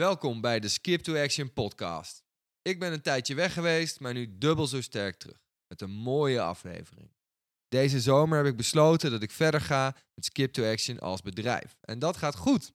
Welkom 0.00 0.40
bij 0.40 0.60
de 0.60 0.68
Skip 0.68 1.00
to 1.00 1.16
Action 1.16 1.52
podcast. 1.52 2.24
Ik 2.62 2.78
ben 2.78 2.92
een 2.92 3.02
tijdje 3.02 3.34
weg 3.34 3.52
geweest, 3.52 4.00
maar 4.00 4.12
nu 4.12 4.38
dubbel 4.38 4.66
zo 4.66 4.80
sterk 4.80 5.16
terug. 5.16 5.38
Met 5.66 5.80
een 5.80 5.90
mooie 5.90 6.40
aflevering. 6.40 7.10
Deze 7.68 8.00
zomer 8.00 8.38
heb 8.38 8.46
ik 8.46 8.56
besloten 8.56 9.10
dat 9.10 9.22
ik 9.22 9.30
verder 9.30 9.60
ga 9.60 9.96
met 10.14 10.24
Skip 10.24 10.52
to 10.52 10.70
Action 10.70 10.98
als 10.98 11.22
bedrijf. 11.22 11.76
En 11.80 11.98
dat 11.98 12.16
gaat 12.16 12.36
goed. 12.36 12.72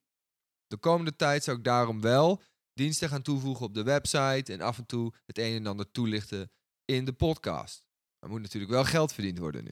De 0.67 0.77
komende 0.77 1.15
tijd 1.15 1.43
zou 1.43 1.57
ik 1.57 1.63
daarom 1.63 2.01
wel 2.01 2.41
diensten 2.73 3.09
gaan 3.09 3.21
toevoegen 3.21 3.65
op 3.65 3.73
de 3.73 3.83
website 3.83 4.53
en 4.53 4.61
af 4.61 4.77
en 4.77 4.85
toe 4.85 5.13
het 5.25 5.37
een 5.37 5.55
en 5.55 5.67
ander 5.67 5.91
toelichten 5.91 6.51
in 6.85 7.05
de 7.05 7.13
podcast. 7.13 7.85
Er 8.19 8.29
moet 8.29 8.41
natuurlijk 8.41 8.71
wel 8.71 8.85
geld 8.85 9.13
verdiend 9.13 9.37
worden 9.37 9.63
nu. 9.63 9.71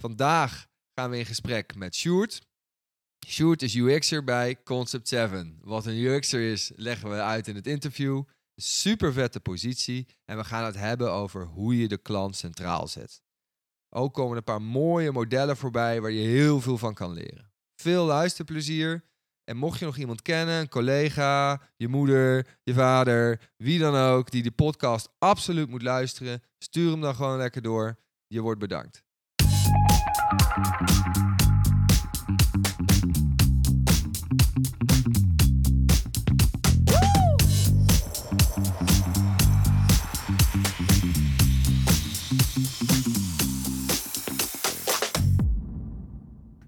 Vandaag 0.00 0.66
gaan 0.98 1.10
we 1.10 1.18
in 1.18 1.26
gesprek 1.26 1.74
met 1.74 1.94
Sjoerd. 1.94 2.50
Sjoerd 3.26 3.62
is 3.62 3.74
UX'er 3.74 4.24
bij 4.24 4.62
Concept 4.64 5.08
7. 5.08 5.58
Wat 5.62 5.86
een 5.86 5.96
UX'er 5.96 6.50
is, 6.50 6.72
leggen 6.76 7.10
we 7.10 7.20
uit 7.20 7.48
in 7.48 7.54
het 7.54 7.66
interview. 7.66 8.22
Super 8.56 9.12
vette 9.12 9.40
positie 9.40 10.06
en 10.24 10.36
we 10.36 10.44
gaan 10.44 10.64
het 10.64 10.76
hebben 10.76 11.12
over 11.12 11.44
hoe 11.44 11.78
je 11.78 11.88
de 11.88 11.98
klant 11.98 12.36
centraal 12.36 12.88
zet. 12.88 13.22
Ook 13.88 14.14
komen 14.14 14.36
een 14.36 14.44
paar 14.44 14.62
mooie 14.62 15.12
modellen 15.12 15.56
voorbij 15.56 16.00
waar 16.00 16.10
je 16.10 16.28
heel 16.28 16.60
veel 16.60 16.78
van 16.78 16.94
kan 16.94 17.12
leren. 17.12 17.52
Veel 17.74 18.04
luisterplezier. 18.04 19.04
En 19.44 19.56
mocht 19.56 19.78
je 19.78 19.84
nog 19.84 19.96
iemand 19.96 20.22
kennen, 20.22 20.60
een 20.60 20.68
collega, 20.68 21.60
je 21.76 21.88
moeder, 21.88 22.46
je 22.62 22.74
vader, 22.74 23.52
wie 23.56 23.78
dan 23.78 23.94
ook, 23.94 24.30
die 24.30 24.42
de 24.42 24.50
podcast 24.50 25.08
absoluut 25.18 25.68
moet 25.68 25.82
luisteren, 25.82 26.42
stuur 26.58 26.90
hem 26.90 27.00
dan 27.00 27.14
gewoon 27.14 27.36
lekker 27.36 27.62
door. 27.62 27.98
Je 28.26 28.40
wordt 28.40 28.60
bedankt. 28.60 29.02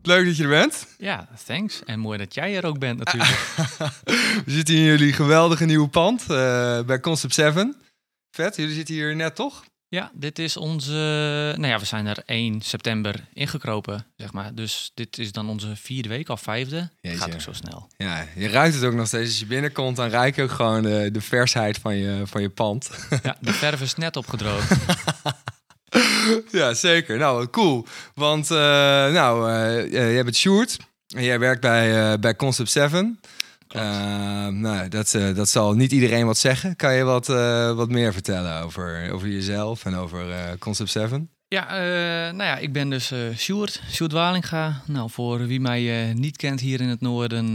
Leuk 0.07 0.27
dat 0.27 0.37
je 0.37 0.43
er 0.43 0.49
bent. 0.49 0.87
Ja, 0.99 1.29
thanks. 1.47 1.83
En 1.85 2.01
mooi 2.01 2.19
dat 2.19 2.35
jij 2.35 2.57
er 2.57 2.67
ook 2.67 2.79
bent 2.79 2.99
natuurlijk. 2.99 3.39
We 4.47 4.51
zitten 4.53 4.75
in 4.75 4.81
jullie 4.81 5.13
geweldige 5.13 5.65
nieuwe 5.65 5.89
pand 5.89 6.23
uh, 6.23 6.27
bij 6.83 7.01
Concept 7.01 7.35
7. 7.35 7.77
Vet, 8.31 8.57
jullie 8.57 8.75
zitten 8.75 8.95
hier 8.95 9.17
net 9.17 9.35
toch? 9.35 9.65
Ja, 9.89 10.11
dit 10.15 10.39
is 10.39 10.57
onze. 10.57 10.93
Nou 11.57 11.67
ja, 11.67 11.79
we 11.79 11.85
zijn 11.85 12.07
er 12.07 12.23
1 12.27 12.61
september 12.61 13.25
ingekropen, 13.33 14.07
zeg 14.17 14.33
maar. 14.33 14.55
Dus 14.55 14.91
dit 14.95 15.19
is 15.19 15.33
dan 15.33 15.49
onze 15.49 15.77
vierde 15.77 16.09
week 16.09 16.29
of 16.29 16.41
vijfde. 16.41 16.91
Jeetje. 17.01 17.19
Gaat 17.19 17.35
ook 17.35 17.41
zo 17.41 17.53
snel. 17.53 17.89
Ja, 17.97 18.27
je 18.37 18.49
ruikt 18.49 18.75
het 18.75 18.85
ook 18.85 18.95
nog 18.95 19.07
steeds. 19.07 19.29
Als 19.29 19.39
je 19.39 19.47
binnenkomt, 19.47 19.97
dan 19.97 20.09
ruik 20.09 20.37
je 20.37 20.43
ook 20.43 20.51
gewoon 20.51 20.83
de, 20.83 21.09
de 21.13 21.21
versheid 21.21 21.79
van 21.79 21.97
je, 21.97 22.23
van 22.27 22.43
je 22.43 22.49
pand. 22.49 22.91
Ja, 23.23 23.37
de 23.41 23.53
verf 23.53 23.81
is 23.81 23.95
net 23.95 24.17
opgedroogd. 24.17 24.71
ja, 26.51 26.75
zeker. 26.75 27.19
Nou, 27.19 27.51
cool. 27.51 27.87
Want, 28.15 28.51
uh, 28.51 28.59
nou, 29.13 29.51
uh, 29.51 29.93
jij 29.93 30.25
bent 30.25 30.37
Sjoerd. 30.37 30.77
En 31.15 31.25
jij 31.25 31.39
werkt 31.39 31.61
bij, 31.61 32.13
uh, 32.13 32.19
bij 32.19 32.37
Concept 32.37 32.71
7. 32.71 33.21
nou, 33.69 34.89
dat, 34.89 35.19
dat 35.35 35.49
zal 35.49 35.75
niet 35.75 35.93
iedereen 35.93 36.27
wat 36.27 36.39
zeggen. 36.39 36.77
Kan 36.77 36.95
je 36.95 37.03
wat, 37.03 37.27
wat 37.77 37.89
meer 37.89 38.13
vertellen 38.13 38.63
over, 38.63 39.13
over 39.13 39.29
jezelf 39.29 39.85
en 39.85 39.95
over 39.95 40.25
Concept 40.59 40.91
7? 40.91 41.31
Ja, 41.49 41.67
nou 42.31 42.43
ja, 42.43 42.57
ik 42.57 42.73
ben 42.73 42.91
dus 42.91 43.13
Sjoerd, 43.37 43.83
Sjoerd 43.91 44.13
Walinga. 44.13 44.83
Nou, 44.87 45.11
voor 45.11 45.47
wie 45.47 45.61
mij 45.61 46.13
niet 46.15 46.37
kent 46.37 46.61
hier 46.61 46.81
in 46.81 46.89
het 46.89 47.01
noorden, 47.01 47.55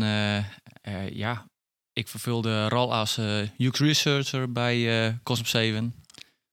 ja, 1.11 1.45
ik 1.93 2.07
vervul 2.07 2.41
de 2.41 2.69
rol 2.69 2.93
als 2.93 3.19
UX 3.57 3.79
Researcher 3.79 4.51
bij 4.51 5.19
Concept 5.23 5.49
7. 5.49 5.93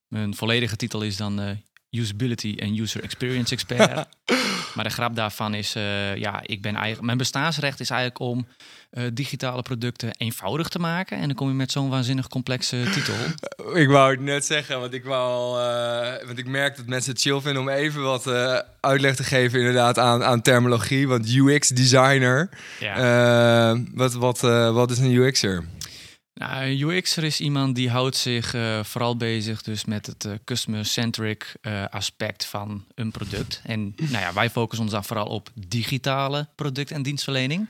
Mijn 0.09 0.35
volledige 0.35 0.77
titel 0.77 1.03
is 1.03 1.17
dan 1.17 1.65
usability 1.91 2.55
en 2.59 2.81
user 2.81 3.03
experience 3.03 3.53
expert. 3.53 4.07
maar 4.75 4.85
de 4.85 4.91
grap 4.91 5.17
daarvan 5.17 5.55
is, 5.55 5.77
uh, 5.77 6.17
ja, 6.17 6.41
ik 6.43 6.63
ben 6.63 6.75
eigenlijk, 6.75 7.05
mijn 7.05 7.19
bestaansrecht 7.19 7.81
is 7.81 7.91
eigenlijk 7.91 8.21
om 8.21 8.47
uh, 8.93 9.05
digitale 9.13 9.63
producten 9.63 10.11
eenvoudig 10.19 10.69
te 10.69 10.79
maken. 10.79 11.19
En 11.19 11.27
dan 11.27 11.37
kom 11.37 11.49
je 11.49 11.55
met 11.55 11.71
zo'n 11.71 11.89
waanzinnig 11.89 12.29
complexe 12.29 12.85
titel. 12.93 13.15
Ik 13.75 13.89
wou 13.89 14.11
het 14.11 14.21
net 14.21 14.45
zeggen, 14.45 14.81
want 14.81 14.93
ik 14.93 15.05
wou 15.05 15.61
uh, 15.61 16.27
want 16.27 16.39
ik 16.39 16.47
merk 16.47 16.77
dat 16.77 16.87
mensen 16.87 17.13
het 17.13 17.21
chill 17.21 17.41
vinden 17.41 17.63
om 17.63 17.69
even 17.69 18.03
wat 18.03 18.27
uitleg 18.81 19.17
te 19.17 19.25
geven, 19.25 19.59
inderdaad, 19.59 19.99
aan, 19.99 20.25
aan 20.25 20.43
terminologie. 20.43 21.09
Want 21.09 21.35
UX 21.35 21.69
designer, 21.69 22.49
ja. 22.81 23.77
wat, 23.95 24.13
wat, 24.13 24.41
wat 24.73 24.91
is 24.91 24.99
een 24.99 25.13
UXer? 25.13 25.65
Nou, 26.39 26.81
UX'er 26.81 27.25
is 27.25 27.41
iemand 27.41 27.75
die 27.75 27.91
houdt 27.91 28.17
zich 28.17 28.55
uh, 28.55 28.85
vooral 28.85 29.17
bezig 29.17 29.63
dus 29.63 29.85
met 29.85 30.07
het 30.07 30.25
uh, 30.25 30.33
customer-centric 30.45 31.55
uh, 31.63 31.85
aspect 31.85 32.45
van 32.45 32.85
een 32.95 33.11
product. 33.11 33.61
En 33.65 33.95
nou 33.97 34.25
ja, 34.25 34.33
wij 34.33 34.51
focussen 34.51 34.85
ons 34.85 34.95
dan 34.95 35.05
vooral 35.05 35.27
op 35.27 35.51
digitale 35.55 36.49
product- 36.55 36.91
en 36.91 37.03
dienstverlening. 37.03 37.69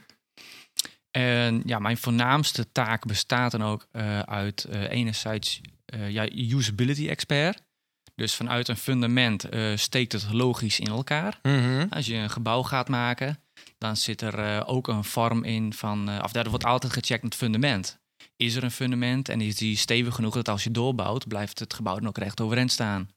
En 1.10 1.62
ja, 1.64 1.78
mijn 1.78 1.96
voornaamste 1.96 2.72
taak 2.72 3.06
bestaat 3.06 3.50
dan 3.50 3.62
ook 3.62 3.88
uit 4.24 4.68
enerzijds 4.88 5.60
ja, 6.08 6.30
usability 6.32 7.08
expert. 7.08 7.62
Dus 8.14 8.34
vanuit 8.34 8.68
een 8.68 8.76
fundament 8.76 9.48
steekt 9.74 10.12
het 10.12 10.32
logisch 10.32 10.80
in 10.80 10.86
elkaar. 10.86 11.38
Mhm. 11.42 11.86
Als 11.90 12.06
je 12.06 12.14
een 12.14 12.30
gebouw 12.30 12.62
gaat 12.62 12.88
maken, 12.88 13.38
dan 13.78 13.96
zit 13.96 14.20
er 14.20 14.66
ook 14.66 14.88
een 14.88 15.04
vorm 15.04 15.44
in 15.44 15.72
van, 15.72 16.22
of 16.22 16.32
daar 16.32 16.50
wordt 16.50 16.64
altijd 16.64 16.92
gecheckt 16.92 17.22
met 17.22 17.34
fundament 17.34 17.98
is 18.36 18.54
er 18.54 18.64
een 18.64 18.70
fundament 18.70 19.28
en 19.28 19.40
is 19.40 19.56
die 19.56 19.76
stevig 19.76 20.14
genoeg 20.14 20.34
dat 20.34 20.48
als 20.48 20.64
je 20.64 20.70
doorbouwt, 20.70 21.28
blijft 21.28 21.58
het 21.58 21.74
gebouw 21.74 21.94
dan 21.94 22.08
ook 22.08 22.18
recht 22.18 22.40
overeind 22.40 22.72
staan. 22.72 23.08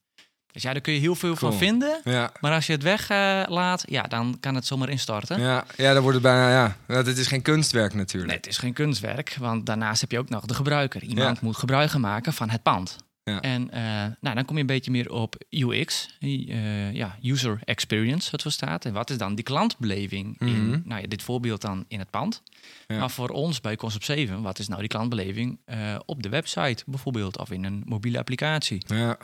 Dus 0.52 0.62
ja, 0.62 0.72
daar 0.72 0.82
kun 0.82 0.94
je 0.94 1.00
heel 1.00 1.16
veel 1.16 1.36
van 1.36 1.54
vinden. 1.54 2.02
Ja. 2.04 2.32
Maar 2.40 2.54
als 2.54 2.66
je 2.66 2.74
het 2.74 2.84
weglaat, 2.84 3.84
uh, 3.90 3.94
ja, 3.96 4.02
dan 4.02 4.38
kan 4.40 4.56
het 4.56 4.66
zomaar 4.66 4.90
instorten. 4.90 5.42
Ja, 5.42 5.66
ja 5.78 5.94
dan 5.94 6.02
wordt 6.02 6.18
het 6.18 6.24
bijna, 6.24 6.50
ja. 6.52 6.96
Het 6.96 7.18
is 7.18 7.28
geen 7.28 7.42
kunstwerk 7.42 7.94
natuurlijk. 7.94 8.32
Nee, 8.32 8.38
het 8.38 8.48
is 8.48 8.58
geen 8.58 8.74
kunstwerk, 8.74 9.36
want 9.40 9.66
daarnaast 9.66 10.02
heb 10.02 10.12
je 10.12 10.20
ook 10.20 10.30
nog 10.30 10.46
de 10.46 10.54
gebruiker. 10.54 11.04
Iemand 11.04 11.42
moet 11.42 11.58
gebruik 11.58 11.98
maken 11.98 12.34
van 12.34 12.50
het 12.50 12.64
pand. 12.64 12.98
Ja. 13.30 13.42
En 13.42 13.62
uh, 13.74 13.80
nou, 14.22 14.36
dan 14.36 14.46
kom 14.46 14.56
je 14.56 14.62
een 14.62 14.68
beetje 14.68 14.92
meer 14.92 15.12
op 15.12 15.36
UX, 15.50 16.18
uh, 16.20 16.94
ja, 16.94 17.18
user 17.22 17.60
experience, 17.64 18.32
wat 18.32 18.42
voor 18.42 18.52
staat. 18.52 18.86
En 18.86 18.94
wat 18.94 19.10
is 19.10 19.18
dan 19.18 19.36
die 19.36 19.44
klantbeleving 19.44 20.26
mm 20.26 20.48
-hmm. 20.48 20.56
in, 20.56 20.70
Mhm. 20.70 20.82
nou 20.84 21.02
ja, 21.02 21.08
dit 21.08 21.22
voorbeeld 21.22 21.62
dan 21.62 21.86
in 21.88 22.00
het 22.00 22.10
pand. 22.10 22.44
Ja. 22.88 23.00
Maar 23.00 23.10
voor 23.10 23.30
ons 23.30 23.62
bij 23.62 23.76
Concept 23.76 24.06
7, 24.06 24.42
wat 24.42 24.60
is 24.60 24.68
nou 24.68 24.80
die 24.80 24.90
klantbeleving 24.90 25.60
uh, 25.66 25.96
op 26.06 26.24
de 26.24 26.30
website 26.30 26.84
bijvoorbeeld 26.86 27.38
of 27.38 27.52
in 27.52 27.64
een 27.64 27.84
mobiele 27.86 28.18
applicatie? 28.18 28.84
Ja. 28.88 29.18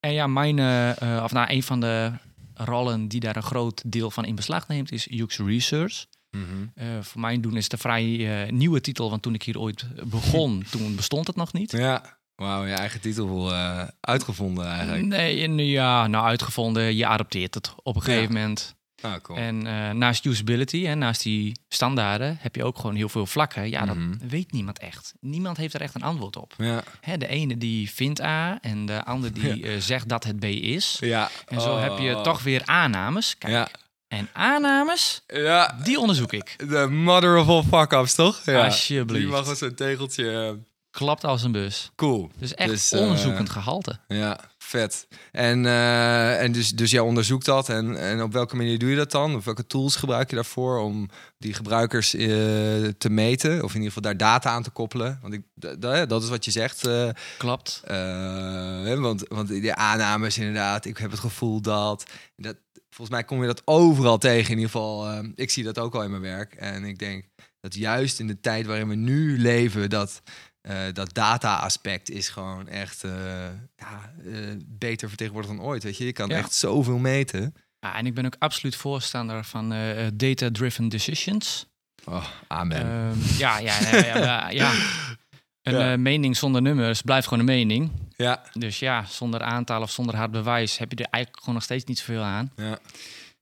En 0.00 0.12
ja, 0.12 0.26
mijn, 0.26 0.58
of 1.22 1.32
nou, 1.32 1.50
een 1.50 1.62
van 1.62 1.80
de 1.80 2.12
rollen 2.54 3.08
die 3.08 3.20
daar 3.20 3.36
een 3.36 3.42
groot 3.42 3.82
deel 3.86 4.10
van 4.10 4.24
in 4.24 4.34
beslag 4.34 4.68
neemt, 4.68 4.92
is 4.92 5.10
UX 5.10 5.38
Research. 5.38 6.06
Mm 6.30 6.44
-hmm. 6.44 7.02
voor 7.02 7.20
mijn 7.20 7.40
doen 7.40 7.56
is 7.56 7.64
het 7.64 7.72
een 7.72 7.78
vrij 7.78 8.48
nieuwe 8.50 8.80
titel, 8.80 9.10
want 9.10 9.22
toen 9.22 9.34
ik 9.34 9.42
hier 9.42 9.58
ooit 9.58 9.86
begon, 10.04 10.64
toen 10.70 10.94
bestond 10.96 11.26
het 11.26 11.36
nog 11.36 11.52
niet. 11.52 11.70
Ja. 11.72 12.18
Wauw, 12.36 12.64
je 12.64 12.72
eigen 12.72 13.00
titel 13.00 13.50
uh, 13.50 13.82
uitgevonden 14.00 14.66
eigenlijk. 14.66 15.04
Nee, 15.04 15.70
ja, 15.70 16.06
nou 16.06 16.26
uitgevonden. 16.26 16.96
Je 16.96 17.06
adopteert 17.06 17.54
het 17.54 17.74
op 17.82 17.96
een 17.96 18.02
gegeven 18.02 18.34
ja. 18.34 18.40
moment. 18.40 18.74
Ah, 19.04 19.20
cool. 19.22 19.38
En 19.38 19.66
uh, 19.66 19.90
naast 19.90 20.24
usability 20.24 20.86
en 20.86 20.98
naast 20.98 21.22
die 21.22 21.60
standaarden 21.68 22.36
heb 22.40 22.56
je 22.56 22.64
ook 22.64 22.76
gewoon 22.76 22.94
heel 22.94 23.08
veel 23.08 23.26
vlakken. 23.26 23.68
Ja, 23.70 23.84
dat 23.84 23.96
mm 23.96 24.02
-hmm. 24.02 24.28
weet 24.28 24.52
niemand 24.52 24.78
echt. 24.78 25.12
Niemand 25.20 25.56
heeft 25.56 25.74
er 25.74 25.80
echt 25.80 25.94
een 25.94 26.02
antwoord 26.02 26.36
op. 26.36 26.54
Ja. 26.56 26.82
Hè, 27.00 27.16
de 27.16 27.26
ene 27.26 27.58
die 27.58 27.90
vindt 27.90 28.20
A 28.20 28.58
en 28.60 28.86
de 28.86 29.04
andere 29.04 29.32
die 29.32 29.56
ja. 29.64 29.66
uh, 29.66 29.80
zegt 29.80 30.08
dat 30.08 30.24
het 30.24 30.38
B 30.38 30.44
is. 30.44 30.96
Ja. 31.00 31.30
En 31.46 31.60
zo 31.60 31.74
oh. 31.74 31.82
heb 31.82 31.98
je 31.98 32.20
toch 32.20 32.42
weer 32.42 32.62
aannames. 32.64 33.38
Kijk, 33.38 33.52
ja. 33.52 33.68
En 34.08 34.28
aannames, 34.32 35.22
ja. 35.26 35.80
die 35.82 35.98
onderzoek 35.98 36.32
ik. 36.32 36.68
De 36.68 36.86
mother 36.90 37.36
of 37.36 37.48
all 37.48 37.62
fuck-ups, 37.62 38.14
toch? 38.14 38.42
Ja. 38.44 38.64
Alsjeblieft. 38.64 39.22
Die 39.22 39.32
mag 39.32 39.46
wel 39.46 39.54
zo'n 39.54 39.74
tegeltje... 39.74 40.58
Klapt 40.94 41.24
als 41.24 41.42
een 41.42 41.52
bus. 41.52 41.90
Cool. 41.96 42.30
Dus 42.38 42.54
echt 42.54 42.70
dus, 42.70 42.92
onderzoekend 42.92 43.48
uh, 43.48 43.54
gehalte. 43.54 43.98
Ja, 44.08 44.40
vet. 44.58 45.06
En, 45.32 45.64
uh, 45.64 46.42
en 46.42 46.52
dus, 46.52 46.70
dus 46.70 46.90
jij 46.90 47.00
onderzoekt 47.00 47.44
dat. 47.44 47.68
En, 47.68 47.96
en 48.00 48.22
op 48.22 48.32
welke 48.32 48.56
manier 48.56 48.78
doe 48.78 48.90
je 48.90 48.96
dat 48.96 49.10
dan? 49.10 49.36
Of 49.36 49.44
welke 49.44 49.66
tools 49.66 49.96
gebruik 49.96 50.30
je 50.30 50.34
daarvoor 50.34 50.78
om 50.78 51.08
die 51.38 51.54
gebruikers 51.54 52.14
uh, 52.14 52.26
te 52.98 53.10
meten? 53.10 53.62
Of 53.62 53.70
in 53.70 53.80
ieder 53.80 53.92
geval 53.92 54.02
daar 54.02 54.16
data 54.16 54.50
aan 54.50 54.62
te 54.62 54.70
koppelen? 54.70 55.18
Want 55.22 55.34
ik, 55.34 55.42
dat 56.08 56.22
is 56.22 56.28
wat 56.28 56.44
je 56.44 56.50
zegt. 56.50 56.88
Klopt. 57.38 57.80
want, 58.98 59.28
want 59.28 59.48
die 59.48 59.74
aannames 59.74 60.38
inderdaad. 60.38 60.84
Ik 60.84 60.98
heb 60.98 61.10
het 61.10 61.20
gevoel 61.20 61.60
dat... 61.60 62.04
dat 62.36 62.56
volgens 62.90 63.16
mij 63.16 63.24
kom 63.24 63.40
je 63.40 63.46
dat 63.46 63.62
overal 63.64 64.18
tegen. 64.18 64.50
In 64.50 64.58
ieder 64.58 64.70
geval, 64.70 65.22
ik 65.34 65.50
zie 65.50 65.64
dat 65.64 65.78
ook 65.78 65.94
al 65.94 66.02
in 66.02 66.10
mijn 66.10 66.22
werk. 66.22 66.54
En 66.54 66.84
ik 66.84 66.98
denk 66.98 67.24
dat 67.60 67.74
juist 67.74 68.20
in 68.20 68.26
de 68.26 68.40
tijd 68.40 68.66
waarin 68.66 68.88
we 68.88 68.94
nu 68.94 69.38
leven... 69.38 69.90
dat 69.90 70.22
uh, 70.68 70.76
dat 70.92 71.14
data-aspect 71.14 72.10
is 72.10 72.28
gewoon 72.28 72.68
echt 72.68 73.04
uh, 73.04 73.12
ja, 73.76 74.12
uh, 74.24 74.50
beter 74.66 75.08
vertegenwoordigd 75.08 75.56
dan 75.56 75.64
ooit. 75.64 75.82
Weet 75.82 75.96
je, 75.96 76.04
je 76.04 76.12
kan 76.12 76.28
ja. 76.28 76.36
echt 76.36 76.52
zoveel 76.52 76.98
meten. 76.98 77.54
Ja, 77.80 77.96
en 77.96 78.06
ik 78.06 78.14
ben 78.14 78.26
ook 78.26 78.36
absoluut 78.38 78.76
voorstander 78.76 79.44
van 79.44 79.68
data-driven 80.14 80.88
decisions. 80.88 81.66
Oh, 82.04 82.24
amen. 82.46 82.80
Ehm, 82.80 83.18
ja, 83.38 83.58
ja, 83.58 83.80
nee, 83.80 84.04
ja, 84.04 84.16
ja, 84.16 84.48
ja. 84.50 84.72
Een 85.64 85.92
eh, 85.92 85.98
mening 85.98 86.36
zonder 86.36 86.62
nummers 86.62 87.02
blijft 87.02 87.28
gewoon 87.28 87.38
een 87.48 87.54
mening. 87.54 87.90
ja, 88.16 88.42
Dus 88.52 88.78
ja, 88.78 89.04
zonder 89.04 89.40
aantal 89.40 89.82
of 89.82 89.90
zonder 89.90 90.16
hard 90.16 90.30
bewijs 90.30 90.78
heb 90.78 90.90
je 90.90 90.96
er 90.96 91.10
eigenlijk 91.10 91.38
gewoon 91.38 91.54
nog 91.54 91.64
steeds 91.64 91.84
niet 91.84 91.98
zoveel 91.98 92.22
aan. 92.22 92.52
ja. 92.56 92.78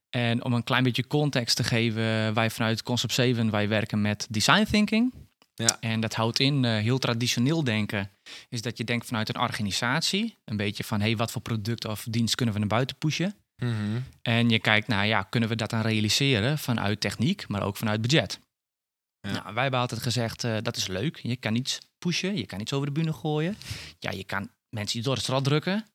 En 0.09 0.43
om 0.43 0.53
een 0.53 0.63
klein 0.63 0.83
beetje 0.83 1.07
context 1.07 1.55
te 1.55 1.63
geven, 1.63 2.33
wij 2.33 2.49
vanuit 2.49 2.83
Concept 2.83 3.13
7, 3.13 3.49
wij 3.49 3.67
werken 3.67 4.01
met 4.01 4.27
design 4.29 4.63
thinking. 4.63 5.13
Ja. 5.53 5.77
En 5.79 5.99
dat 5.99 6.13
houdt 6.13 6.39
in, 6.39 6.65
eh, 6.65 6.71
heel 6.71 6.97
traditioneel 6.97 7.63
denken, 7.63 8.11
is 8.49 8.61
dat 8.61 8.77
je 8.77 8.83
denkt 8.83 9.05
vanuit 9.05 9.29
een 9.29 9.41
organisatie. 9.41 10.37
Een 10.45 10.57
beetje 10.57 10.83
van, 10.83 11.01
hey, 11.01 11.15
wat 11.15 11.31
voor 11.31 11.41
product 11.41 11.85
of 11.85 12.05
dienst 12.09 12.35
kunnen 12.35 12.53
we 12.53 12.59
naar 12.59 12.69
buiten 12.69 12.97
pushen? 12.97 13.35
Mhm. 13.55 14.01
En 14.21 14.49
je 14.49 14.59
kijkt 14.59 14.87
naar, 14.87 15.07
ja, 15.07 15.23
kunnen 15.23 15.49
we 15.49 15.55
dat 15.55 15.69
dan 15.69 15.81
realiseren 15.81 16.57
vanuit 16.57 16.99
techniek, 16.99 17.47
maar 17.47 17.63
ook 17.63 17.77
vanuit 17.77 18.01
budget? 18.01 18.39
Ja. 19.19 19.31
Nou, 19.31 19.53
wij 19.53 19.61
hebben 19.61 19.79
altijd 19.79 20.01
gezegd, 20.01 20.43
eh, 20.43 20.57
dat 20.61 20.75
is 20.75 20.87
leuk. 20.87 21.17
Je 21.17 21.35
kan 21.35 21.55
iets 21.55 21.79
pushen, 21.97 22.37
je 22.37 22.45
kan 22.45 22.59
iets 22.59 22.73
over 22.73 22.87
de 22.87 22.93
bühne 22.93 23.13
gooien. 23.13 23.57
Ja, 23.99 24.11
je 24.11 24.23
kan 24.23 24.49
mensen 24.69 24.97
iets 24.97 25.05
door 25.05 25.15
het 25.15 25.23
straat 25.23 25.43
drukken. 25.43 25.85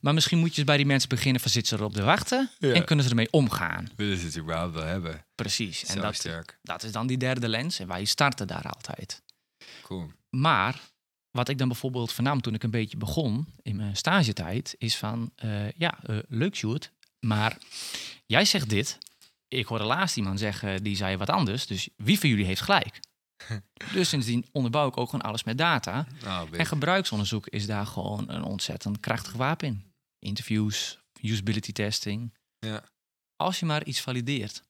Maar 0.00 0.14
misschien 0.14 0.38
moet 0.38 0.50
je 0.50 0.56
eens 0.56 0.66
bij 0.66 0.76
die 0.76 0.86
mensen 0.86 1.08
beginnen 1.08 1.40
van 1.40 1.50
zitten 1.50 1.76
ze 1.76 1.82
erop 1.82 1.94
te 1.94 2.02
wachten 2.02 2.50
Ja. 2.58 2.72
en 2.72 2.84
kunnen 2.84 3.04
ze 3.04 3.10
ermee 3.10 3.30
omgaan. 3.32 3.88
Willen 3.96 4.18
ze 4.18 4.24
het 4.26 4.38
überhaupt 4.38 4.74
wel 4.74 4.84
hebben? 4.84 5.24
Precies. 5.34 5.84
En 5.84 5.94
Zo 5.94 6.00
dat, 6.00 6.14
sterk. 6.14 6.58
dat 6.62 6.82
is 6.82 6.92
dan 6.92 7.06
die 7.06 7.16
derde 7.18 7.48
lens 7.48 7.78
en 7.78 7.86
wij 7.86 8.04
starten 8.04 8.46
daar 8.46 8.68
altijd. 8.68 9.22
Cool. 9.82 10.10
Maar 10.30 10.80
wat 11.30 11.48
ik 11.48 11.58
dan 11.58 11.68
bijvoorbeeld 11.68 12.12
vernam 12.12 12.40
toen 12.40 12.54
ik 12.54 12.62
een 12.62 12.70
beetje 12.70 12.96
begon 12.96 13.46
in 13.62 13.76
mijn 13.76 13.96
stagetijd, 13.96 14.74
is 14.78 14.96
van, 14.96 15.32
eh, 15.36 15.70
ja, 15.70 15.98
eh, 16.02 16.16
leuk 16.28 16.56
Sjoerd, 16.56 16.92
maar 17.20 17.58
jij 18.26 18.44
zegt 18.44 18.68
dit. 18.70 18.98
Ik 19.48 19.66
hoorde 19.66 19.84
laatst 19.84 20.16
iemand 20.16 20.38
zeggen, 20.38 20.82
die 20.82 20.96
zei 20.96 21.16
wat 21.16 21.30
anders. 21.30 21.66
Dus 21.66 21.88
wie 21.96 22.18
van 22.18 22.28
jullie 22.28 22.44
heeft 22.44 22.60
gelijk? 22.60 23.00
dus 23.94 24.08
sindsdien 24.08 24.46
onderbouw 24.52 24.88
ik 24.88 24.96
ook 24.96 25.10
gewoon 25.10 25.24
alles 25.24 25.44
met 25.44 25.58
data. 25.58 26.06
Nou, 26.22 26.56
En 26.56 26.66
gebruiksonderzoek 26.66 27.46
is 27.46 27.66
daar 27.66 27.86
gewoon 27.86 28.30
een 28.30 28.42
ontzettend 28.42 29.00
krachtig 29.00 29.32
wapen 29.32 29.68
in. 29.68 29.84
Interviews, 30.18 30.98
usability 31.20 31.72
testing. 31.72 32.34
Ja. 32.58 32.82
Als 33.36 33.58
je 33.60 33.66
maar 33.66 33.84
iets 33.84 34.00
valideert. 34.00 34.62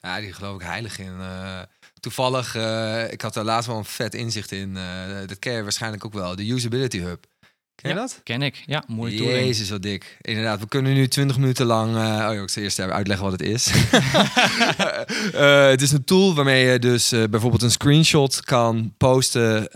Ja, 0.00 0.20
die 0.20 0.32
geloof 0.32 0.60
ik 0.60 0.66
heilig 0.66 0.98
in. 0.98 1.20
Eh, 1.20 1.62
toevallig, 2.00 2.54
eh, 2.54 3.12
ik 3.12 3.20
had 3.20 3.34
daar 3.34 3.44
laatst 3.44 3.68
wel 3.68 3.78
een 3.78 3.84
vet 3.84 4.14
inzicht 4.14 4.52
in. 4.52 4.76
eh, 4.76 5.26
dat 5.26 5.38
ken 5.38 5.52
je 5.52 5.62
waarschijnlijk 5.62 6.04
ook 6.04 6.12
wel. 6.12 6.36
De 6.36 6.48
Usability 6.50 6.98
Hub. 6.98 7.26
Ken 7.82 7.90
je 7.90 7.96
Ja. 7.96 8.00
dat? 8.02 8.20
Ken 8.22 8.42
ik, 8.42 8.62
ja, 8.66 8.84
mooie 8.86 9.16
tooling. 9.16 9.38
Jezus, 9.46 9.70
wat 9.70 9.82
dik. 9.82 10.16
Inderdaad, 10.20 10.60
we 10.60 10.68
kunnen 10.68 10.94
nu 10.94 11.08
20 11.08 11.38
minuten 11.38 11.66
lang... 11.66 11.88
eh, 11.96 12.00
oh 12.02 12.34
ja, 12.34 12.42
ik 12.42 12.48
zal 12.48 12.62
eerst 12.62 12.78
even 12.78 12.92
uitleggen 12.92 13.24
wat 13.30 13.40
het 13.40 13.48
is. 13.48 13.70
Eh, 15.32 15.68
het 15.68 15.82
is 15.82 15.92
een 15.92 16.04
tool 16.04 16.34
waarmee 16.34 16.66
je 16.66 16.78
dus 16.78 17.12
eh, 17.12 17.24
bijvoorbeeld 17.30 17.62
een 17.62 17.70
screenshot 17.70 18.40
kan 18.44 18.94
posten 18.96 19.72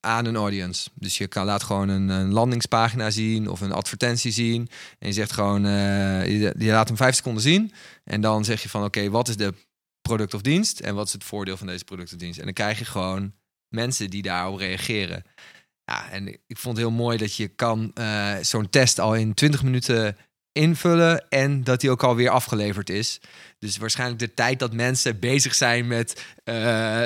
aan 0.00 0.24
een 0.24 0.36
audience. 0.36 0.88
Dus 0.94 1.18
je 1.18 1.26
kan 1.26 1.44
laat 1.44 1.62
gewoon 1.62 1.88
een, 1.88 2.08
een 2.08 2.32
landingspagina 2.32 3.10
zien 3.10 3.48
of 3.50 3.60
een 3.60 3.72
advertentie 3.72 4.32
zien. 4.32 4.68
En 4.98 5.06
je 5.08 5.12
zegt 5.14 5.32
gewoon, 5.32 5.62
je, 5.62 6.54
je 6.58 6.70
laat 6.70 6.88
hem 6.88 6.96
vijf 6.96 7.14
seconden 7.14 7.42
zien. 7.42 7.72
En 8.04 8.20
dan 8.20 8.44
zeg 8.44 8.62
je 8.62 8.68
van, 8.68 8.84
oké, 8.84 9.10
wat 9.10 9.28
is 9.28 9.36
de 9.36 9.54
product 10.02 10.34
of 10.34 10.40
dienst? 10.40 10.80
En 10.80 10.94
wat 10.94 11.06
is 11.06 11.12
het 11.12 11.24
voordeel 11.24 11.56
van 11.56 11.66
deze 11.66 11.84
product 11.84 12.12
of 12.12 12.18
dienst? 12.18 12.38
En 12.38 12.44
dan 12.44 12.52
krijg 12.54 12.78
je 12.78 12.84
gewoon 12.84 13.32
mensen 13.68 14.10
die 14.10 14.22
daarop 14.22 14.58
reageren. 14.58 15.22
Ja, 15.84 16.10
en 16.10 16.28
ik 16.28 16.58
vond 16.58 16.76
het 16.76 16.86
heel 16.86 16.96
mooi 16.96 17.18
dat 17.18 17.36
je 17.36 17.48
kan 17.48 17.90
eh, 17.94 18.34
zo'n 18.40 18.70
test 18.70 18.98
al 18.98 19.14
in 19.14 19.34
20 19.34 19.62
minuten 19.62 20.16
invullen 20.52 21.28
en 21.28 21.64
dat 21.64 21.80
die 21.80 21.90
ook 21.90 22.02
alweer 22.02 22.30
afgeleverd 22.30 22.90
is. 22.90 23.20
Dus 23.58 23.76
waarschijnlijk 23.76 24.20
de 24.20 24.34
tijd 24.34 24.58
dat 24.58 24.72
mensen 24.72 25.18
bezig 25.18 25.54
zijn 25.54 25.86
met, 25.86 26.24
eh, 26.44 26.54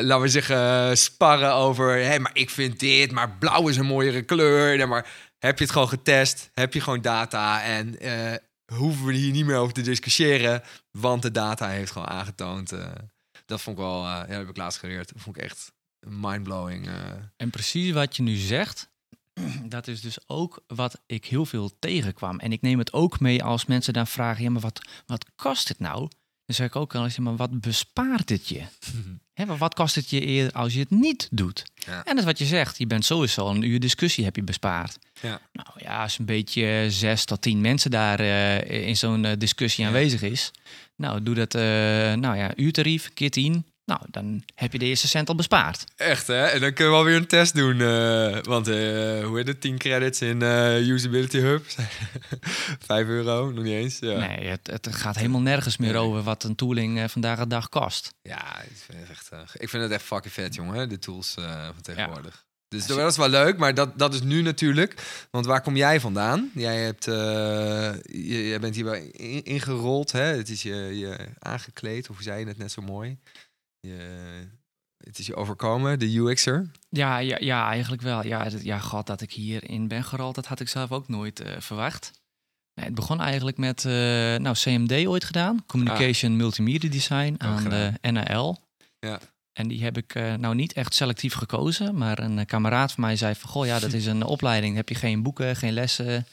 laten 0.00 0.20
we 0.20 0.28
zeggen, 0.28 0.98
sparren 0.98 1.52
over, 1.52 1.90
hé, 1.92 2.04
hey, 2.04 2.18
maar 2.20 2.30
ik 2.34 2.50
vind 2.50 2.80
dit, 2.80 3.12
maar 3.12 3.36
blauw 3.38 3.68
is 3.68 3.76
een 3.76 3.86
mooiere 3.86 4.22
kleur. 4.22 4.88
Maar 4.88 5.10
heb 5.38 5.58
je 5.58 5.64
het 5.64 5.72
gewoon 5.72 5.88
getest? 5.88 6.50
Heb 6.54 6.74
je 6.74 6.80
gewoon 6.80 7.00
data? 7.00 7.62
En 7.62 8.00
eh, 8.00 8.34
hoeven 8.74 9.06
we 9.06 9.12
hier 9.12 9.32
niet 9.32 9.46
meer 9.46 9.56
over 9.56 9.74
te 9.74 9.80
discussiëren, 9.80 10.62
want 10.90 11.22
de 11.22 11.30
data 11.30 11.68
heeft 11.68 11.92
gewoon 11.92 12.08
aangetoond. 12.08 12.72
eh, 12.72 12.86
dat 13.46 13.60
vond 13.60 13.78
ik 13.78 13.82
wel, 13.82 14.02
ja, 14.02 14.20
dat 14.20 14.36
heb 14.36 14.48
ik 14.48 14.56
laatst 14.56 14.78
geleerd. 14.78 15.12
Dat 15.12 15.22
vond 15.22 15.36
ik 15.36 15.42
echt 15.42 15.72
mindblowing. 16.06 16.86
eh. 16.86 16.94
En 17.36 17.50
precies 17.50 17.90
wat 17.92 18.16
je 18.16 18.22
nu 18.22 18.36
zegt, 18.36 18.88
dat 19.64 19.88
is 19.88 20.00
dus 20.00 20.18
ook 20.26 20.62
wat 20.66 21.00
ik 21.06 21.24
heel 21.24 21.46
veel 21.46 21.72
tegenkwam. 21.78 22.38
En 22.38 22.52
ik 22.52 22.60
neem 22.62 22.78
het 22.78 22.92
ook 22.92 23.20
mee 23.20 23.44
als 23.44 23.66
mensen 23.66 23.92
dan 23.92 24.06
vragen, 24.06 24.42
ja, 24.44 24.50
maar 24.50 24.60
wat, 24.62 24.80
wat 25.06 25.26
kost 25.36 25.68
het 25.68 25.78
nou? 25.78 25.98
Dan 26.46 26.56
zeg 26.56 26.66
ik 26.66 26.76
ook 26.76 26.94
al 26.94 27.04
eens, 27.04 27.16
ja, 27.16 27.22
maar 27.22 27.36
wat 27.36 27.60
bespaart 27.60 28.28
het 28.28 28.48
je? 28.48 28.62
Maar 29.46 29.56
wat 29.58 29.74
kost 29.74 29.94
het 29.94 30.10
je 30.10 30.20
eerder 30.20 30.52
als 30.52 30.72
je 30.72 30.80
het 30.80 30.90
niet 30.90 31.28
doet? 31.30 31.64
Ja. 31.74 31.92
En 31.96 32.02
dat 32.04 32.18
is 32.18 32.24
wat 32.24 32.38
je 32.38 32.44
zegt, 32.44 32.78
je 32.78 32.86
bent 32.86 33.04
sowieso 33.04 33.40
al 33.40 33.54
een 33.54 33.62
uur 33.62 33.80
discussie 33.80 34.24
heb 34.24 34.36
je 34.36 34.42
bespaard. 34.42 34.98
Ja. 35.20 35.40
Nou 35.52 35.68
ja, 35.76 36.02
als 36.02 36.18
een 36.18 36.24
beetje 36.24 36.86
zes 36.88 37.24
tot 37.24 37.42
tien 37.42 37.60
mensen 37.60 37.90
daar 37.90 38.20
eh, 38.20 38.86
in 38.88 38.96
zo'n 38.96 39.24
eh, 39.24 39.32
discussie 39.38 39.82
Ja. 39.82 39.88
aanwezig 39.90 40.22
is. 40.22 40.50
Nou, 40.96 41.22
doe 41.22 41.34
dat, 41.34 41.54
eh, 41.54 41.62
nou 42.14 42.36
ja, 42.36 42.56
uurtarief, 42.56 43.10
keer 43.14 43.30
tien. 43.30 43.64
Nou, 43.88 44.00
dan 44.10 44.42
heb 44.54 44.72
je 44.72 44.78
de 44.78 44.84
eerste 44.84 45.08
cent 45.08 45.28
al 45.28 45.34
bespaard. 45.34 45.84
Echt, 45.96 46.26
hè? 46.26 46.44
En 46.46 46.60
dan 46.60 46.72
kunnen 46.72 46.92
we 46.92 46.98
alweer 46.98 47.16
een 47.16 47.26
test 47.26 47.54
doen. 47.54 47.80
eh, 47.80 48.38
want, 48.42 48.68
eh, 48.68 48.74
hoe 49.24 49.32
heet 49.36 49.46
het? 49.46 49.60
10 49.60 49.78
credits 49.78 50.20
in 50.20 50.42
eh, 50.42 50.86
Usability 50.88 51.38
Hub. 51.38 51.64
5 52.86 53.06
euro, 53.06 53.50
nog 53.50 53.64
niet 53.64 53.72
eens. 53.74 53.98
Ja, 53.98 54.18
Nee, 54.18 54.46
het, 54.48 54.66
het 54.66 54.88
gaat 54.90 55.16
helemaal 55.16 55.40
nergens 55.40 55.76
meer 55.76 55.92
Nee. 55.92 56.00
over 56.00 56.22
wat 56.22 56.44
een 56.44 56.54
tooling 56.54 57.10
vandaag 57.10 57.38
de 57.38 57.46
dag 57.46 57.68
kost. 57.68 58.14
ja 58.22 58.60
ik, 58.62 58.70
vind 58.86 58.98
het 58.98 59.08
echt, 59.10 59.54
ik 59.62 59.68
vind 59.68 59.82
het 59.82 59.92
echt 59.92 60.02
fucking 60.02 60.32
vet, 60.34 60.54
jongen. 60.54 60.88
De 60.88 60.98
tools 60.98 61.34
van 61.72 61.82
tegenwoordig. 61.82 62.46
Dus 62.68 62.80
Als 62.82 62.90
je- 62.90 62.96
dat 62.96 63.10
is 63.10 63.16
wel 63.16 63.28
leuk, 63.28 63.56
maar 63.58 63.74
dat, 63.74 63.98
dat 63.98 64.14
is 64.14 64.22
nu 64.22 64.42
natuurlijk. 64.42 64.94
Want 65.30 65.46
waar 65.46 65.60
kom 65.62 65.76
jij 65.76 66.00
vandaan? 66.00 66.50
Jij, 66.54 66.76
hebt, 66.82 67.04
je, 67.04 68.48
jij 68.48 68.60
bent 68.60 68.74
hier 68.74 68.84
wel 68.84 68.94
in- 68.94 69.44
ingerold, 69.44 70.12
hè? 70.12 70.20
Het 70.22 70.48
is 70.48 70.62
je, 70.62 70.74
je 70.98 71.16
aangekleed, 71.38 72.08
of 72.10 72.14
hoe 72.14 72.24
zei 72.24 72.40
je 72.40 72.46
het 72.46 72.58
net 72.58 72.72
zo 72.72 72.82
mooi? 72.82 73.18
Je, 73.88 74.46
het 74.96 75.18
is 75.18 75.26
je 75.26 75.34
overkomen, 75.36 75.98
de 75.98 76.14
UX'er. 76.16 76.70
Ja, 76.88 77.18
ja, 77.18 77.36
ja 77.40 77.68
eigenlijk 77.68 78.02
wel. 78.02 78.24
Ja, 78.26 78.46
ja, 78.62 78.78
god, 78.78 79.06
dat 79.06 79.20
ik 79.20 79.32
hierin 79.32 79.88
ben 79.88 80.04
gerold, 80.04 80.34
dat 80.34 80.46
had 80.46 80.60
ik 80.60 80.68
zelf 80.68 80.92
ook 80.92 81.08
nooit 81.08 81.40
eh, 81.40 81.52
verwacht. 81.58 82.10
Nee, 82.74 82.86
het 82.86 82.94
begon 82.94 83.20
eigenlijk 83.20 83.56
met 83.56 83.84
eh, 83.84 83.92
nou, 84.36 84.54
CMD 84.54 85.06
ooit 85.06 85.24
gedaan. 85.24 85.64
Communication 85.66 86.36
Multimedia 86.36 86.90
Design 86.90 87.34
aan 87.38 87.56
Ah. 87.56 87.62
gedaan. 87.62 87.96
de 88.00 88.10
NAL. 88.10 88.62
Ja. 88.98 89.18
En 89.52 89.68
die 89.68 89.82
heb 89.82 89.96
ik 89.96 90.14
eh, 90.14 90.34
nou 90.34 90.54
niet 90.54 90.72
echt 90.72 90.94
selectief 90.94 91.34
gekozen. 91.34 91.94
Maar 91.98 92.18
een 92.18 92.46
kameraad 92.46 92.92
van 92.92 93.04
mij 93.04 93.16
zei 93.16 93.34
van... 93.34 93.50
Goh, 93.50 93.66
ja, 93.66 93.78
dat 93.78 93.92
is 93.92 94.06
een 94.06 94.22
opleiding. 94.22 94.66
Dan 94.68 94.76
heb 94.76 94.88
je 94.88 94.94
geen 94.94 95.22
boeken, 95.22 95.56
geen 95.56 95.72
lessen 95.72 96.26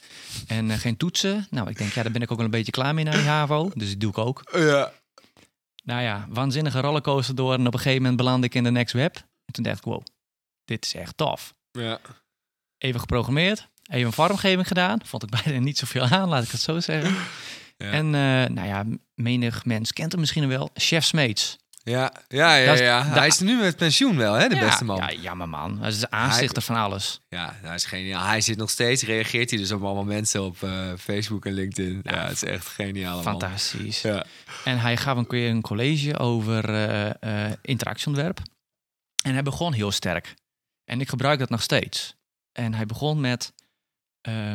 en 0.46 0.70
geen 0.70 0.96
toetsen. 0.96 1.46
Nou, 1.50 1.68
ik 1.70 1.78
denk, 1.78 1.92
ja, 1.92 2.02
daar 2.02 2.12
ben 2.12 2.22
ik 2.22 2.30
ook 2.30 2.36
wel 2.36 2.44
een 2.46 2.50
beetje 2.52 2.72
klaar 2.72 2.94
mee 2.94 3.04
naar 3.04 3.16
die 3.16 3.26
HAVO. 3.26 3.70
Dus 3.74 3.88
die 3.88 3.96
doe 3.96 4.10
ik 4.10 4.18
ook. 4.18 4.50
Ja. 4.52 4.92
Nou 5.86 6.02
ja, 6.02 6.26
waanzinnige 6.28 6.80
rollercoaster 6.80 7.34
door. 7.34 7.52
En 7.52 7.66
op 7.66 7.72
een 7.72 7.78
gegeven 7.78 8.00
moment 8.00 8.16
belandde 8.16 8.46
ik 8.46 8.54
in 8.54 8.64
de 8.64 8.70
Next 8.70 8.94
Web. 8.94 9.16
En 9.16 9.52
toen 9.52 9.64
dacht 9.64 9.78
ik, 9.78 9.84
wow, 9.84 10.02
dit 10.64 10.84
is 10.84 10.94
echt 10.94 11.16
tof. 11.16 11.54
Ja. 11.70 11.98
Even 12.78 13.00
geprogrammeerd, 13.00 13.68
even 13.90 14.06
een 14.06 14.12
vormgeving 14.12 14.66
gedaan. 14.66 15.04
Vond 15.04 15.22
ik 15.22 15.30
bijna 15.42 15.58
niet 15.58 15.78
zoveel 15.78 16.02
aan, 16.02 16.28
laat 16.28 16.44
ik 16.44 16.50
het 16.50 16.60
zo 16.60 16.80
zeggen. 16.80 17.16
Ja. 17.76 17.90
En 17.90 18.06
eh, 18.06 18.54
nou 18.54 18.66
ja, 18.66 18.84
menig 19.14 19.64
mens 19.64 19.92
kent 19.92 20.12
hem 20.12 20.20
misschien 20.20 20.48
wel. 20.48 20.70
Chef 20.74 21.04
Smeets. 21.04 21.56
Ja, 21.90 22.12
ja, 22.28 22.54
ja. 22.54 22.74
Ja. 22.74 23.04
Hij 23.04 23.26
is 23.26 23.38
nu 23.38 23.56
met 23.60 23.76
pensioen 23.76 24.16
wel, 24.16 24.34
hè? 24.34 24.48
De 24.48 24.54
ja, 24.54 24.60
beste 24.60 24.84
man. 24.84 24.96
Ja, 24.96 25.12
jammer 25.12 25.48
man. 25.48 25.78
Hij 25.78 25.88
is 25.88 26.00
de 26.00 26.10
aanstichter 26.10 26.62
van 26.62 26.76
alles. 26.76 27.20
Ja, 27.28 27.56
hij 27.62 27.74
is 27.74 27.84
geniaal. 27.84 28.26
Hij 28.26 28.40
zit 28.40 28.56
nog 28.56 28.70
steeds, 28.70 29.02
reageert 29.02 29.50
hij 29.50 29.58
dus 29.58 29.72
op 29.72 29.82
allemaal 29.82 30.04
mensen 30.04 30.44
op 30.44 30.62
eh, 30.62 30.92
Facebook 30.98 31.46
en 31.46 31.52
LinkedIn. 31.52 32.00
Ja, 32.02 32.14
Ja, 32.14 32.22
het 32.22 32.32
is 32.32 32.44
echt 32.44 32.66
geniaal. 32.66 33.14
man. 33.14 33.22
Fantastisch. 33.22 34.02
Ja. 34.02 34.24
En 34.64 34.78
hij 34.78 34.96
gaf 34.96 35.16
een 35.16 35.26
keer 35.26 35.50
een 35.50 35.60
college 35.60 36.18
over 36.18 36.68
eh, 36.68 37.44
eh, 37.46 37.52
interactieontwerp. 37.62 38.40
En 39.24 39.32
hij 39.32 39.42
begon 39.42 39.72
heel 39.72 39.90
sterk. 39.92 40.34
En 40.84 41.00
ik 41.00 41.08
gebruik 41.08 41.38
dat 41.38 41.50
nog 41.50 41.62
steeds. 41.62 42.14
En 42.52 42.74
hij 42.74 42.86
begon 42.86 43.20
met 43.20 43.52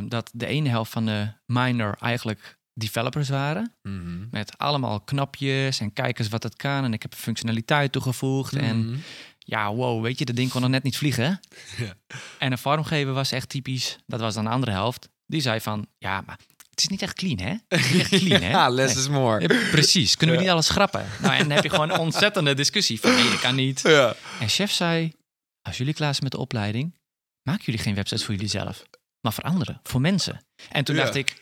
dat 0.03 0.29
de 0.33 0.45
ene 0.45 0.69
helft 0.69 0.91
van 0.91 1.05
de 1.05 1.33
minor 1.45 1.95
eigenlijk 1.99 2.57
developers 2.73 3.29
waren. 3.29 3.73
Mhm. 3.81 4.25
Met 4.31 4.57
allemaal 4.57 4.99
knopjes 5.01 5.79
en 5.79 5.93
kijk 5.93 6.19
eens 6.19 6.29
wat 6.29 6.43
het 6.43 6.55
kan. 6.55 6.83
En 6.83 6.93
ik 6.93 7.01
heb 7.01 7.13
functionaliteit 7.15 7.91
toegevoegd. 7.91 8.53
En 8.55 8.85
Mhm. 8.89 8.97
ja, 9.39 9.73
wow, 9.73 10.01
weet 10.03 10.19
je, 10.19 10.25
dat 10.25 10.35
ding 10.35 10.49
kon 10.51 10.61
nog 10.61 10.69
net 10.69 10.83
niet 10.83 10.97
vliegen. 10.97 11.39
Ja. 11.77 11.93
En 12.39 12.51
een 12.51 12.57
vormgever 12.57 13.13
was 13.13 13.31
echt 13.31 13.49
typisch. 13.49 13.97
Dat 14.07 14.19
was 14.19 14.33
dan 14.33 14.43
de 14.43 14.49
andere 14.49 14.71
helft. 14.71 15.09
Die 15.25 15.41
zei 15.41 15.59
van, 15.61 15.87
ja, 15.97 16.21
maar 16.25 16.37
het 16.69 16.79
is 16.79 16.87
niet 16.87 17.01
echt 17.01 17.13
clean, 17.13 17.39
hè? 17.39 17.55
Het 17.67 17.79
is 17.79 17.91
niet 17.91 18.01
echt 18.01 18.09
clean, 18.23 18.41
hè? 18.47 18.49
ja, 18.49 18.69
less 18.69 18.93
Nee. 18.95 19.03
is 19.03 19.09
more. 19.09 19.41
Ja, 19.41 19.47
precies, 19.71 20.15
kunnen 20.17 20.35
we 20.35 20.41
Ja. 20.41 20.47
niet 20.47 20.53
alles 20.53 20.65
schrappen? 20.65 21.05
Nou, 21.21 21.33
en 21.33 21.39
dan 21.39 21.51
heb 21.51 21.63
je 21.63 21.69
gewoon 21.69 21.89
een 21.91 21.99
ontzettende 21.99 22.53
discussie 22.53 22.99
van, 22.99 23.13
nee, 23.13 23.29
dat 23.29 23.39
kan 23.39 23.55
niet. 23.55 23.85
En 24.39 24.49
chef 24.49 24.71
zei, 24.71 25.13
als 25.61 25.77
jullie 25.77 25.93
klaar 25.93 26.11
zijn 26.11 26.23
met 26.23 26.31
de 26.31 26.37
opleiding, 26.37 26.95
maken 27.43 27.63
jullie 27.65 27.81
geen 27.81 27.95
websites 27.95 28.25
voor 28.25 28.33
jullie 28.33 28.49
zelf, 28.49 28.83
maar 29.21 29.33
voor 29.33 29.43
anderen, 29.43 29.79
voor 29.83 30.01
mensen. 30.01 30.45
En 30.69 30.83
toen 30.83 30.95
dacht 30.95 31.15
ik, 31.15 31.40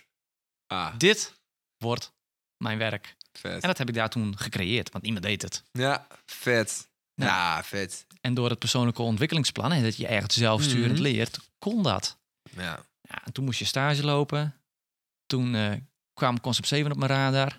Ah. 0.71 0.93
dit 0.97 1.33
wordt 1.77 2.13
mijn 2.57 2.77
werk. 2.77 3.15
vet. 3.31 3.61
En 3.61 3.67
dat 3.67 3.77
heb 3.77 3.88
ik 3.89 3.93
daar 3.95 4.09
toen 4.09 4.38
gecreëerd, 4.38 4.91
want 4.91 5.03
niemand 5.03 5.25
deed 5.25 5.41
het. 5.41 5.63
Ja, 5.71 6.07
vet. 6.25 6.89
Ja. 7.13 7.25
Ja, 7.25 7.63
vet. 7.63 8.05
En 8.21 8.33
door 8.33 8.49
het 8.49 8.59
persoonlijke 8.59 9.01
ontwikkelingsplan 9.01 9.71
en 9.71 9.83
dat 9.83 9.97
je 9.97 10.07
echt 10.07 10.33
zelfsturend 10.33 10.91
Mhm. 10.93 11.01
leert, 11.01 11.39
kon 11.59 11.83
dat. 11.83 12.17
Ja. 12.55 12.79
Ja, 13.01 13.25
en 13.25 13.31
toen 13.33 13.45
moest 13.45 13.59
je 13.59 13.65
stage 13.65 14.03
lopen. 14.05 14.55
Toen 15.25 15.55
eh, 15.55 15.71
kwam 16.13 16.39
Concept 16.41 16.67
7 16.67 16.91
op 16.91 16.97
mijn 16.97 17.11
radar. 17.11 17.55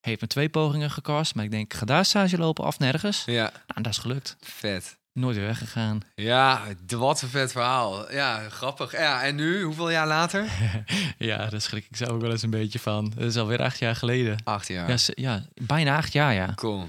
Heeft 0.00 0.20
me 0.20 0.26
twee 0.26 0.48
pogingen 0.48 0.90
gekost, 0.90 1.34
maar 1.34 1.44
ik 1.44 1.50
denk, 1.50 1.74
ga 1.74 1.84
daar 1.86 2.04
stage 2.04 2.38
lopen 2.38 2.64
of 2.66 2.78
nergens. 2.78 3.24
Ja, 3.24 3.50
Nou, 3.66 3.82
dat 3.82 3.92
is 3.92 3.98
gelukt. 3.98 4.36
vet. 4.40 4.98
Nooit 5.20 5.36
weer 5.36 5.46
weggegaan. 5.46 6.00
Ja, 6.14 6.62
wat 6.86 7.22
een 7.22 7.28
vet 7.28 7.52
verhaal. 7.52 8.12
Ja, 8.12 8.48
grappig. 8.48 8.92
Ja, 8.92 9.22
en 9.22 9.34
nu, 9.34 9.62
hoeveel 9.62 9.90
jaar 9.90 10.06
later? 10.06 10.44
ja, 11.18 11.46
daar 11.46 11.60
schrik 11.60 11.86
ik 11.90 11.96
zelf 11.96 12.10
ook 12.10 12.20
wel 12.20 12.30
eens 12.30 12.42
een 12.42 12.50
beetje 12.50 12.78
van. 12.78 13.12
Dat 13.16 13.24
is 13.24 13.36
alweer 13.36 13.62
acht 13.62 13.78
jaar 13.78 13.96
geleden. 13.96 14.40
Acht 14.44 14.68
jaar. 14.68 14.88
Ja, 14.88 14.96
ja 15.14 15.46
bijna 15.54 15.96
acht 15.96 16.12
jaar, 16.12 16.34
ja. 16.34 16.52
Cool. 16.54 16.88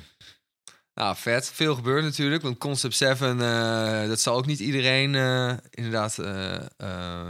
Nou, 0.93 1.15
vet. 1.15 1.51
Veel 1.53 1.75
gebeurt 1.75 2.03
natuurlijk, 2.03 2.41
want 2.41 2.57
Concept 2.57 2.95
7, 2.95 3.41
eh, 3.41 4.07
dat 4.07 4.19
zal 4.19 4.35
ook 4.35 4.45
niet 4.45 4.59
iedereen 4.59 5.15
eh, 5.15 5.53
inderdaad... 5.69 6.19
eh, 6.19 7.29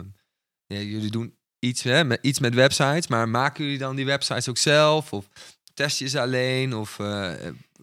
ja, 0.67 0.77
jullie 0.77 1.12
doen 1.12 1.36
iets, 1.60 1.84
hè, 1.84 2.03
met, 2.03 2.20
iets 2.22 2.39
met 2.39 2.53
websites, 2.53 3.08
maar 3.08 3.29
maken 3.29 3.63
jullie 3.63 3.79
dan 3.79 3.96
die 3.96 4.05
websites 4.05 4.50
ook 4.50 4.58
zelf? 4.58 5.13
Of 5.13 5.27
test 5.74 6.00
je 6.00 6.08
ze 6.08 6.22
alleen? 6.22 6.75
Of 6.75 6.98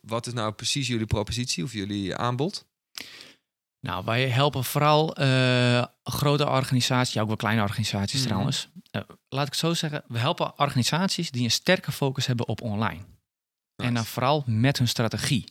wat 0.03 0.27
is 0.27 0.33
nou 0.33 0.53
precies 0.53 0.87
jullie 0.87 1.07
propositie 1.07 1.65
of 1.65 1.73
jullie 1.73 2.17
aanbod? 2.17 2.68
Nou, 3.81 4.05
wij 4.05 4.29
helpen 4.29 4.65
vooral 4.65 5.17
eh, 5.17 5.85
grote 6.03 6.47
organisaties, 6.49 7.15
ja, 7.15 7.21
ook 7.21 7.27
wel 7.27 7.37
kleine 7.37 7.63
organisaties 7.63 8.19
Mhm. 8.19 8.29
trouwens. 8.29 8.69
Eh, 8.91 9.03
laat 9.29 9.47
ik 9.47 9.53
het 9.53 9.61
zo 9.61 9.75
zeggen, 9.75 10.05
we 10.07 10.19
helpen 10.19 10.59
organisaties 10.59 11.31
die 11.31 11.45
een 11.45 11.51
sterke 11.51 11.93
focus 11.93 12.27
hebben 12.27 12.49
op 12.49 12.61
online. 12.63 13.03
En 13.77 13.95
dan 13.95 14.05
vooral 14.05 14.43
met 14.47 14.79
hun 14.79 14.89
strategie. 14.89 15.45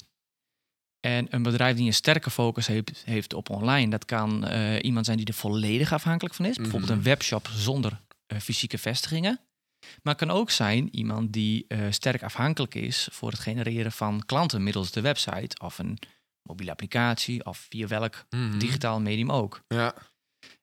En 1.00 1.28
een 1.30 1.44
bedrijf 1.44 1.76
die 1.76 1.86
een 1.86 1.94
sterke 1.94 2.30
focus 2.30 2.68
heeft, 2.68 3.02
heeft 3.06 3.34
op 3.34 3.50
online, 3.50 3.90
dat 3.92 4.06
kan 4.06 4.46
eh, 4.48 4.84
iemand 4.84 5.06
zijn 5.06 5.18
die 5.18 5.26
er 5.26 5.34
volledig 5.34 5.94
afhankelijk 5.94 6.36
van 6.36 6.46
is. 6.46 6.56
Bijvoorbeeld 6.56 6.90
Mhm. 6.90 6.98
een 7.00 7.04
webshop 7.06 7.48
zonder 7.54 8.02
fysieke 8.42 8.78
vestigingen. 8.78 9.40
Maar 10.02 10.16
het 10.16 10.28
kan 10.28 10.36
ook 10.38 10.52
zijn 10.52 10.96
iemand 10.96 11.34
die 11.34 11.66
sterk 11.90 12.24
afhankelijk 12.24 12.76
is 12.76 13.08
voor 13.12 13.30
het 13.32 13.40
genereren 13.40 13.92
van 13.92 14.24
klanten 14.26 14.64
middels 14.64 14.92
de 14.92 15.02
website 15.02 15.60
of 15.62 15.80
een 15.80 16.00
mobiele 16.48 16.72
applicatie 16.72 17.46
of 17.46 17.58
via 17.70 17.88
welk 17.88 18.26
Mhm. 18.30 18.58
digitaal 18.60 19.02
medium 19.02 19.32
ook. 19.32 19.62
Ja. 19.68 19.94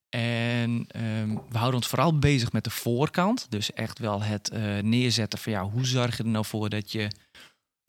En 0.08 0.84
ehm, 0.88 1.28
we 1.48 1.56
houden 1.58 1.74
ons 1.74 1.86
vooral 1.88 2.18
bezig 2.18 2.52
met 2.52 2.64
de 2.64 2.70
voorkant. 2.70 3.46
Dus 3.50 3.72
echt 3.72 3.98
wel 3.98 4.22
het 4.22 4.50
eh, 4.50 4.78
neerzetten 4.78 5.38
van 5.38 5.52
ja, 5.52 5.62
hoe 5.68 5.86
zorg 5.86 6.16
je 6.16 6.22
er 6.22 6.28
nou 6.28 6.44
voor 6.44 6.68
dat 6.68 6.92
je 6.92 7.08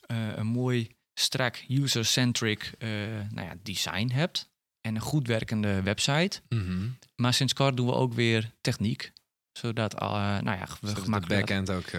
eh, 0.06 0.36
een 0.36 0.48
mooi, 0.48 0.90
strak, 1.14 1.66
user-centric 1.70 2.72
eh, 2.78 2.90
nou 3.30 3.48
ja, 3.48 3.54
design 3.64 4.10
hebt. 4.12 4.50
En 4.82 4.96
een 4.96 5.02
goed 5.02 5.28
werkende 5.28 5.82
website. 5.82 6.42
Mhm. 6.50 6.88
Maar 7.16 7.34
sinds 7.34 7.54
kort 7.54 7.78
doen 7.78 7.86
we 7.86 7.94
ook 7.94 8.14
weer 8.14 8.52
techniek. 8.62 9.12
Zodat 9.52 9.94
uh, 10.02 10.10
nou 10.40 10.58
ja, 10.58 10.68
we 10.82 10.88
Zodat 10.88 11.22
de 11.22 11.28
backend 11.28 11.70
ook 11.70 11.90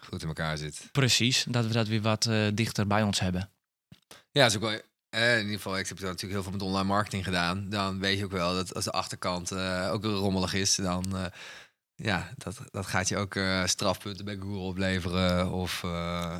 goed 0.00 0.22
in 0.22 0.28
elkaar 0.28 0.58
zit. 0.58 0.88
Precies, 0.92 1.44
dat 1.48 1.66
we 1.66 1.72
dat 1.72 1.88
weer 1.88 2.00
wat 2.02 2.30
dichter 2.54 2.86
bij 2.86 3.02
ons 3.02 3.20
hebben. 3.20 3.50
Ja, 4.30 4.46
is 4.46 4.54
ook 4.54 4.60
wel. 4.60 4.80
Eh, 5.12 5.32
in 5.32 5.40
ieder 5.40 5.56
geval, 5.56 5.78
ik 5.78 5.88
heb 5.88 6.00
natuurlijk 6.00 6.32
heel 6.32 6.42
veel 6.42 6.52
met 6.52 6.62
online 6.62 6.84
marketing 6.84 7.24
gedaan. 7.24 7.68
Dan 7.68 7.98
weet 7.98 8.18
je 8.18 8.24
ook 8.24 8.30
wel 8.30 8.54
dat 8.54 8.74
als 8.74 8.84
de 8.84 8.90
achterkant 8.90 9.50
eh, 9.50 9.88
ook 9.92 10.04
rommelig 10.04 10.54
is, 10.54 10.74
dan 10.74 11.04
eh, 11.16 11.24
ja, 11.94 12.28
dat, 12.36 12.60
dat 12.70 12.86
gaat 12.86 13.08
je 13.08 13.16
ook 13.16 13.38
strafpunten 13.64 14.24
bij 14.24 14.36
Google 14.40 14.58
opleveren. 14.58 15.50
Of. 15.50 15.84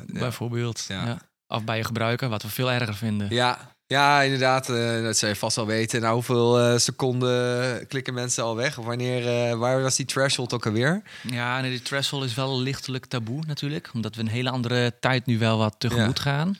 Bijvoorbeeld. 0.05 0.85
Ja. 0.87 1.05
Ja. 1.05 1.17
Of 1.47 1.63
bij 1.63 1.77
je 1.77 1.83
gebruiker, 1.83 2.29
wat 2.29 2.41
we 2.41 2.49
veel 2.49 2.71
erger 2.71 2.95
vinden. 2.95 3.27
Ja, 3.29 3.75
ja, 3.85 4.21
inderdaad. 4.21 4.67
dat 5.03 5.17
zou 5.17 5.31
je 5.31 5.37
vast 5.37 5.55
wel 5.55 5.65
weten. 5.65 6.01
Nou, 6.01 6.13
hoeveel 6.13 6.79
seconden 6.79 7.87
klikken 7.87 8.13
mensen 8.13 8.43
al 8.43 8.55
weg? 8.55 8.77
Of 8.77 8.85
wanneer, 8.85 9.57
waar 9.57 9.81
was 9.81 9.95
die 9.95 10.05
threshold 10.05 10.53
ook 10.53 10.65
alweer? 10.65 11.01
Ja, 11.21 11.61
nee, 11.61 11.71
de 11.71 11.81
threshold 11.81 12.23
is 12.23 12.35
wel 12.35 12.59
lichtelijk 12.59 13.05
taboe 13.05 13.43
natuurlijk. 13.45 13.89
Omdat 13.93 14.15
we 14.15 14.21
een 14.21 14.27
hele 14.27 14.49
andere 14.49 14.93
tijd 14.99 15.25
nu 15.25 15.37
wel 15.39 15.57
wat 15.57 15.75
tegemoet 15.77 16.19
gaan. 16.19 16.57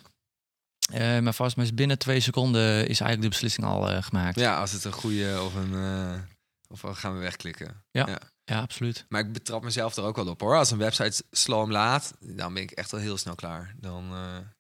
Eh, 0.92 1.20
maar 1.20 1.34
volgens 1.34 1.56
mij 1.56 1.66
is 1.66 1.74
binnen 1.74 1.98
twee 1.98 2.20
seconden 2.20 2.72
is 2.88 3.00
eigenlijk 3.00 3.22
de 3.22 3.28
beslissing 3.30 3.68
al 3.68 3.90
eh, 3.90 4.04
gemaakt. 4.04 4.40
Ja, 4.40 4.60
als 4.60 4.72
het 4.72 4.84
een 4.84 4.92
goede 4.92 5.42
of 5.42 5.56
een... 5.56 5.74
eh, 5.74 6.20
of 6.68 6.82
we 6.82 6.94
gaan 6.96 7.14
we 7.14 7.20
wegklikken. 7.20 7.84
Ja, 7.92 8.20
absoluut. 8.46 9.06
Maar 9.10 9.22
ik 9.22 9.34
betrap 9.34 9.64
mezelf 9.64 9.96
er 9.96 10.04
ook 10.04 10.16
wel 10.16 10.28
op 10.28 10.42
hoor. 10.42 10.58
Als 10.58 10.72
een 10.72 10.78
website 10.78 11.24
sloom 11.32 11.72
laat, 11.72 12.14
dan 12.20 12.54
ben 12.54 12.64
ik 12.64 12.72
echt 12.72 12.94
al 12.94 13.00
heel 13.00 13.18
snel 13.18 13.36
klaar. 13.36 13.74
Dan. 13.78 14.04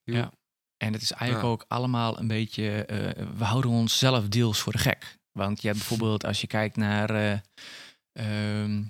Ja. 0.03 0.31
En 0.77 0.93
het 0.93 1.01
is 1.01 1.11
eigenlijk 1.11 1.43
Ja. 1.47 1.51
ook 1.51 1.65
allemaal 1.67 2.19
een 2.19 2.27
beetje... 2.27 2.85
we 3.37 3.43
houden 3.43 3.71
ons 3.71 3.97
zelf 3.97 4.27
deels 4.27 4.59
voor 4.59 4.71
de 4.71 4.77
gek. 4.77 5.17
Want 5.31 5.61
je 5.61 5.67
hebt 5.67 5.79
bijvoorbeeld, 5.79 6.25
als 6.25 6.41
je 6.41 6.47
kijkt 6.47 6.75
naar 6.75 7.09
eh, 7.09 7.39
ehm, 8.13 8.83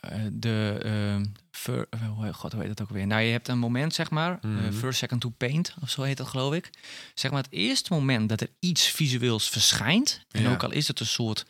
eh, 0.00 0.10
de... 0.32 1.30
ehm, 1.66 1.76
fir- 1.76 1.86
eh, 1.90 2.08
hoe- 2.08 2.32
God, 2.32 2.52
hoe 2.52 2.60
heet 2.60 2.76
dat 2.76 2.82
ook 2.86 2.92
weer? 2.94 3.06
Nou, 3.06 3.22
je 3.22 3.32
hebt 3.32 3.48
een 3.48 3.58
moment, 3.58 3.94
zeg 3.94 4.10
maar, 4.10 4.38
eh, 4.42 4.50
Mhm. 4.50 4.72
first 4.72 4.98
second 4.98 5.20
to 5.20 5.28
paint, 5.28 5.74
of 5.82 5.90
zo 5.90 6.02
heet 6.02 6.16
dat, 6.16 6.26
geloof 6.28 6.54
ik. 6.54 6.70
Zeg 7.14 7.30
maar, 7.30 7.42
het 7.42 7.52
eerste 7.52 7.92
moment 7.92 8.28
dat 8.28 8.40
er 8.40 8.48
iets 8.58 8.86
visueels 8.88 9.48
verschijnt, 9.50 10.24
en 10.30 10.42
Ja. 10.42 10.52
ook 10.52 10.62
al 10.62 10.70
is 10.70 10.88
het 10.88 11.00
een 11.00 11.06
soort 11.06 11.44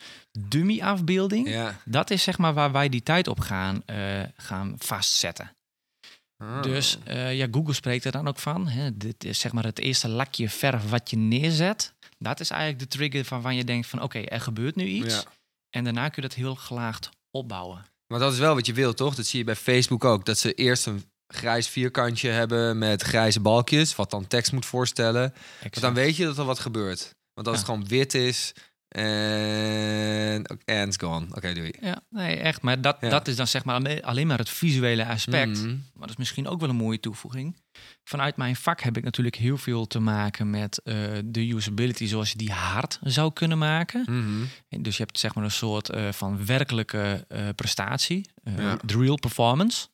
dummy-afbeelding, 0.55 1.49
Ja. 1.49 1.81
dat 1.85 2.11
is 2.11 2.23
zeg 2.23 2.39
maar 2.39 2.55
waar 2.55 2.73
wij 2.73 2.89
die 2.89 3.03
tijd 3.03 3.27
op 3.29 3.41
gaan, 3.41 3.83
eh, 3.87 4.23
gaan 4.37 4.75
vastzetten. 4.79 5.55
Ah. 6.37 6.63
Dus 6.63 6.99
eh, 7.05 7.37
ja, 7.37 7.47
Google 7.51 7.73
spreekt 7.75 8.05
er 8.05 8.13
dan 8.13 8.29
ook 8.29 8.39
van. 8.39 8.69
Hè. 8.69 8.97
Dit 8.97 9.25
is 9.25 9.39
zeg 9.41 9.53
maar 9.53 9.65
het 9.65 9.79
eerste 9.79 10.09
lakje 10.09 10.49
verf 10.49 10.91
wat 10.91 11.11
je 11.11 11.17
neerzet. 11.17 11.95
Dat 12.19 12.41
is 12.41 12.51
eigenlijk 12.51 12.81
de 12.81 12.89
trigger 12.99 13.27
waarvan 13.29 13.57
je 13.57 13.65
denkt 13.65 13.87
van 13.87 14.03
oké, 14.03 14.19
er 14.19 14.41
gebeurt 14.41 14.77
nu 14.77 14.85
iets. 14.85 15.15
Ja. 15.15 15.23
En 15.71 15.85
daarna 15.85 16.09
kun 16.09 16.23
je 16.23 16.29
dat 16.29 16.37
heel 16.37 16.55
gelaagd 16.55 17.11
opbouwen. 17.31 17.85
Maar 18.11 18.19
dat 18.19 18.33
is 18.33 18.39
wel 18.39 18.55
wat 18.55 18.67
je 18.67 18.73
wilt, 18.73 18.97
toch? 18.97 19.15
Dat 19.15 19.27
zie 19.27 19.39
je 19.39 19.45
bij 19.45 19.57
Facebook 19.57 20.05
ook. 20.05 20.25
Dat 20.25 20.39
ze 20.39 20.55
eerst 20.55 20.87
een 20.87 21.05
grijs 21.27 21.69
vierkantje 21.69 22.29
hebben 22.31 22.79
met 22.79 23.03
grijze 23.03 23.41
balkjes, 23.41 23.97
wat 23.97 24.11
dan 24.11 24.27
tekst 24.27 24.53
moet 24.53 24.67
voorstellen. 24.67 25.33
Want 25.61 25.81
dan 25.81 25.95
weet 25.95 26.17
je 26.17 26.25
dat 26.25 26.39
er 26.39 26.45
wat 26.45 26.59
gebeurt. 26.59 27.15
Want 27.35 27.47
als 27.49 27.57
Ja. 27.57 27.63
het 27.63 27.73
gewoon 27.73 27.89
wit 27.89 28.15
is 28.15 28.53
en 28.89 30.45
en 30.65 30.87
it's 30.89 30.97
gone. 30.97 31.27
Oké, 31.35 31.53
doei. 31.53 31.73
Ja, 31.81 32.03
nee, 32.09 32.37
echt. 32.37 32.63
Maar 32.63 32.81
dat, 32.81 32.97
Ja. 33.01 33.09
dat 33.09 33.29
is 33.29 33.37
dan 33.37 33.47
zeg 33.47 33.65
maar 33.65 33.75
alleen- 33.75 34.03
alleen 34.03 34.27
maar 34.27 34.39
het 34.39 34.51
visuele 34.51 35.07
aspect. 35.07 35.59
Mhm. 35.59 35.69
Maar 35.69 36.01
dat 36.01 36.11
is 36.11 36.17
misschien 36.17 36.49
ook 36.49 36.61
wel 36.61 36.69
een 36.69 36.77
mooie 36.77 37.01
toevoeging. 37.01 37.57
Vanuit 38.05 38.37
mijn 38.37 38.57
vak 38.57 38.81
heb 38.81 38.97
ik 38.97 39.05
natuurlijk 39.05 39.37
heel 39.37 39.57
veel 39.57 39.87
te 39.87 39.99
maken 40.01 40.51
met 40.51 40.79
eh, 40.83 40.95
de 41.25 41.49
usability 41.55 42.07
zoals 42.07 42.31
je 42.31 42.39
die 42.39 42.53
hard 42.53 42.99
zou 43.03 43.33
kunnen 43.33 43.59
maken. 43.59 44.03
Mhm. 44.07 44.43
En 44.69 44.83
Dus 44.83 44.97
je 44.97 45.03
hebt 45.03 45.19
zeg 45.19 45.35
maar 45.35 45.45
een 45.45 45.51
soort 45.51 45.89
eh, 45.89 46.13
van 46.13 46.47
werkelijke 46.47 47.25
eh, 47.29 47.49
prestatie, 47.55 48.29
Ja. 48.57 48.77
de 48.85 48.99
real 48.99 49.17
performance. 49.19 49.89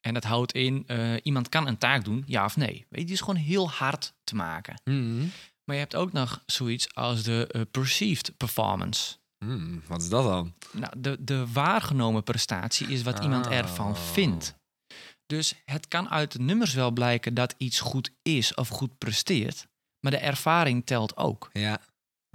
En 0.00 0.14
dat 0.14 0.24
houdt 0.24 0.52
in, 0.52 0.86
iemand 1.22 1.48
kan 1.48 1.66
een 1.66 1.78
taak 1.78 2.04
doen, 2.04 2.22
ja 2.26 2.44
of 2.44 2.56
nee. 2.56 2.86
Weet 2.88 3.00
je, 3.00 3.04
die 3.04 3.14
is 3.14 3.20
gewoon 3.20 3.36
heel 3.36 3.70
hard 3.70 4.14
te 4.24 4.34
maken. 4.34 4.80
Mhm. 4.84 5.18
Maar 5.64 5.76
je 5.76 5.82
hebt 5.82 5.94
ook 5.96 6.12
nog 6.12 6.42
zoiets 6.46 6.94
als 6.94 7.22
de 7.22 7.66
perceived 7.70 8.36
performance. 8.36 9.16
Hmm, 9.38 9.82
wat 9.86 10.02
is 10.02 10.08
dat 10.08 10.24
dan? 10.24 10.54
Nou, 10.72 10.92
de, 10.98 11.16
de 11.20 11.46
waargenomen 11.52 12.22
prestatie 12.22 12.86
is 12.86 13.02
wat 13.02 13.18
iemand 13.22 13.46
ervan 13.46 13.90
Oh. 13.90 13.96
vindt. 14.12 14.54
Dus 15.28 15.54
het 15.64 15.88
kan 15.88 16.08
uit 16.10 16.32
de 16.32 16.38
nummers 16.40 16.74
wel 16.74 16.90
blijken 16.90 17.34
dat 17.34 17.54
iets 17.56 17.80
goed 17.80 18.10
is 18.22 18.54
of 18.54 18.68
goed 18.68 18.98
presteert. 18.98 19.66
Maar 20.00 20.12
de 20.12 20.18
ervaring 20.18 20.86
telt 20.86 21.16
ook. 21.16 21.50
Ja, 21.52 21.80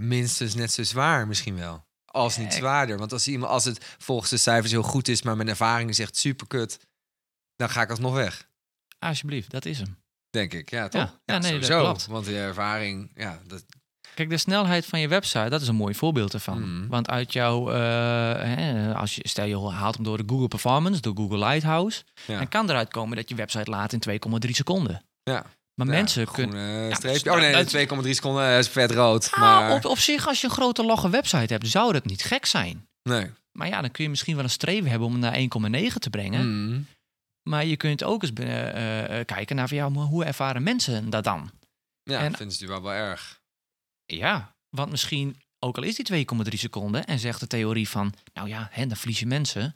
minstens 0.01 0.55
net 0.55 0.71
zo 0.71 0.83
zwaar 0.83 1.27
misschien 1.27 1.55
wel. 1.55 1.85
Als 2.05 2.37
niet 2.37 2.53
zwaarder. 2.53 2.97
Want 2.97 3.11
als, 3.11 3.27
iemand, 3.27 3.51
als 3.51 3.65
het 3.65 3.95
volgens 3.97 4.29
de 4.29 4.37
cijfers 4.37 4.71
heel 4.71 4.83
goed 4.83 5.07
is, 5.07 5.21
maar 5.21 5.35
mijn 5.35 5.47
ervaring 5.47 5.89
is 5.89 5.99
echt 5.99 6.17
super 6.17 6.47
kut, 6.47 6.79
dan 7.55 7.69
ga 7.69 7.81
ik 7.81 7.89
alsnog 7.89 8.13
weg. 8.13 8.49
Alsjeblieft, 8.99 9.51
dat 9.51 9.65
is 9.65 9.77
hem. 9.79 9.97
Denk 10.29 10.53
ik, 10.53 10.69
ja, 10.69 10.87
toch? 10.87 11.01
Ja, 11.01 11.19
ja, 11.25 11.37
nee, 11.37 11.51
dat 11.51 11.63
sowieso. 11.63 11.83
klopt. 11.83 12.05
Want 12.05 12.25
die 12.25 12.37
ervaring, 12.37 13.11
ja, 13.15 13.41
dat, 13.47 13.65
Kijk, 14.15 14.29
de 14.29 14.37
snelheid 14.37 14.85
van 14.85 14.99
je 14.99 15.07
website, 15.07 15.49
dat 15.49 15.61
is 15.61 15.67
een 15.67 15.75
mooi 15.75 15.95
voorbeeld 15.95 16.33
ervan. 16.33 16.59
Mhm. 16.61 16.87
Want 16.87 17.09
uit 17.09 17.33
jouw, 17.33 17.71
eh, 17.71 17.77
hè, 18.55 18.93
als 18.95 19.15
je, 19.15 19.21
stel 19.27 19.45
je 19.45 19.69
haalt 19.69 19.95
hem 19.95 20.03
door 20.03 20.17
de 20.17 20.23
Google 20.27 20.47
Performance, 20.47 21.01
door 21.01 21.15
Google 21.15 21.37
Lighthouse, 21.37 22.03
ja. 22.25 22.37
dan 22.37 22.47
kan 22.49 22.69
eruit 22.69 22.89
komen 22.91 23.15
dat 23.15 23.29
je 23.29 23.35
website 23.35 23.69
laat 23.69 23.93
in 23.93 23.99
2,3 23.99 24.51
seconden. 24.55 25.03
ja. 25.23 25.45
Maar 25.75 25.87
Ja, 25.87 25.93
mensen 25.93 26.31
kunnen... 26.31 26.95
streepje. 26.95 27.31
oh 27.31 27.37
nee, 27.37 27.51
dat- 27.51 27.67
2,3 28.03 28.09
seconden 28.13 28.43
eh, 28.47 28.57
is 28.57 28.67
vet 28.67 28.91
rood. 28.91 29.29
Ah, 29.31 29.39
maar 29.39 29.71
op, 29.71 29.85
op 29.85 29.97
zich, 29.97 30.27
als 30.27 30.41
je 30.41 30.47
een 30.47 30.53
grote 30.53 30.83
logge 30.85 31.09
website 31.09 31.53
hebt, 31.53 31.67
zou 31.67 31.93
dat 31.93 32.05
niet 32.05 32.23
gek 32.23 32.45
zijn. 32.45 32.87
nee. 33.03 33.31
Maar 33.51 33.67
ja, 33.67 33.81
dan 33.81 33.91
kun 33.91 34.03
je 34.03 34.09
misschien 34.09 34.35
wel 34.35 34.43
een 34.43 34.49
streven 34.49 34.89
hebben 34.89 35.07
om 35.07 35.13
hem 35.13 35.21
naar 35.21 35.35
1,9 35.91 35.99
te 35.99 36.09
brengen. 36.09 36.65
Mhm. 36.67 36.81
Maar 37.49 37.65
je 37.65 37.75
kunt 37.77 38.03
ook 38.03 38.21
eens 38.23 38.33
eh, 38.33 39.25
kijken 39.25 39.55
naar 39.55 39.67
van, 39.67 39.77
ja, 39.77 39.89
hoe 39.91 40.23
ervaren 40.25 40.63
mensen 40.63 41.09
dat 41.09 41.23
dan? 41.23 41.51
Ja, 42.03 42.19
En- 42.19 42.27
dat 42.27 42.37
vinden 42.37 42.55
ze 42.55 42.67
wel 42.67 42.81
wel 42.81 42.91
erg. 42.91 43.41
Ja, 44.15 44.55
want 44.69 44.91
misschien, 44.91 45.41
ook 45.59 45.77
al 45.77 45.83
is 45.83 45.95
die 45.95 46.25
2,3 46.25 46.59
seconden 46.59 47.05
en 47.05 47.19
zegt 47.19 47.39
de 47.39 47.47
theorie 47.47 47.89
van, 47.89 48.13
nou 48.33 48.47
ja, 48.47 48.67
hè, 48.71 48.87
dan 48.87 48.97
verlies 48.97 49.19
je 49.19 49.25
mensen. 49.25 49.73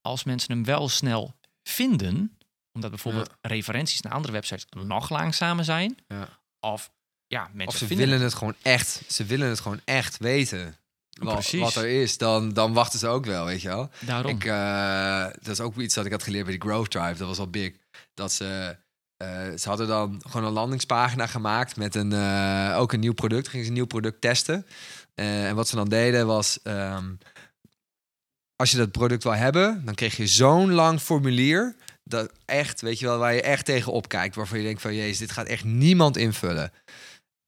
Als 0.00 0.24
mensen 0.24 0.52
hem 0.52 0.64
wel 0.64 0.88
snel 0.88 1.34
vinden, 1.62 2.38
Omdat 2.72 2.90
bijvoorbeeld 2.90 3.30
referenties 3.40 4.00
naar 4.00 4.12
andere 4.12 4.32
websites 4.32 4.66
nog 4.84 5.10
langzamer 5.10 5.64
zijn. 5.64 5.98
Ja. 6.08 6.28
Of 6.60 6.90
ja, 7.26 7.42
mensen 7.52 7.66
Of 7.66 7.76
ze 7.76 7.86
vinden 7.86 8.06
willen 8.06 8.22
het 8.22 8.34
gewoon 8.34 8.54
echt. 8.62 9.02
Ze 9.08 9.24
willen 9.24 9.48
het 9.48 9.60
gewoon 9.60 9.80
echt 9.84 10.18
weten. 10.18 10.76
Wat, 11.18 11.50
wat 11.50 11.74
er 11.74 11.88
is. 11.88 12.18
Dan, 12.18 12.52
dan 12.52 12.72
wachten 12.72 12.98
ze 12.98 13.06
ook 13.06 13.24
wel, 13.24 13.44
weet 13.44 13.62
je 13.62 13.68
wel. 13.68 13.90
daarom. 14.00 14.30
Ik, 14.30 14.44
eh, 14.44 15.42
dat 15.42 15.52
is 15.52 15.60
ook 15.60 15.76
iets 15.76 15.94
dat 15.94 16.04
ik 16.04 16.12
had 16.12 16.22
geleerd 16.22 16.44
bij 16.44 16.58
die 16.58 16.68
Growth 16.68 16.90
Drive. 16.90 17.18
Dat 17.18 17.28
was 17.28 17.38
al 17.38 17.50
big. 17.50 17.72
Dat 18.14 18.32
ze... 18.32 18.76
eh, 19.20 19.56
ze 19.56 19.68
hadden 19.68 19.86
dan 19.86 20.22
gewoon 20.28 20.46
een 20.46 20.52
landingspagina 20.52 21.26
gemaakt 21.26 21.76
met 21.76 21.94
een, 21.94 22.12
eh, 22.12 22.76
ook 22.78 22.92
een 22.92 23.00
nieuw 23.00 23.12
product. 23.12 23.48
Gingen 23.48 23.64
ze 23.64 23.70
een 23.70 23.76
nieuw 23.76 23.86
product 23.86 24.20
testen. 24.20 24.66
Eh, 25.14 25.48
en 25.48 25.54
wat 25.54 25.68
ze 25.68 25.76
dan 25.76 25.88
deden 25.88 26.26
was... 26.26 26.58
ehm, 26.62 27.04
als 28.56 28.70
je 28.70 28.76
dat 28.76 28.90
product 28.90 29.22
wil 29.22 29.34
hebben, 29.34 29.84
dan 29.84 29.94
kreeg 29.94 30.16
je 30.16 30.26
zo'n 30.26 30.72
lang 30.72 31.00
formulier. 31.00 31.76
Dat 32.04 32.32
echt, 32.44 32.80
weet 32.80 32.98
je 32.98 33.06
wel, 33.06 33.18
waar 33.18 33.34
je 33.34 33.42
echt 33.42 33.64
tegen 33.64 33.92
opkijkt. 33.92 34.34
Waarvan 34.34 34.58
je 34.58 34.64
denkt 34.64 34.82
van, 34.82 34.94
jezus, 34.94 35.18
dit 35.18 35.30
gaat 35.30 35.46
echt 35.46 35.64
niemand 35.64 36.16
invullen. 36.16 36.72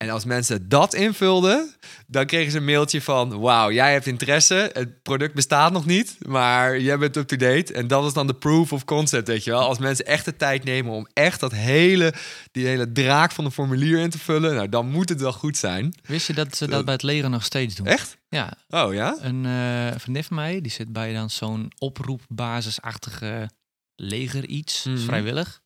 En 0.03 0.09
als 0.09 0.25
mensen 0.25 0.69
dat 0.69 0.93
invulden, 0.93 1.75
dan 2.07 2.25
kregen 2.25 2.51
ze 2.51 2.57
een 2.57 2.65
mailtje 2.65 3.01
van... 3.01 3.39
Wauw, 3.39 3.71
jij 3.71 3.91
hebt 3.91 4.05
interesse. 4.07 4.69
Het 4.73 5.01
product 5.01 5.33
bestaat 5.33 5.71
nog 5.71 5.85
niet, 5.85 6.17
maar 6.27 6.79
jij 6.79 6.97
bent 6.97 7.15
up-to-date. 7.17 7.73
En 7.73 7.87
dat 7.87 8.05
is 8.05 8.13
dan 8.13 8.27
de 8.27 8.33
proof 8.33 8.73
of 8.73 8.85
concept, 8.85 9.27
weet 9.27 9.43
je 9.43 9.51
wel. 9.51 9.59
Als 9.61 9.77
mensen 9.77 10.05
echt 10.05 10.25
de 10.25 10.35
tijd 10.35 10.63
nemen 10.63 10.91
om 10.93 11.07
echt 11.13 11.39
dat 11.39 11.51
hele, 11.51 12.13
die 12.51 12.65
hele 12.67 12.91
draak 12.91 13.31
van 13.31 13.45
een 13.45 13.51
formulier 13.51 13.99
in 13.99 14.09
te 14.09 14.19
vullen... 14.19 14.55
Nou, 14.55 14.69
dan 14.69 14.89
moet 14.89 15.09
het 15.09 15.21
wel 15.21 15.33
goed 15.33 15.57
zijn. 15.57 15.93
Wist 16.03 16.27
je 16.27 16.33
dat 16.33 16.55
ze 16.55 16.67
dat 16.67 16.85
bij 16.85 16.93
het 16.93 17.03
leger 17.03 17.29
nog 17.29 17.43
steeds 17.43 17.75
doen? 17.75 17.85
Echt? 17.87 18.17
Ja, 18.29 18.53
Oh 18.69 18.93
ja? 18.93 19.17
een 19.21 19.45
eh 19.45 19.99
vriendin 19.99 20.23
van 20.23 20.35
mij, 20.35 20.61
die 20.61 20.71
zit 20.71 20.93
bij 20.93 21.13
dan 21.13 21.29
zo'n 21.29 21.71
oproepbasisachtige 21.77 23.49
leger 23.95 24.45
iets, 24.47 24.83
Mhm. 24.83 24.97
vrijwillig. 24.97 25.61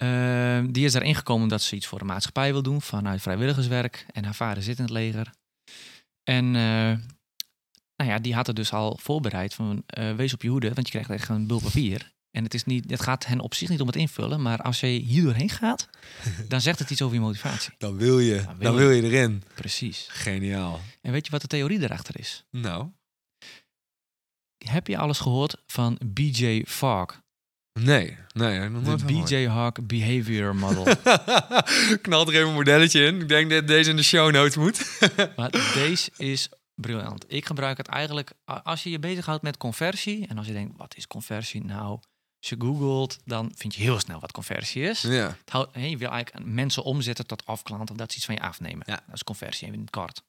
Ehm, 0.00 0.70
die 0.72 0.84
is 0.84 0.92
daarin 0.92 1.14
gekomen 1.14 1.42
omdat 1.42 1.62
ze 1.62 1.76
iets 1.76 1.86
voor 1.86 1.98
de 1.98 2.04
maatschappij 2.04 2.52
wil 2.52 2.62
doen 2.62 2.82
vanuit 2.82 3.22
vrijwilligerswerk. 3.22 4.06
En 4.12 4.24
haar 4.24 4.34
vader 4.34 4.62
zit 4.62 4.76
in 4.78 4.84
het 4.84 4.92
leger. 4.92 5.30
En 6.24 6.44
eh, 6.46 6.96
nou 7.96 8.10
ja, 8.10 8.18
die 8.18 8.34
had 8.34 8.46
het 8.46 8.56
dus 8.56 8.72
al 8.72 8.98
voorbereid 9.02 9.54
van 9.54 9.82
eh, 9.86 10.14
wees 10.14 10.34
op 10.34 10.42
je 10.42 10.48
hoede, 10.48 10.72
want 10.74 10.86
je 10.86 10.92
krijgt 10.92 11.10
echt 11.10 11.28
een 11.28 11.46
bul 11.46 11.60
papier. 11.60 12.12
En 12.30 12.44
het, 12.44 12.54
is 12.54 12.64
niet, 12.64 12.90
het 12.90 13.00
gaat 13.02 13.26
hen 13.26 13.40
op 13.40 13.54
zich 13.54 13.68
niet 13.68 13.80
om 13.80 13.86
het 13.86 13.96
invullen, 13.96 14.42
maar 14.42 14.62
als 14.62 14.80
je 14.80 14.86
hier 14.86 15.22
doorheen 15.22 15.48
gaat, 15.48 15.88
dan 16.48 16.60
zegt 16.60 16.78
het 16.78 16.90
iets 16.90 17.02
over 17.02 17.14
je 17.14 17.20
motivatie. 17.20 17.72
Dan 17.78 17.96
wil 17.96 18.18
je, 18.18 18.42
Dan 18.44 18.56
wil 18.58 18.72
dan 18.72 18.72
je. 18.72 18.78
wil 18.88 18.90
je 18.90 19.02
erin. 19.02 19.42
Precies. 19.54 20.06
Geniaal. 20.10 20.80
En 21.00 21.12
weet 21.12 21.24
je 21.26 21.30
wat 21.32 21.40
de 21.40 21.46
theorie 21.46 21.82
erachter 21.82 22.18
is? 22.18 22.44
Nou, 22.50 22.88
Heb 24.64 24.86
je 24.86 24.98
alles 24.98 25.18
gehoord 25.18 25.56
van 25.66 25.98
BJ 26.04 26.64
Fogg? 26.66 27.20
Nee. 27.72 28.16
Nee, 28.32 28.70
De. 28.70 29.04
BJ 29.06 29.46
Hawk 29.46 29.86
Behavior 29.86 30.56
Model. 30.56 30.84
Knalt 32.02 32.28
er 32.28 32.34
even 32.34 32.48
een 32.48 32.54
modelletje 32.54 33.04
in. 33.04 33.20
Ik 33.20 33.28
denk 33.28 33.50
dat 33.50 33.66
deze 33.66 33.90
in 33.90 33.96
de 33.96 34.02
show 34.02 34.32
notes 34.32 34.56
moet. 34.56 35.00
maar 35.36 35.50
deze 35.74 36.10
is 36.16 36.48
briljant. 36.74 37.24
Ik 37.28 37.46
gebruik 37.46 37.76
het 37.76 37.86
eigenlijk 37.86 38.32
als 38.44 38.82
je 38.82 38.90
je 38.90 38.98
bezighoudt 38.98 39.42
met 39.42 39.56
conversie. 39.56 40.26
En 40.26 40.38
als 40.38 40.46
je 40.46 40.52
denkt, 40.52 40.76
wat 40.76 40.96
is 40.96 41.06
conversie 41.06 41.64
nou? 41.64 42.00
Als 42.40 42.48
je 42.48 42.56
googelt, 42.58 43.18
dan 43.24 43.52
vind 43.56 43.74
je 43.74 43.82
heel 43.82 43.98
snel 43.98 44.20
wat 44.20 44.32
conversie 44.32 44.82
is. 44.82 45.00
ja. 45.00 45.36
Het 45.40 45.50
houdt, 45.50 45.74
je 45.74 45.96
wil 45.96 46.10
eigenlijk 46.10 46.46
mensen 46.46 46.82
omzetten 46.82 47.26
tot 47.26 47.46
afklanten. 47.46 47.90
Of 47.90 47.96
dat 47.96 48.10
ze 48.10 48.16
iets 48.16 48.26
van 48.26 48.34
je 48.34 48.40
afnemen. 48.40 48.82
Ja. 48.86 49.02
Dat 49.06 49.14
is 49.14 49.24
conversie 49.24 49.72
in 49.72 49.80
het 49.80 49.90
kort. 49.90 50.22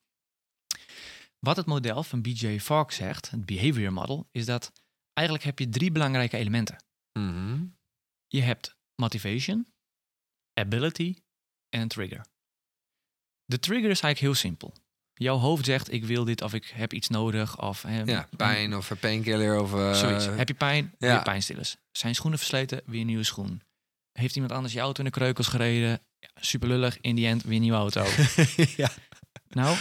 Wat 1.39 1.55
het 1.55 1.65
model 1.65 2.03
van 2.03 2.21
BJ 2.21 2.60
Fogg 2.60 2.93
zegt, 2.93 3.29
het 3.29 3.45
behavior 3.45 3.93
model, 3.93 4.27
is 4.31 4.45
dat 4.45 4.71
eigenlijk 5.13 5.48
heb 5.48 5.60
je 5.60 5.69
drie 5.69 5.91
belangrijke 5.91 6.38
elementen. 6.38 6.77
Mhm. 7.20 7.65
Je 8.27 8.41
hebt 8.41 8.75
motivation, 8.96 9.68
ability 10.53 11.15
en 11.70 11.82
een 11.82 11.88
trigger. 11.88 12.25
De 13.46 13.60
trigger 13.60 13.89
is 13.89 14.01
eigenlijk 14.01 14.20
heel 14.20 14.34
simpel. 14.50 14.74
Jouw 15.13 15.38
hoofd 15.38 15.65
zegt, 15.65 15.91
ik 15.91 16.03
wil 16.06 16.24
dit 16.25 16.41
of 16.41 16.53
ik 16.53 16.65
heb 16.65 16.94
iets 16.94 17.08
nodig. 17.08 17.62
Of, 17.62 17.82
hè, 17.82 18.01
Ja, 18.03 18.27
pijn 18.38 18.75
of 18.75 18.89
een 18.89 18.98
painkiller 18.98 19.60
of... 19.60 19.74
eh, 19.74 19.94
Zoiets. 19.94 20.25
Heb 20.25 20.48
je 20.48 20.53
pijn? 20.53 20.96
ja. 21.00 21.14
Weer 21.14 21.22
pijnstillers. 21.22 21.75
Zijn 21.92 22.16
schoenen 22.16 22.40
versleten? 22.40 22.81
Weer 22.85 23.00
een 23.01 23.05
nieuwe 23.07 23.24
schoen. 23.24 23.62
Heeft 24.12 24.35
iemand 24.35 24.53
anders 24.53 24.74
je 24.74 24.79
auto 24.79 25.00
in 25.00 25.05
de 25.05 25.12
kreukels 25.18 25.48
gereden? 25.48 25.90
Ja, 26.20 26.29
super 26.35 26.68
lullig. 26.68 26.98
In 27.01 27.16
die 27.16 27.27
end 27.27 27.44
weer 27.44 27.55
een 27.55 27.62
nieuwe 27.62 27.77
auto. 27.77 28.03
ja. 28.83 28.90
nou, 29.50 29.77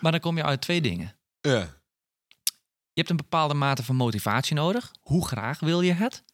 maar 0.00 0.12
dan 0.12 0.20
kom 0.20 0.36
je 0.36 0.42
uit 0.44 0.60
twee 0.60 0.80
dingen. 0.80 1.16
ja. 1.40 1.80
Je 2.94 2.98
hebt 3.00 3.10
een 3.10 3.16
bepaalde 3.16 3.54
mate 3.54 3.82
van 3.84 3.96
motivatie 3.96 4.54
nodig. 4.54 4.92
Hoe 5.00 5.26
graag 5.26 5.60
wil 5.60 5.80
je 5.80 5.92
het? 5.92 6.24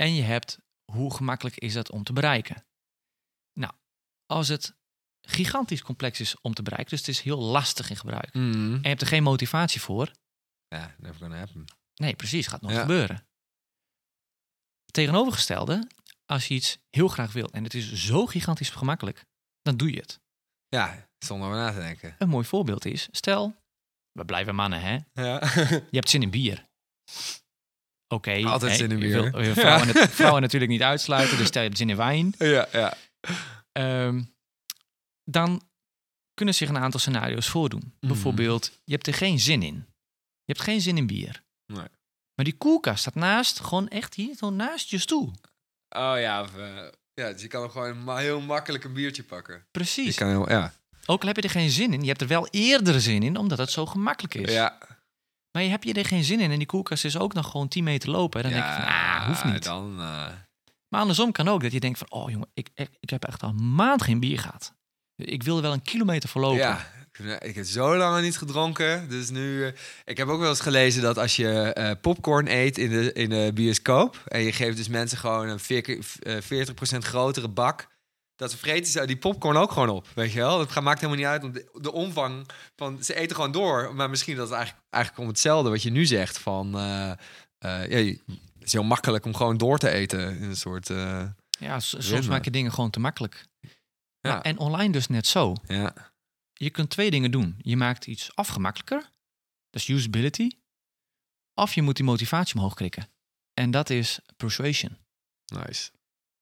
En 0.00 0.14
je 0.14 0.22
hebt 0.22 0.58
hoe 0.92 1.14
gemakkelijk 1.14 1.56
is 1.56 1.74
het 1.74 1.90
om 1.90 2.02
te 2.04 2.12
bereiken? 2.12 2.66
Nou, 3.52 3.72
als 4.26 4.48
het 4.48 4.76
gigantisch 5.28 5.82
complex 5.82 6.20
is 6.20 6.40
om 6.40 6.54
te 6.54 6.62
bereiken, 6.62 6.90
dus 6.90 6.98
het 6.98 7.08
is 7.08 7.20
heel 7.20 7.38
lastig 7.38 7.90
in 7.90 7.96
gebruik. 7.96 8.34
Mhm. 8.34 8.72
En 8.74 8.80
je 8.82 8.88
hebt 8.88 9.00
er 9.00 9.06
geen 9.06 9.22
motivatie 9.22 9.80
voor. 9.80 10.12
Ja, 10.68 10.94
never 10.98 11.20
gonna 11.20 11.36
happen. 11.38 11.64
Nee, 11.94 12.16
precies, 12.16 12.46
gaat 12.46 12.60
nog 12.60 12.70
Ja. 12.70 12.80
gebeuren. 12.80 13.26
Tegenovergestelde, 14.92 15.88
als 16.26 16.48
je 16.48 16.54
iets 16.54 16.78
heel 16.90 17.08
graag 17.08 17.32
wil 17.32 17.48
en 17.52 17.64
het 17.64 17.74
is 17.74 17.92
zo 17.92 18.26
gigantisch 18.26 18.70
gemakkelijk, 18.70 19.24
dan 19.62 19.76
doe 19.76 19.90
je 19.90 20.00
het. 20.00 20.20
Ja, 20.68 21.08
zonder 21.18 21.50
na 21.50 21.72
te 21.72 21.78
denken. 21.78 22.14
Een 22.18 22.28
mooi 22.28 22.44
voorbeeld 22.46 22.84
is, 22.84 23.08
stel, 23.10 23.56
we 24.12 24.24
blijven 24.24 24.54
mannen, 24.54 24.80
hè? 24.80 24.98
Ja. 25.12 25.40
Je 25.70 25.86
hebt 25.90 26.10
zin 26.10 26.22
in 26.22 26.30
bier. 26.30 26.66
Oké. 28.08 28.42
Altijd 28.44 28.76
zin 28.76 28.90
in 28.90 28.98
je 28.98 29.04
bier. 29.06 29.30
wil- 29.30 29.42
je 29.42 29.52
vrouwen, 29.54 29.86
vrouwen 30.08 30.42
natuurlijk 30.42 30.70
niet 30.70 30.82
uitsluiten, 30.82 31.36
dus 31.38 31.46
stel 31.46 31.62
je 31.62 31.66
hebt 31.68 31.78
zin 31.80 31.90
in 31.90 31.96
wijn. 31.96 32.34
ja, 32.56 32.68
ja. 32.72 32.94
Ehm, 33.72 34.22
dan 35.30 35.62
kunnen 36.34 36.54
zich 36.54 36.68
een 36.68 36.78
aantal 36.78 37.00
scenario's 37.00 37.48
voordoen. 37.48 37.94
Mhm. 38.00 38.12
Bijvoorbeeld, 38.12 38.80
je 38.84 38.92
hebt 38.92 39.06
er 39.06 39.14
geen 39.14 39.38
zin 39.40 39.62
in. 39.62 39.74
Je 40.44 40.52
hebt 40.52 40.60
geen 40.62 40.80
zin 40.80 40.96
in 40.96 41.06
bier. 41.06 41.42
Nee. 41.72 41.84
Maar 42.34 42.44
die 42.44 42.56
koelkast 42.56 43.00
staat 43.00 43.14
naast, 43.14 43.60
gewoon 43.60 43.88
echt 43.88 44.14
hier, 44.14 44.36
gewoon 44.36 44.56
naast 44.56 44.90
je 44.90 44.98
stoel. 44.98 45.32
Oh 45.88 46.14
ja, 46.18 46.42
of, 46.42 46.56
eh, 46.56 46.76
ja, 47.14 47.32
dus 47.32 47.42
je 47.42 47.48
kan 47.48 47.62
er 47.62 47.70
gewoon 47.70 48.04
ma- 48.04 48.16
heel 48.16 48.40
makkelijk 48.40 48.84
een 48.84 48.92
biertje 48.92 49.22
pakken. 49.22 49.54
Je 49.54 49.62
Precies. 49.70 50.16
kan 50.16 50.28
heel, 50.28 50.48
ja. 50.50 50.72
Ook 51.06 51.20
al 51.20 51.26
heb 51.26 51.36
je 51.36 51.42
er 51.42 51.50
geen 51.50 51.70
zin 51.70 51.92
in, 51.92 52.00
je 52.00 52.06
hebt 52.08 52.20
er 52.20 52.26
wel 52.28 52.48
eerder 52.50 53.00
zin 53.00 53.22
in, 53.22 53.36
omdat 53.36 53.58
het 53.58 53.70
zo 53.70 53.86
gemakkelijk 53.86 54.34
is. 54.34 54.52
Ja. 54.52 54.78
Maar 55.56 55.64
je 55.64 55.70
hebt 55.70 55.84
je 55.84 55.92
er 55.92 56.04
geen 56.06 56.24
zin 56.24 56.40
in 56.40 56.50
en 56.50 56.58
die 56.58 56.66
koelkast 56.66 57.04
is 57.04 57.18
ook 57.18 57.34
nog 57.34 57.50
gewoon 57.50 57.68
10 57.68 57.84
meter 57.84 58.10
lopen. 58.10 58.42
Dan 58.42 58.52
denk 58.52 58.64
je 58.64 58.72
van, 58.72 58.82
ah, 58.84 59.26
hoeft 59.26 59.44
niet. 59.44 59.64
Dan, 59.64 59.92
eh, 60.00 60.26
Maar 60.88 61.00
andersom 61.00 61.32
kan 61.32 61.48
ook 61.48 61.62
dat 61.62 61.72
je 61.72 61.80
denkt 61.80 61.98
van, 61.98 62.10
oh 62.10 62.30
jongen, 62.30 62.48
ik, 62.54 62.68
ik, 62.74 62.88
ik 63.00 63.10
heb 63.10 63.24
echt 63.24 63.42
al 63.42 63.48
een 63.48 63.74
maand 63.74 64.02
geen 64.02 64.20
bier 64.20 64.38
gehad. 64.38 64.74
Ik 65.16 65.42
wil 65.42 65.56
er 65.56 65.62
wel 65.62 65.72
een 65.72 65.82
kilometer 65.82 66.28
voor 66.28 66.40
lopen. 66.40 66.58
Ja, 66.58 66.86
ik- 67.34 67.42
ik 67.42 67.54
heb 67.54 67.64
zo 67.64 67.96
lang 67.96 68.22
niet 68.22 68.38
gedronken. 68.38 69.08
Dus 69.08 69.30
nu. 69.30 69.66
eh, 69.66 69.72
ik 70.04 70.16
heb 70.16 70.28
ook 70.28 70.40
wel 70.40 70.48
eens 70.48 70.60
gelezen 70.60 71.02
dat 71.02 71.18
als 71.18 71.36
je 71.36 71.48
eh, 71.72 71.90
popcorn 72.00 72.46
eet 72.52 72.78
in 72.78 72.90
de, 72.90 73.12
in 73.12 73.28
de 73.28 73.50
bioscoop. 73.54 74.22
en 74.26 74.40
je 74.42 74.52
geeft 74.52 74.76
dus 74.76 74.88
mensen 74.88 75.18
gewoon 75.18 75.48
een 75.48 75.60
40, 75.60 76.18
eh, 76.18 76.36
40% 76.40 77.04
grotere 77.04 77.48
bak. 77.48 77.86
Dat 78.36 78.50
ze 78.50 78.56
vreten 78.56 78.90
ze 78.92 79.06
die 79.06 79.16
popcorn 79.16 79.56
ook 79.56 79.72
gewoon 79.72 79.88
op. 79.88 80.06
Weet 80.14 80.32
je 80.32 80.38
wel? 80.38 80.66
Gaat- 80.66 80.82
maakt 80.82 81.00
helemaal 81.00 81.18
niet 81.20 81.28
uit. 81.30 81.42
Want 81.42 81.54
de, 81.54 81.68
de 81.80 81.92
omvang 81.92 82.48
van. 82.76 83.04
ze 83.04 83.14
eten 83.14 83.36
gewoon 83.36 83.52
door. 83.52 83.94
Maar 83.94 84.10
misschien 84.10 84.36
dat 84.36 84.48
het 84.48 84.56
eigenlijk, 84.56 84.86
eigenlijk 84.90 85.22
om 85.24 85.28
hetzelfde 85.30 85.70
wat 85.70 85.82
je 85.82 85.90
nu 85.90 86.06
zegt. 86.06 86.38
Van. 86.38 86.74
eh, 86.78 87.10
eh, 87.10 87.18
ja, 87.58 88.12
het 88.58 88.64
is 88.64 88.72
heel 88.72 88.82
makkelijk 88.84 89.24
om 89.24 89.34
gewoon 89.34 89.56
door 89.56 89.78
te 89.78 89.88
eten. 89.90 90.36
In 90.36 90.42
een 90.42 90.56
soort. 90.56 90.90
eh, 90.90 91.24
Ja, 91.58 91.80
soms 91.80 92.08
Ritme. 92.08 92.28
maak 92.28 92.44
je 92.44 92.50
dingen 92.50 92.72
gewoon 92.72 92.90
te 92.90 93.00
makkelijk. 93.00 93.46
Ja. 94.20 94.42
En 94.42 94.58
online 94.58 94.92
dus 94.92 95.06
net 95.06 95.26
zo. 95.26 95.54
ja. 95.66 96.14
Je 96.58 96.70
kunt 96.70 96.90
twee 96.90 97.10
dingen 97.10 97.30
doen. 97.30 97.56
Je 97.58 97.76
maakt 97.76 98.06
iets 98.06 98.30
afgemakkelijker. 98.36 99.00
Dat 99.70 99.80
is 99.80 99.88
usability. 99.88 100.48
Of 101.54 101.74
je 101.74 101.82
moet 101.82 101.96
die 101.96 102.04
motivatie 102.04 102.54
omhoog 102.54 102.74
krikken. 102.74 103.08
En 103.54 103.70
dat 103.70 103.90
is 103.90 104.18
persuasion. 104.36 104.96
Nice. 105.46 105.90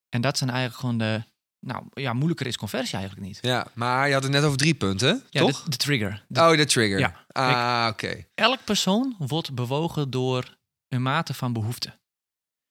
En 0.08 0.20
dat 0.20 0.38
zijn 0.38 0.50
eigenlijk 0.50 0.80
gewoon 0.80 0.98
de... 0.98 1.24
Nou 1.66 1.84
ja, 1.92 2.12
moeilijker 2.12 2.46
is 2.46 2.56
conversie 2.56 2.96
eigenlijk 2.98 3.26
niet. 3.26 3.38
Ja, 3.40 3.66
maar 3.74 4.06
je 4.08 4.12
had 4.14 4.22
het 4.22 4.32
net 4.32 4.44
over 4.44 4.58
drie 4.58 4.74
punten, 4.74 5.22
Ja, 5.30 5.40
toch? 5.40 5.62
De, 5.62 5.70
de 5.70 5.76
trigger. 5.76 6.24
De- 6.28 6.40
Oh, 6.40 6.56
de 6.56 6.64
trigger. 6.64 6.98
Ja. 6.98 7.24
Ah, 7.28 7.88
oké. 7.90 8.24
elk 8.34 8.64
persoon 8.64 9.14
wordt 9.18 9.54
bewogen 9.54 10.10
door 10.10 10.56
een 10.88 11.02
mate 11.02 11.34
van 11.34 11.52
behoefte. 11.52 11.98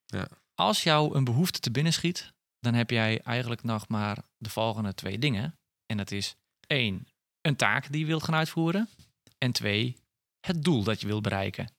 Ja. 0.06 0.27
Als 0.56 0.84
jou 0.84 1.15
een 1.15 1.23
behoefte 1.23 1.60
te 1.60 1.71
binnen 1.71 1.93
schiet, 1.93 2.34
dan 2.60 2.73
heb 2.73 2.89
jij 2.89 3.21
eigenlijk 3.21 3.63
nog 3.63 3.88
maar 3.88 4.17
de 4.38 4.49
volgende 4.49 4.93
twee 4.93 5.19
dingen. 5.19 5.58
En 5.86 5.97
dat 5.97 6.12
is 6.12 6.36
één, 6.67 7.08
een 7.41 7.56
taak 7.56 7.91
die 7.91 7.99
je 7.99 8.06
wilt 8.06 8.23
gaan 8.23 8.36
uitvoeren. 8.36 8.89
En 9.38 9.51
twee, 9.51 9.97
het 10.39 10.63
doel 10.63 10.84
dat 10.84 11.01
je 11.01 11.08
wilt 11.08 11.21
bereiken. 11.21 11.71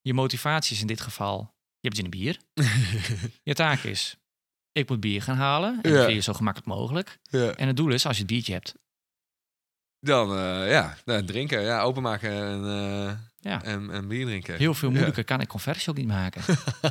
Je 0.00 0.14
motivatie 0.14 0.74
is 0.74 0.80
in 0.80 0.86
dit 0.86 1.00
geval, 1.00 1.38
je 1.80 1.88
hebt 1.88 1.94
zin 1.96 2.04
in 2.04 2.10
bier. 2.10 2.38
Je 3.48 3.54
taak 3.54 3.82
is, 3.82 4.16
ik 4.78 4.88
moet 4.88 5.00
bier 5.00 5.22
gaan 5.22 5.36
halen. 5.36 5.78
En 5.82 5.92
Ja. 5.92 6.02
dat 6.02 6.12
je 6.12 6.20
zo 6.20 6.32
gemakkelijk 6.32 6.70
mogelijk. 6.70 7.18
ja. 7.22 7.50
En 7.54 7.66
het 7.66 7.76
doel 7.76 7.90
is, 7.92 8.06
als 8.06 8.16
je 8.16 8.22
het 8.22 8.30
biertje 8.32 8.52
hebt, 8.52 8.74
Dan, 10.00 10.36
eh, 10.36 10.70
ja, 10.70 10.96
nou, 11.04 11.24
drinken. 11.24 11.62
Ja, 11.62 11.80
openmaken 11.80 12.30
en, 12.30 12.64
eh, 12.64 13.12
Ja. 13.40 13.62
en, 13.62 13.90
en 13.90 14.08
bier 14.08 14.26
drinken. 14.26 14.56
Heel 14.56 14.74
veel 14.74 14.90
moeilijker 14.90 15.24
kan 15.24 15.40
ik 15.40 15.48
conversie 15.48 15.88
ook 15.90 15.96
niet 15.96 16.06
maken. 16.06 16.42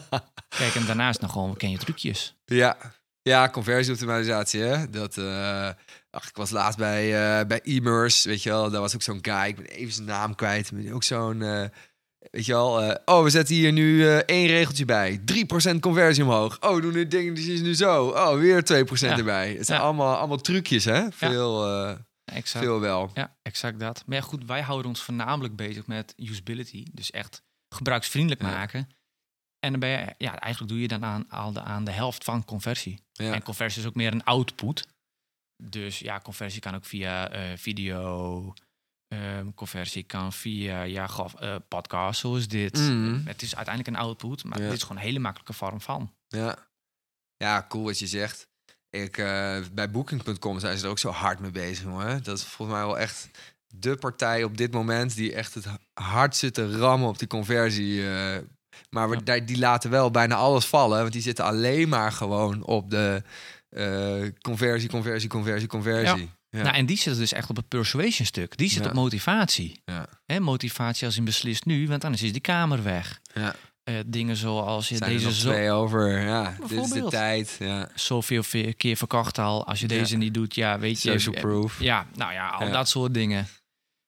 Kijk, 0.58 0.76
en 0.76 0.86
daarnaast 0.86 1.22
nog 1.22 1.32
gewoon 1.32 1.58
ken 1.58 1.70
je 1.72 1.78
trucjes. 1.78 2.36
Ja, 2.46 2.78
ja 3.22 3.50
conversieoptimalisatie, 3.50 4.62
hè. 4.62 4.90
Dat, 4.90 5.18
eh, 5.18 5.70
ach, 6.10 6.28
ik 6.30 6.36
was 6.36 6.50
laatst 6.50 6.78
bij, 6.78 7.06
eh 7.40 7.46
bij 7.48 7.60
Immers, 7.64 8.24
weet 8.24 8.44
je 8.44 8.50
wel. 8.50 8.70
Daar 8.70 8.82
was 8.82 8.96
ook 8.96 9.02
zo'n 9.02 9.20
guy, 9.22 9.46
ik 9.48 9.56
ben 9.56 9.66
even 9.66 9.94
zijn 9.94 10.08
naam 10.08 10.36
kwijt. 10.36 10.72
Ook 10.92 11.04
zo'n, 11.04 11.70
weet 12.32 12.46
je 12.46 12.52
wel. 12.54 12.82
eh, 12.82 12.96
oh, 13.16 13.24
we 13.24 13.30
zetten 13.30 13.56
hier 13.56 13.72
nu 13.72 14.08
eh, 14.08 14.18
één 14.18 14.48
regeltje 14.48 14.86
bij. 14.86 15.20
3% 15.76 15.80
conversie 15.80 16.24
omhoog. 16.24 16.62
Oh, 16.62 16.82
doen 16.82 16.94
dit 16.94 17.12
ding, 17.12 17.36
die 17.36 17.54
is 17.54 17.62
nu 17.62 17.76
zo. 17.76 18.08
Oh, 18.08 18.34
weer 18.40 18.64
2% 18.64 19.12
Ja. 19.12 19.18
erbij. 19.18 19.54
Het 19.54 19.66
zijn 19.66 19.80
Ja. 19.80 19.86
allemaal, 19.86 20.16
allemaal 20.18 20.38
trucjes, 20.38 20.86
hè. 20.86 21.12
Veel, 21.12 21.66
eh, 21.66 21.98
Exact. 22.26 22.66
veel 22.66 22.80
wel. 22.80 23.12
Ja, 23.14 23.38
exact 23.42 23.80
dat. 23.80 24.04
Maar 24.06 24.16
ja, 24.18 24.22
goed, 24.24 24.46
wij 24.46 24.62
houden 24.62 24.88
ons 24.88 25.02
voornamelijk 25.02 25.56
bezig 25.56 25.88
met 25.88 26.14
usability. 26.18 26.86
Dus 26.94 27.12
echt 27.12 27.42
gebruiksvriendelijk 27.76 28.42
maken. 28.42 28.90
En 29.60 29.72
dan 29.72 29.80
ben 29.80 29.90
je, 29.90 30.14
ja, 30.18 30.40
eigenlijk 30.40 30.72
doe 30.74 30.82
je 30.82 30.88
dan 30.88 31.06
aan, 31.06 31.26
aan, 31.30 31.54
de, 31.54 31.62
aan 31.62 31.84
de 31.84 31.92
helft 31.92 32.24
van 32.24 32.46
conversie. 32.46 33.00
En 33.14 33.44
conversie 33.44 33.82
is 33.82 33.88
ook 33.88 33.96
meer 33.96 34.12
een 34.12 34.24
output. 34.24 34.88
Dus 35.64 36.00
ja, 36.00 36.20
conversie 36.20 36.62
kan 36.62 36.76
ook 36.76 36.86
via 36.86 37.30
video. 37.58 38.54
Ehm, 39.08 39.52
conversie 39.56 40.04
kan 40.04 40.34
via 40.34 40.82
ja, 40.82 41.08
eh, 41.40 41.56
podcast 41.68 42.20
zoals 42.20 42.48
dit. 42.48 42.78
Mhm. 42.78 43.20
Het 43.26 43.42
is 43.42 43.56
uiteindelijk 43.56 43.96
een 43.98 44.02
output, 44.04 44.44
maar 44.44 44.60
Ja. 44.62 44.66
dit 44.66 44.76
is 44.78 44.82
gewoon 44.82 44.98
een 44.98 45.04
hele 45.04 45.20
makkelijke 45.20 45.54
vorm 45.54 45.82
van. 45.82 46.14
Ja. 46.28 46.56
ja, 47.38 47.66
cool 47.70 47.84
wat 47.84 48.00
je 48.00 48.08
zegt. 48.08 48.48
Ik, 48.90 49.18
eh, 49.18 49.58
bij 49.74 49.92
Booking.com 49.92 50.60
zijn 50.60 50.78
ze 50.78 50.84
er 50.84 50.90
ook 50.90 51.00
zo 51.00 51.10
hard 51.10 51.40
mee 51.40 51.52
bezig, 51.52 51.84
jongen. 51.84 52.24
Dat 52.24 52.38
is 52.38 52.44
volgens 52.44 52.78
mij 52.78 52.86
wel 52.88 53.00
echt 53.00 53.30
de 53.68 53.96
partij 53.96 54.44
op 54.44 54.58
dit 54.58 54.72
moment 54.74 55.16
die 55.16 55.34
echt 55.34 55.54
het 55.54 55.66
hard 55.94 56.36
zit 56.36 56.54
te 56.54 56.78
rammen 56.78 57.10
op 57.10 57.20
die 57.20 57.28
conversie. 57.28 58.10
eh. 58.10 58.38
maar 58.90 59.10
we, 59.10 59.20
Ja. 59.24 59.40
die 59.40 59.58
laten 59.58 59.90
wel 59.90 60.12
bijna 60.12 60.36
alles 60.36 60.66
vallen, 60.66 61.00
want 61.00 61.14
die 61.14 61.22
zitten 61.22 61.46
alleen 61.46 61.90
maar 61.90 62.12
gewoon 62.12 62.64
op 62.64 62.90
de 62.90 63.24
conversie, 64.42 64.90
conversie, 64.90 65.30
conversie, 65.30 65.68
conversie. 65.68 66.30
Ja. 66.50 66.62
Nou, 66.62 66.76
en 66.76 66.86
die 66.86 66.98
zitten 66.98 67.22
dus 67.22 67.34
echt 67.34 67.50
op 67.50 67.56
het 67.56 67.68
persuasion 67.68 68.26
stuk. 68.28 68.58
Die 68.58 68.70
zit 68.70 68.84
Ja. 68.84 68.90
op 68.90 68.96
motivatie. 68.96 69.82
Ja. 69.86 70.08
Hè, 70.26 70.40
motivatie 70.40 71.06
als 71.06 71.18
in 71.18 71.26
beslist 71.26 71.66
nu, 71.66 71.88
want 71.88 72.04
anders 72.04 72.24
is 72.24 72.32
die 72.32 72.42
kamer 72.42 72.84
weg. 72.84 73.20
Ja. 73.34 73.56
Eh, 73.84 73.96
dingen 74.06 74.36
zoals 74.36 74.90
je 74.90 74.96
zijn 74.96 75.12
deze 75.12 75.34
zo, 75.34 75.50
twee 75.50 75.72
over. 75.72 76.20
Ja, 76.26 76.56
dit 76.68 76.72
is 76.84 76.90
de 76.90 77.06
tijd. 77.10 77.56
Ja. 77.60 77.90
zoveel 77.96 78.44
ve- 78.44 78.74
keer 78.78 78.98
verkocht 78.98 79.38
al. 79.40 79.66
Als 79.68 79.80
je 79.80 79.88
deze 79.88 80.18
niet 80.18 80.34
doet, 80.34 80.56
ja, 80.56 80.80
weet 80.80 81.02
je. 81.02 81.12
Social 81.12 81.36
eh, 81.36 81.42
proof. 81.42 81.80
Ja, 81.80 82.08
nou 82.16 82.34
ja, 82.34 82.48
al 82.48 82.72
dat 82.72 82.90
soort 82.90 83.14
dingen. 83.14 83.48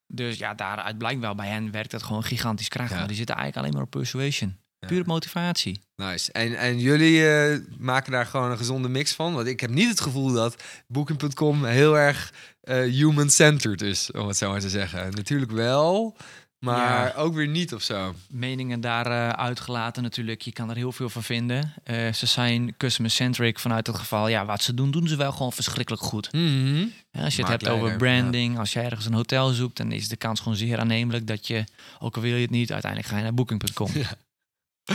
Dus 0.08 0.38
ja, 0.38 0.54
daaruit 0.54 0.98
blijkt 0.98 1.20
wel, 1.20 1.36
bij 1.36 1.48
hen 1.48 1.72
werkt 1.72 1.92
dat 1.92 2.04
gewoon 2.04 2.24
gigantisch 2.24 2.68
krachtig. 2.68 2.98
Maar 2.98 3.08
die 3.08 3.16
zitten 3.16 3.36
eigenlijk 3.36 3.66
alleen 3.66 3.78
maar 3.78 3.88
op 3.94 4.00
persuasion. 4.00 4.58
Op 4.80 5.06
motivatie. 5.06 5.82
Nice. 5.96 6.32
En, 6.32 6.58
en 6.58 6.80
jullie 6.80 7.30
eh, 7.30 7.60
maken 7.78 8.12
daar 8.12 8.26
gewoon 8.26 8.52
een 8.52 8.58
gezonde 8.58 8.90
mix 8.90 9.14
van? 9.14 9.34
Want 9.34 9.48
ik 9.48 9.60
heb 9.60 9.70
niet 9.70 9.90
het 9.90 10.02
gevoel 10.02 10.32
dat 10.32 10.64
Booking.com 10.88 11.66
heel 11.66 11.98
erg 11.98 12.34
eh, 12.62 12.82
human-centered 12.82 13.82
is, 13.82 14.12
om 14.12 14.28
het 14.28 14.38
zo 14.38 14.50
maar 14.52 14.60
te 14.60 14.70
zeggen. 14.70 15.12
Natuurlijk 15.12 15.52
wel, 15.52 16.18
maar 16.60 17.08
Ja. 17.08 17.14
ook 17.16 17.34
weer 17.34 17.48
niet 17.48 17.74
of 17.74 17.82
zo. 17.82 18.16
Meningen 18.30 18.82
daar 18.82 19.06
eh, 19.06 19.30
uitgelaten 19.30 20.04
natuurlijk. 20.04 20.42
Je 20.42 20.52
kan 20.52 20.70
er 20.70 20.76
heel 20.76 20.92
veel 20.92 21.10
van 21.10 21.24
vinden. 21.24 21.74
Ze 22.14 22.26
zijn 22.26 22.78
customer-centric 22.78 23.60
vanuit 23.60 23.88
het 23.88 23.98
geval. 23.98 24.28
Ja, 24.28 24.46
wat 24.46 24.62
ze 24.64 24.74
doen, 24.74 24.92
doen 24.92 25.08
ze 25.08 25.16
wel 25.16 25.32
gewoon 25.32 25.54
verschrikkelijk 25.54 26.04
goed. 26.04 26.32
Mhm. 26.34 26.86
Als 27.12 27.36
je 27.36 27.42
het 27.42 27.52
hebt 27.52 27.68
over 27.68 27.96
branding, 27.98 28.60
als 28.60 28.74
je 28.74 28.80
ergens 28.80 29.06
een 29.06 29.14
hotel 29.14 29.50
zoekt, 29.50 29.78
dan 29.78 29.92
is 29.92 30.08
de 30.08 30.16
kans 30.18 30.40
gewoon 30.40 30.58
zeer 30.58 30.80
aannemelijk 30.80 31.28
dat 31.28 31.48
je, 31.48 31.64
ook 32.00 32.16
al 32.16 32.22
wil 32.22 32.36
je 32.36 32.42
het 32.42 32.50
niet, 32.50 32.72
uiteindelijk 32.72 33.12
ga 33.12 33.18
je 33.18 33.24
naar 33.24 33.34
booking.com. 33.34 33.92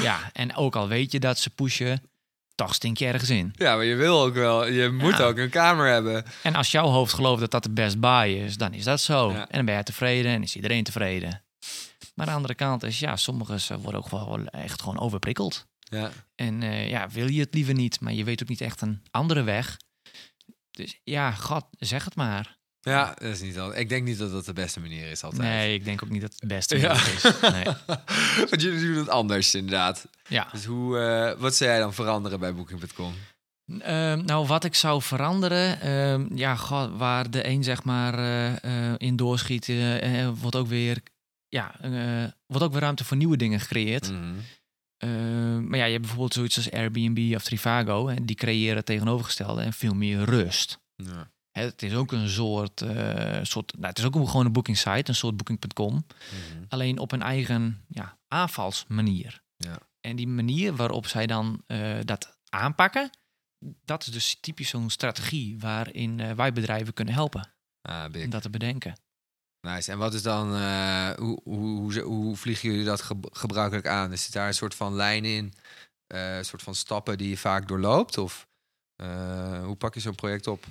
Ja. 0.03 0.31
En 0.33 0.57
ook 0.57 0.77
al 0.77 0.89
weet 0.89 1.13
je 1.13 1.21
dat 1.21 1.39
ze 1.39 1.51
pushen, 1.51 2.03
toch 2.55 2.75
stink 2.75 2.99
je 2.99 3.07
ergens 3.07 3.31
in. 3.31 3.53
Ja, 3.57 3.75
maar 3.77 3.85
je 3.85 3.95
wil 3.95 4.21
ook 4.23 4.35
wel, 4.35 4.67
je 4.67 4.91
moet 4.91 5.17
Ja. 5.17 5.25
ook 5.25 5.37
een 5.39 5.51
kamer 5.51 5.87
hebben. 5.89 6.25
En 6.43 6.55
als 6.55 6.71
jouw 6.71 6.87
hoofd 6.87 7.13
gelooft 7.15 7.41
dat 7.41 7.51
dat 7.51 7.63
de 7.63 7.71
best 7.71 8.01
buy 8.01 8.29
is, 8.45 8.57
dan 8.57 8.73
is 8.73 8.85
dat 8.85 9.01
zo. 9.01 9.31
Ja. 9.33 9.41
En 9.49 9.57
dan 9.57 9.65
ben 9.65 9.77
je 9.77 9.83
tevreden 9.83 10.33
en 10.33 10.43
is 10.43 10.57
iedereen 10.57 10.85
tevreden. 10.85 11.43
Maar 12.15 12.27
aan 12.27 12.33
de 12.33 12.37
andere 12.37 12.55
kant 12.55 12.83
is, 12.83 12.99
ja, 12.99 13.17
sommigen 13.17 13.61
ze 13.61 13.79
worden 13.79 14.01
ook 14.05 14.09
wel 14.11 14.45
echt 14.47 14.81
gewoon 14.83 14.99
overprikkeld. 15.01 15.67
Ja. 15.79 16.11
En 16.35 16.63
eh, 16.63 16.89
ja, 16.91 17.09
wil 17.09 17.29
je 17.29 17.41
het 17.41 17.55
liever 17.55 17.75
niet, 17.75 18.01
maar 18.01 18.13
je 18.13 18.25
weet 18.25 18.43
ook 18.43 18.49
niet 18.49 18.61
echt 18.61 18.81
een 18.81 19.03
andere 19.11 19.43
weg. 19.43 19.77
Dus 20.71 21.01
ja, 21.05 21.31
god, 21.31 21.65
zeg 21.79 22.05
het 22.05 22.15
maar. 22.15 22.57
Ja, 22.85 23.15
dat 23.19 23.29
is 23.31 23.41
niet 23.41 23.59
altijd. 23.59 23.81
Ik 23.81 23.89
denk 23.89 24.05
niet 24.05 24.19
dat 24.19 24.31
dat 24.31 24.45
de 24.45 24.53
beste 24.53 24.81
manier 24.81 25.11
is 25.11 25.23
altijd. 25.23 25.43
Nee, 25.43 25.75
ik 25.75 25.85
denk 25.85 26.03
ook 26.03 26.11
niet 26.11 26.21
dat 26.21 26.33
het 26.39 26.49
beste 26.49 26.79
Ja. 26.79 26.93
is. 26.93 27.23
Nee. 27.41 27.65
Want 28.51 28.63
jullie 28.63 28.87
doen 28.87 28.97
het 28.97 29.09
anders, 29.09 29.55
inderdaad. 29.55 30.07
Ja. 30.29 30.49
Dus 30.53 30.65
hoe, 30.65 30.99
eh, 30.99 31.41
wat 31.41 31.55
zou 31.55 31.71
jij 31.71 31.79
dan 31.79 31.95
veranderen 31.95 32.41
bij 32.41 32.55
Booking.com? 32.55 33.15
Ehm, 33.81 34.25
nou, 34.25 34.47
wat 34.47 34.65
ik 34.65 34.75
zou 34.75 35.03
veranderen, 35.03 35.81
ehm, 35.81 36.37
ja, 36.37 36.55
god, 36.57 36.91
waar 36.97 37.31
de 37.31 37.47
een 37.49 37.65
zeg 37.65 37.85
maar 37.85 38.15
eh, 38.19 38.53
eh, 38.91 38.95
in 38.99 39.17
doorschiet, 39.17 39.73
wordt 40.41 40.57
ook 40.57 40.67
weer, 40.67 40.99
ja, 41.49 41.75
wordt 42.47 42.65
ook 42.65 42.73
weer 42.73 42.81
ruimte 42.81 43.05
voor 43.05 43.17
nieuwe 43.17 43.37
dingen 43.37 43.61
gecreëerd. 43.61 44.11
Mhm. 44.11 44.23
Ehm, 44.99 45.69
maar 45.69 45.79
ja, 45.79 45.85
je 45.85 45.91
hebt 45.91 46.01
bijvoorbeeld 46.03 46.35
zoiets 46.35 46.57
als 46.57 46.71
Airbnb 46.71 47.35
of 47.35 47.43
Trivago, 47.43 48.09
en 48.09 48.27
die 48.27 48.37
creëren 48.37 48.77
het 48.77 48.87
tegenovergestelde 48.87 49.63
en 49.63 49.73
veel 49.73 49.95
meer 49.95 50.25
rust. 50.25 50.79
Ja. 50.97 51.33
Het 51.59 51.83
is 51.83 51.95
ook 51.95 52.13
een 52.13 52.29
soort, 52.29 52.81
eh, 52.81 53.39
soort 53.43 53.73
nou, 53.75 53.87
het 53.87 53.99
is 53.99 54.05
ook 54.05 54.15
een, 54.15 54.29
gewoon 54.29 54.47
een 54.47 54.53
booking 54.53 54.77
site, 54.79 55.03
een 55.07 55.15
soort 55.15 55.37
booking.com. 55.37 55.93
Mhm. 55.95 56.65
alleen 56.69 56.99
op 56.99 57.13
een 57.13 57.23
eigen 57.23 57.85
ja, 57.89 58.19
aanvalsmanier. 58.29 59.43
Ja. 59.57 59.79
En 60.01 60.17
die 60.17 60.29
manier 60.29 60.77
waarop 60.77 61.07
zij 61.07 61.27
dan 61.27 61.63
eh, 61.67 61.99
dat 62.05 62.37
aanpakken, 62.49 63.11
dat 63.85 64.03
is 64.07 64.13
dus 64.13 64.37
typisch 64.41 64.69
zo'n 64.69 64.91
strategie 64.91 65.59
waarin 65.59 66.21
eh, 66.21 66.33
wij 66.33 66.53
bedrijven 66.53 66.95
kunnen 66.95 67.15
helpen 67.15 67.53
Ah, 67.83 68.11
big. 68.11 68.25
om 68.25 68.31
dat 68.31 68.43
te 68.43 68.51
bedenken. 68.51 68.99
Nice. 69.61 69.91
En 69.93 69.99
wat 69.99 70.15
is 70.15 70.23
dan, 70.23 70.49
hoe, 71.19 71.41
hoe, 71.45 71.93
hoe, 71.93 72.01
hoe 72.01 72.37
vliegen 72.37 72.71
jullie 72.71 72.85
dat 72.85 73.03
ge- 73.03 73.19
gebruikelijk 73.33 73.87
aan? 73.87 74.13
Is 74.13 74.27
daar 74.31 74.47
een 74.47 74.55
soort 74.55 74.75
van 74.75 74.95
lijn 74.95 75.25
in, 75.25 75.55
een 76.07 76.45
soort 76.45 76.63
van 76.63 76.75
stappen 76.75 77.19
die 77.19 77.29
je 77.29 77.37
vaak 77.37 77.69
doorloopt? 77.69 78.19
Of 78.19 78.49
eh, 78.97 79.65
hoe 79.65 79.77
pak 79.77 79.95
je 79.95 80.01
zo'n 80.01 80.15
project 80.15 80.47
op? 80.47 80.65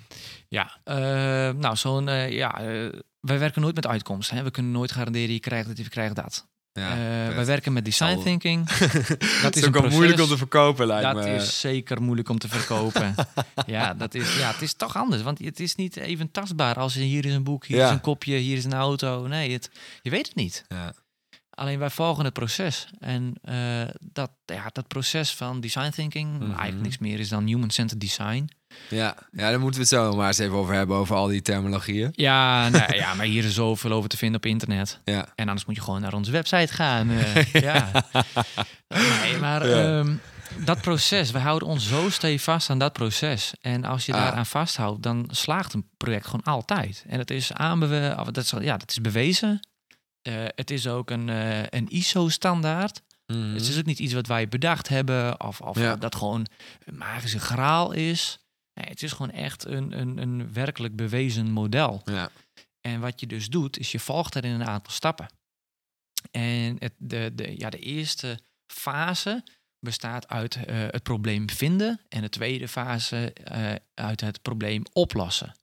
Ja, 0.48 0.78
eh, 0.84 0.96
nou 1.56 1.76
zo'n, 1.76 2.10
eh, 2.10 2.32
ja, 2.32 2.62
wij 3.20 3.40
werken 3.40 3.62
nooit 3.62 3.76
met 3.76 3.88
uitkomsten. 3.88 4.38
Hè? 4.38 4.44
We 4.44 4.52
kunnen 4.52 4.72
nooit 4.72 4.92
garanderen 4.92 5.34
je 5.34 5.40
krijgt 5.40 5.68
dit 5.68 5.78
of 5.78 5.84
je 5.84 5.90
krijgt 5.90 6.16
dat. 6.16 6.48
Ja, 6.80 6.96
wij 7.36 7.46
werken 7.46 7.74
met 7.74 7.86
design 7.86 8.22
thinking. 8.24 8.70
dat 9.42 9.56
is 9.56 9.66
ook 9.66 9.74
wel 9.74 9.90
moeilijk 9.90 10.22
om 10.22 10.28
te 10.28 10.38
verkopen, 10.38 10.88
lijkt 10.88 11.14
Dat 11.14 11.24
me. 11.24 11.36
is 11.36 11.60
zeker 11.60 12.02
moeilijk 12.02 12.30
om 12.30 12.38
te 12.38 12.48
verkopen. 12.48 13.16
ja, 13.66 13.94
dat 13.94 14.14
is, 14.14 14.38
ja, 14.38 14.52
het 14.52 14.62
is 14.62 14.74
toch 14.74 14.96
anders. 14.98 15.22
Want 15.22 15.40
het 15.40 15.60
is 15.60 15.76
niet 15.76 15.96
even 15.98 16.32
tastbaar 16.32 16.76
als 16.76 16.94
je 16.94 17.00
hier 17.00 17.26
is 17.26 17.34
een 17.34 17.44
boek, 17.44 17.66
hier 17.66 17.78
Ja. 17.78 17.86
is 17.86 17.92
een 17.92 18.02
kopje, 18.02 18.36
hier 18.36 18.58
is 18.58 18.66
een 18.66 18.74
auto. 18.74 19.28
Nee, 19.28 19.52
het, 19.52 19.70
je 20.02 20.10
weet 20.10 20.28
het 20.28 20.36
niet. 20.36 20.66
Ja. 20.68 20.94
Alleen 21.56 21.80
wij 21.80 21.90
volgen 21.90 22.24
het 22.26 22.34
proces. 22.34 22.88
En 23.00 23.34
eh, 23.42 23.56
dat, 24.00 24.32
ja, 24.46 24.70
dat 24.72 24.88
proces 24.88 25.36
van 25.36 25.60
design 25.62 25.90
thinking, 25.90 26.32
Mhm. 26.40 26.44
eigenlijk 26.52 26.82
niks 26.82 26.98
meer 26.98 27.20
is 27.20 27.30
dan 27.30 27.46
human-centered 27.46 28.02
design. 28.02 28.50
Ja. 28.90 29.16
ja, 29.32 29.50
daar 29.50 29.60
moeten 29.60 29.82
we 29.82 29.88
het 29.88 29.96
zo 30.04 30.16
maar 30.16 30.28
eens 30.28 30.38
even 30.38 30.56
over 30.56 30.74
hebben, 30.74 30.98
over 30.98 31.16
al 31.16 31.28
die 31.28 31.42
terminologieën. 31.42 32.10
Ja, 32.12 32.70
nou, 32.70 32.96
ja, 32.96 33.14
maar 33.14 33.26
hier 33.26 33.44
is 33.44 33.54
zoveel 33.54 33.92
over 33.92 34.10
te 34.10 34.18
vinden 34.18 34.38
op 34.38 34.46
internet. 34.46 35.00
Ja. 35.06 35.28
En 35.36 35.48
anders 35.48 35.66
moet 35.66 35.76
je 35.76 35.82
gewoon 35.82 36.02
naar 36.02 36.14
onze 36.14 36.32
website 36.32 36.74
gaan. 36.74 37.10
eh, 37.10 37.44
ja. 37.70 37.92
Nee, 38.88 39.38
maar 39.40 39.68
Ja. 39.68 40.00
ehm, 40.00 40.16
dat 40.66 40.82
proces, 40.82 41.32
we 41.32 41.40
houden 41.40 41.68
ons 41.68 41.88
zo 41.88 42.10
stevast 42.10 42.70
aan 42.70 42.78
dat 42.80 42.94
proces. 42.94 43.54
En 43.62 43.84
als 43.86 44.06
je 44.06 44.14
Ah. 44.14 44.20
daaraan 44.24 44.46
vasthoudt, 44.46 45.04
dan 45.04 45.28
slaagt 45.32 45.74
een 45.74 45.86
project 45.98 46.26
gewoon 46.26 46.44
altijd. 46.44 47.04
En 47.08 47.20
het 47.20 47.32
is 47.32 47.54
aanbewe 47.54 48.16
of 48.20 48.26
dat 48.32 48.44
is, 48.44 48.54
ja, 48.60 48.78
dat 48.78 48.90
is 48.90 49.02
bewezen. 49.02 49.60
Eh, 50.24 50.46
het 50.56 50.72
is 50.72 50.88
ook 50.88 51.10
een, 51.10 51.30
eh, 51.30 51.64
een 51.70 51.88
ISO-standaard. 51.96 53.02
Mhm. 53.26 53.54
Het 53.54 53.62
is 53.68 53.78
ook 53.78 53.86
niet 53.86 54.00
iets 54.00 54.14
wat 54.14 54.28
wij 54.28 54.48
bedacht 54.48 54.88
hebben 54.88 55.42
of, 55.42 55.62
of 55.62 55.78
Ja. 55.80 55.96
dat 55.96 56.16
gewoon 56.16 56.48
een 56.86 56.98
magische 56.98 57.40
graal 57.40 57.92
is. 57.92 58.40
Nee, 58.74 58.90
het 58.90 59.04
is 59.04 59.12
gewoon 59.12 59.32
echt 59.32 59.66
een, 59.66 60.00
een, 60.00 60.18
een 60.18 60.54
werkelijk 60.54 60.96
bewezen 60.96 61.52
model. 61.52 62.02
Ja. 62.06 62.30
En 62.82 63.00
wat 63.00 63.20
je 63.20 63.28
dus 63.28 63.48
doet, 63.50 63.78
is 63.78 63.92
je 63.92 64.00
volgt 64.00 64.36
erin 64.36 64.52
een 64.52 64.68
aantal 64.68 64.92
stappen. 64.94 65.28
En 66.32 66.76
het, 66.80 66.94
de, 66.98 67.32
de, 67.36 67.58
ja, 67.58 67.70
de 67.70 67.80
eerste 67.80 68.40
fase 68.74 69.44
bestaat 69.80 70.28
uit 70.28 70.56
eh, 70.56 70.78
het 70.78 71.04
probleem 71.04 71.50
vinden. 71.50 72.02
En 72.10 72.22
de 72.22 72.30
tweede 72.30 72.68
fase 72.68 73.34
uit 73.94 74.22
het 74.22 74.42
probleem 74.42 74.84
oplossen. 74.94 75.56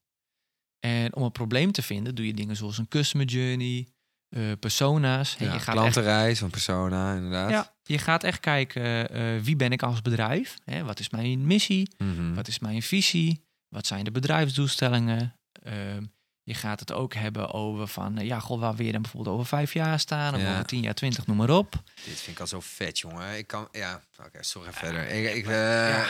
En 0.81 1.15
om 1.15 1.23
een 1.23 1.33
probleem 1.33 1.73
te 1.73 1.83
vinden, 1.83 2.15
doe 2.15 2.27
je 2.27 2.35
dingen 2.35 2.57
zoals 2.57 2.79
een 2.79 2.89
customer 2.89 3.27
journey, 3.27 3.89
eh, 4.31 4.43
persona's. 4.61 5.37
En 5.39 5.45
Ja, 5.47 5.53
je 5.53 5.59
gaat 5.59 5.67
echt 5.69 5.77
klantenreis 5.77 6.39
van 6.39 6.51
persona, 6.51 7.15
inderdaad. 7.15 7.51
ja, 7.51 7.75
je 7.83 7.99
gaat 7.99 8.25
echt 8.25 8.41
kijken 8.41 9.11
eh, 9.11 9.23
wie 9.43 9.57
ben 9.57 9.73
ik 9.73 9.83
als 9.83 10.03
bedrijf? 10.03 10.57
Hè, 10.65 10.85
wat 10.85 10.99
is 10.99 11.11
mijn 11.11 11.47
missie? 11.47 11.91
Mhm. 11.99 12.35
Wat 12.35 12.49
is 12.49 12.59
mijn 12.59 12.83
visie? 12.83 13.45
Wat 13.69 13.87
zijn 13.87 14.05
de 14.05 14.11
bedrijfsdoelstellingen? 14.11 15.37
Ehm, 15.63 16.03
Je 16.43 16.55
gaat 16.57 16.81
het 16.81 16.93
ook 16.93 17.15
hebben 17.15 17.53
over 17.53 17.87
van, 17.89 18.19
eh, 18.19 18.27
ja, 18.27 18.39
goh, 18.41 18.61
waar 18.61 18.75
wil 18.75 18.87
je 18.87 18.93
dan 18.93 19.03
bijvoorbeeld 19.03 19.35
over 19.35 19.47
vijf 19.47 19.73
jaar 19.73 20.01
staan? 20.01 20.35
Of 20.35 20.41
Ja. 20.41 20.53
over 20.53 20.65
tien 20.67 20.81
jaar, 20.83 20.95
twintig, 20.95 21.27
noem 21.27 21.37
maar 21.37 21.51
op. 21.51 21.73
Dit 22.05 22.21
vind 22.21 22.37
ik 22.37 22.41
al 22.41 22.47
zo 22.47 22.61
vet, 22.61 22.99
jongen. 22.99 23.37
Ik 23.39 23.47
kan, 23.47 23.69
ja, 23.73 24.01
oké, 24.27 24.43
sorry 24.43 24.73
verder. 24.73 25.09
Ik, 25.09 25.35
ik, 25.35 25.47
Ja. 25.47 26.07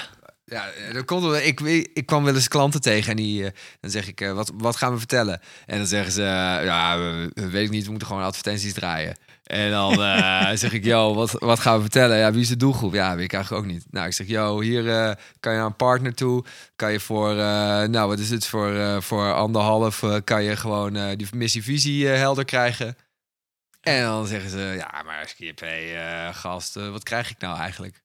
Ja. 0.50 0.64
dat 0.92 1.04
komt. 1.04 1.34
Ik, 1.34 1.60
ik 1.94 2.06
kwam 2.06 2.24
wel 2.24 2.34
eens 2.34 2.48
klanten 2.48 2.80
tegen 2.80 3.10
en 3.10 3.16
die, 3.16 3.44
eh, 3.44 3.50
dan 3.80 3.90
zeg 3.90 4.08
ik, 4.08 4.20
eh, 4.20 4.32
wat, 4.32 4.52
wat 4.54 4.76
gaan 4.76 4.92
we 4.92 4.98
vertellen? 4.98 5.40
En 5.66 5.78
dan 5.78 5.86
zeggen 5.86 6.12
ze, 6.12 6.22
eh, 6.22 6.64
ja, 6.64 6.98
we, 6.98 7.30
we- 7.34 7.48
weet 7.50 7.64
ik 7.64 7.70
niet, 7.70 7.84
we 7.84 7.90
moeten 7.90 8.08
gewoon 8.08 8.22
advertenties 8.22 8.72
draaien. 8.72 9.16
En 9.44 9.70
dan 9.70 10.02
eh, 10.02 10.50
zeg 10.64 10.72
ik, 10.72 10.84
yo, 10.84 11.14
wat, 11.14 11.30
wat 11.38 11.58
gaan 11.60 11.74
we 11.74 11.80
vertellen? 11.80 12.16
Ja, 12.18 12.32
wie 12.32 12.40
is 12.40 12.48
de 12.48 12.56
doelgroep? 12.56 12.92
Ja, 12.94 13.14
weet 13.16 13.24
ik 13.24 13.32
eigenlijk 13.32 13.64
ook 13.64 13.70
niet. 13.72 13.84
Nou, 13.90 14.06
ik 14.06 14.12
zeg, 14.12 14.26
yo, 14.26 14.60
hier 14.60 14.88
eh, 14.90 15.14
kan 15.40 15.52
je 15.52 15.58
naar 15.58 15.66
een 15.66 15.76
partner 15.76 16.14
toe. 16.14 16.44
Kan 16.76 16.92
je 16.92 17.00
voor, 17.00 17.30
eh, 17.30 17.82
nou, 17.82 18.08
wat 18.08 18.18
is 18.18 18.30
het, 18.30 18.46
voor, 18.46 18.74
eh, 18.74 19.00
voor 19.00 19.32
anderhalf 19.34 20.02
eh, 20.02 20.16
kan 20.24 20.42
je 20.42 20.56
gewoon 20.56 20.96
eh, 20.96 21.16
die 21.16 21.26
missie-visie 21.34 22.10
eh, 22.12 22.16
helder 22.18 22.44
krijgen. 22.44 22.96
En 23.80 24.02
dan 24.02 24.26
zeggen 24.26 24.50
ze, 24.50 24.74
ja, 24.76 25.02
maar 25.06 25.28
Skip, 25.28 25.60
hey, 25.60 25.96
eh, 26.26 26.34
gast, 26.34 26.76
eh, 26.76 26.90
wat 26.90 27.02
krijg 27.02 27.30
ik 27.30 27.38
nou 27.38 27.58
eigenlijk? 27.58 28.02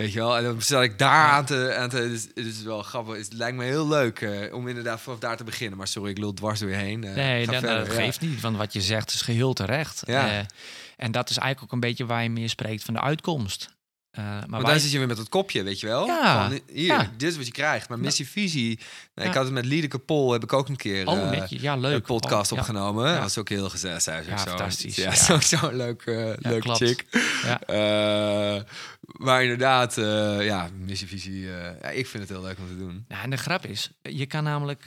Weet 0.00 0.12
je 0.12 0.18
wel? 0.18 0.36
En 0.36 0.44
dan 0.44 0.60
sta 0.60 0.82
ik 0.82 0.98
daar 0.98 1.30
aan 1.30 1.44
te... 1.44 1.74
Aan 1.74 1.88
te 1.88 1.96
het, 1.96 2.10
is, 2.10 2.22
het 2.34 2.46
is 2.46 2.62
wel 2.62 2.82
grappig. 2.82 3.16
Het 3.16 3.32
lijkt 3.32 3.56
me 3.56 3.64
heel 3.64 3.88
leuk 3.88 4.20
eh, 4.20 4.54
om 4.54 4.68
inderdaad 4.68 5.00
vanaf 5.00 5.18
daar 5.18 5.36
te 5.36 5.44
beginnen. 5.44 5.78
Maar 5.78 5.86
sorry, 5.86 6.10
ik 6.10 6.18
lul 6.18 6.32
dwars 6.32 6.60
door 6.60 6.68
je 6.68 6.74
heen. 6.74 7.04
Eh, 7.04 7.14
Nee, 7.14 7.46
dat, 7.46 7.54
verder, 7.54 7.78
dat 7.78 7.86
ja. 7.86 8.02
geeft 8.02 8.20
niet, 8.20 8.40
want 8.40 8.56
wat 8.56 8.72
je 8.72 8.80
zegt 8.80 9.12
is 9.12 9.22
geheel 9.22 9.52
terecht. 9.52 10.02
Ja. 10.06 10.30
Eh, 10.30 10.44
en 10.96 11.12
dat 11.12 11.30
is 11.30 11.36
eigenlijk 11.36 11.72
ook 11.72 11.82
een 11.82 11.88
beetje 11.88 12.06
waar 12.06 12.22
je 12.22 12.30
meer 12.30 12.48
spreekt 12.48 12.84
van 12.84 12.94
de 12.94 13.00
uitkomst. 13.00 13.70
Eh, 14.10 14.24
maar 14.24 14.62
wij- 14.62 14.70
dan 14.70 14.80
zit 14.80 14.90
je 14.90 14.98
weer 14.98 15.06
met 15.06 15.16
dat 15.16 15.28
kopje, 15.28 15.62
weet 15.62 15.80
je 15.80 15.86
wel? 15.86 16.06
Ja, 16.06 16.48
Van, 16.48 16.60
hier, 16.72 16.86
ja. 16.86 17.10
dit 17.16 17.30
is 17.30 17.36
wat 17.36 17.46
je 17.46 17.52
krijgt. 17.52 17.88
Maar 17.88 17.98
missie, 17.98 18.28
visie... 18.28 18.78
Nou, 19.14 19.28
Ik 19.28 19.34
had 19.34 19.44
het 19.44 19.52
met 19.52 19.64
Liedeke 19.64 19.98
Pol, 19.98 20.32
heb 20.32 20.42
ik 20.42 20.52
ook 20.52 20.68
een 20.68 20.76
keer... 20.76 21.06
oh, 21.06 21.32
eh. 21.36 21.46
Ja, 21.48 21.76
leuk. 21.76 21.94
een 21.94 22.02
podcast 22.02 22.52
Oh, 22.52 22.58
opgenomen. 22.58 23.12
Dat 23.12 23.22
was 23.22 23.38
ook 23.38 23.48
heel 23.48 23.70
gezellig. 23.70 24.20
Is 24.20 24.26
Ja, 24.26 24.36
zo, 24.36 24.48
fantastisch, 24.48 24.96
Ja, 24.96 25.12
een 25.68 25.76
leuk, 25.76 26.02
eh 26.02 26.32
leuk 26.38 26.60
klopt. 26.60 26.78
chick. 26.78 27.06
Ja. 27.44 27.60
Eh, 27.60 28.62
maar 29.02 29.42
inderdaad, 29.42 29.94
ja, 30.40 30.68
missievisie. 30.78 31.52
eh 31.56 31.70
ja, 31.82 31.88
ik 31.88 32.06
vind 32.06 32.22
het 32.28 32.32
heel 32.32 32.42
leuk 32.46 32.58
om 32.58 32.66
te 32.68 32.78
doen. 32.78 33.04
En 33.08 33.30
de 33.30 33.36
grap 33.36 33.66
is, 33.66 33.90
je 34.02 34.26
kan 34.26 34.44
namelijk, 34.44 34.86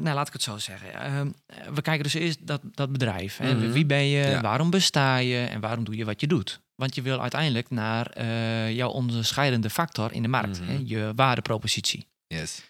nou 0.00 0.12
laat 0.14 0.26
ik 0.26 0.32
het 0.32 0.42
zo 0.42 0.58
zeggen. 0.58 0.94
Ehm, 0.94 1.28
we 1.74 1.82
kijken 1.82 2.02
dus 2.02 2.14
eerst 2.14 2.38
dat, 2.46 2.60
dat 2.74 2.92
bedrijf. 2.92 3.36
Hè. 3.36 3.54
Mhm. 3.54 3.70
Wie 3.72 3.86
ben 3.86 4.06
je, 4.06 4.38
waarom 4.40 4.70
besta 4.70 5.16
je 5.16 5.44
en 5.44 5.60
waarom 5.60 5.84
doe 5.84 5.96
je 5.96 6.04
wat 6.04 6.20
je 6.20 6.26
doet? 6.26 6.60
Want 6.74 6.94
je 6.94 7.02
wil 7.02 7.20
uiteindelijk 7.20 7.70
naar 7.70 8.06
eh, 8.10 8.72
jouw 8.72 8.88
onderscheidende 8.90 9.70
factor 9.70 10.12
in 10.12 10.22
de 10.22 10.28
markt, 10.28 10.60
Mhm. 10.60 10.70
hè, 10.70 10.80
je 10.84 11.12
waardepropositie. 11.16 12.06
Yes. 12.26 12.62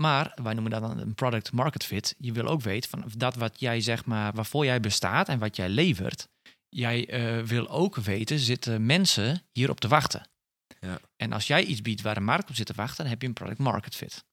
Maar 0.00 0.32
wij 0.42 0.52
noemen 0.52 0.70
dat 0.72 0.80
dan 0.80 0.98
een 0.98 1.14
product 1.14 1.52
market 1.52 1.84
fit. 1.84 2.14
Je 2.18 2.32
wil 2.32 2.46
ook 2.46 2.60
weten 2.60 2.90
van 2.90 3.04
dat 3.16 3.34
wat 3.34 3.60
jij 3.60 3.80
zeg 3.80 4.04
maar, 4.04 4.32
waarvoor 4.32 4.64
jij 4.64 4.80
bestaat 4.80 5.28
en 5.28 5.38
wat 5.38 5.56
jij 5.56 5.68
levert. 5.68 6.28
Jij 6.68 7.08
eh, 7.08 7.42
wil 7.46 7.68
ook 7.68 7.96
weten, 7.96 8.38
zitten 8.38 8.86
mensen 8.86 9.42
hierop 9.52 9.80
te 9.80 9.88
wachten? 9.88 10.28
Ja. 10.80 10.98
En 11.16 11.32
als 11.32 11.46
jij 11.46 11.64
iets 11.64 11.82
biedt 11.82 12.00
waar 12.02 12.14
de 12.14 12.20
markt 12.20 12.48
op 12.48 12.54
zit 12.54 12.66
te 12.66 12.74
wachten, 12.74 12.96
dan 12.96 13.06
heb 13.06 13.20
je 13.22 13.28
een 13.28 13.34
product 13.34 13.58
market 13.58 13.94
fit. 13.96 14.24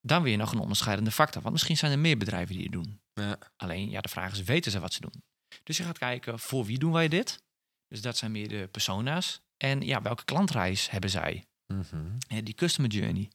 Dan 0.00 0.24
je 0.30 0.36
nog 0.36 0.52
een 0.52 0.58
onderscheidende 0.58 1.10
factor. 1.10 1.40
Want 1.42 1.54
misschien 1.54 1.76
zijn 1.76 1.92
er 1.92 1.98
meer 1.98 2.16
bedrijven 2.16 2.54
die 2.54 2.62
het 2.62 2.72
doen. 2.72 3.00
Ja. 3.14 3.38
Alleen, 3.56 3.90
ja, 3.90 4.00
de 4.00 4.08
vraag 4.08 4.32
is, 4.32 4.42
weten 4.42 4.70
ze 4.70 4.80
wat 4.80 4.92
ze 4.92 5.00
doen? 5.00 5.22
Dus 5.62 5.76
je 5.76 5.82
gaat 5.82 5.98
kijken, 5.98 6.38
voor 6.38 6.64
wie 6.64 6.78
doen 6.78 6.92
wij 6.92 7.08
dit? 7.08 7.42
Dus 7.90 8.00
dat 8.00 8.16
zijn 8.16 8.32
meer 8.32 8.48
de 8.48 8.68
persona's. 8.70 9.40
En 9.56 9.80
ja, 9.80 10.02
welke 10.02 10.24
klantreis 10.24 10.90
hebben 10.90 11.10
zij? 11.10 11.44
Mhm. 11.66 12.44
Die 12.44 12.54
customer 12.54 12.90
journey. 12.90 13.30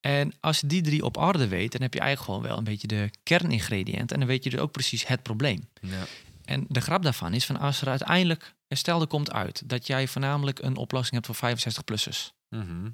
En 0.00 0.32
als 0.40 0.60
je 0.60 0.66
die 0.66 0.82
drie 0.82 1.04
op 1.04 1.16
orde 1.16 1.48
weet, 1.48 1.72
dan 1.72 1.82
heb 1.82 1.94
je 1.94 2.00
eigenlijk 2.00 2.30
gewoon 2.30 2.48
wel 2.48 2.58
een 2.58 2.64
beetje 2.64 2.86
de 2.86 3.10
kerningrediënten. 3.22 4.08
En 4.08 4.18
dan 4.18 4.28
weet 4.28 4.44
je 4.44 4.50
dus 4.50 4.60
ook 4.60 4.72
precies 4.72 5.06
het 5.06 5.22
probleem. 5.22 5.68
Ja. 5.80 6.04
En 6.44 6.64
de 6.68 6.80
grap 6.80 7.02
daarvan 7.02 7.34
is 7.34 7.46
van 7.46 7.56
als 7.56 7.80
er 7.80 7.88
uiteindelijk, 7.88 8.54
stel 8.68 9.00
er 9.00 9.06
komt 9.06 9.32
uit 9.32 9.68
dat 9.68 9.86
jij 9.86 10.08
voornamelijk 10.08 10.58
een 10.58 10.76
oplossing 10.76 11.14
hebt 11.14 11.38
voor 11.38 11.50
65-plussers. 11.50 12.32
Mhm. 12.48 12.90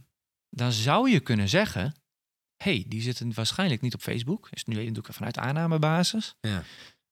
Dan 0.50 0.72
zou 0.72 1.10
je 1.10 1.20
kunnen 1.20 1.48
zeggen, 1.48 1.94
hey, 2.56 2.84
die 2.88 3.02
zitten 3.02 3.34
waarschijnlijk 3.34 3.80
niet 3.80 3.94
op 3.94 4.00
Facebook. 4.00 4.48
Is 4.50 4.64
nu 4.64 4.80
ik 4.80 5.06
vanuit 5.08 5.38
aannamebasis. 5.38 6.34
Ja. 6.40 6.62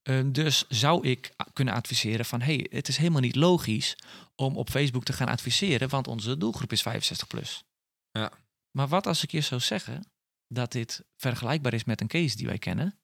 Ehm, 0.05 0.33
dus 0.33 0.64
zou 0.69 1.09
ik 1.09 1.35
kunnen 1.53 1.75
adviseren 1.75 2.25
van, 2.25 2.40
hey, 2.40 2.67
het 2.71 2.88
is 2.88 2.97
helemaal 2.97 3.21
niet 3.21 3.37
logisch 3.37 3.97
om 4.35 4.57
op 4.57 4.71
Facebook 4.71 5.05
te 5.05 5.12
gaan 5.12 5.29
adviseren, 5.29 5.88
want 5.88 6.09
onze 6.09 6.38
doelgroep 6.38 6.73
is 6.73 6.83
65 6.83 7.27
plus. 7.27 7.64
Ja. 8.11 8.33
Maar 8.71 8.88
wat 8.88 9.07
als 9.07 9.23
ik 9.23 9.31
je 9.31 9.40
zou 9.40 9.61
zeggen 9.61 10.05
dat 10.49 10.73
dit 10.73 11.05
vergelijkbaar 11.17 11.75
is 11.75 11.85
met 11.85 12.01
een 12.01 12.07
case 12.07 12.37
die 12.37 12.47
wij 12.47 12.59
kennen, 12.59 12.99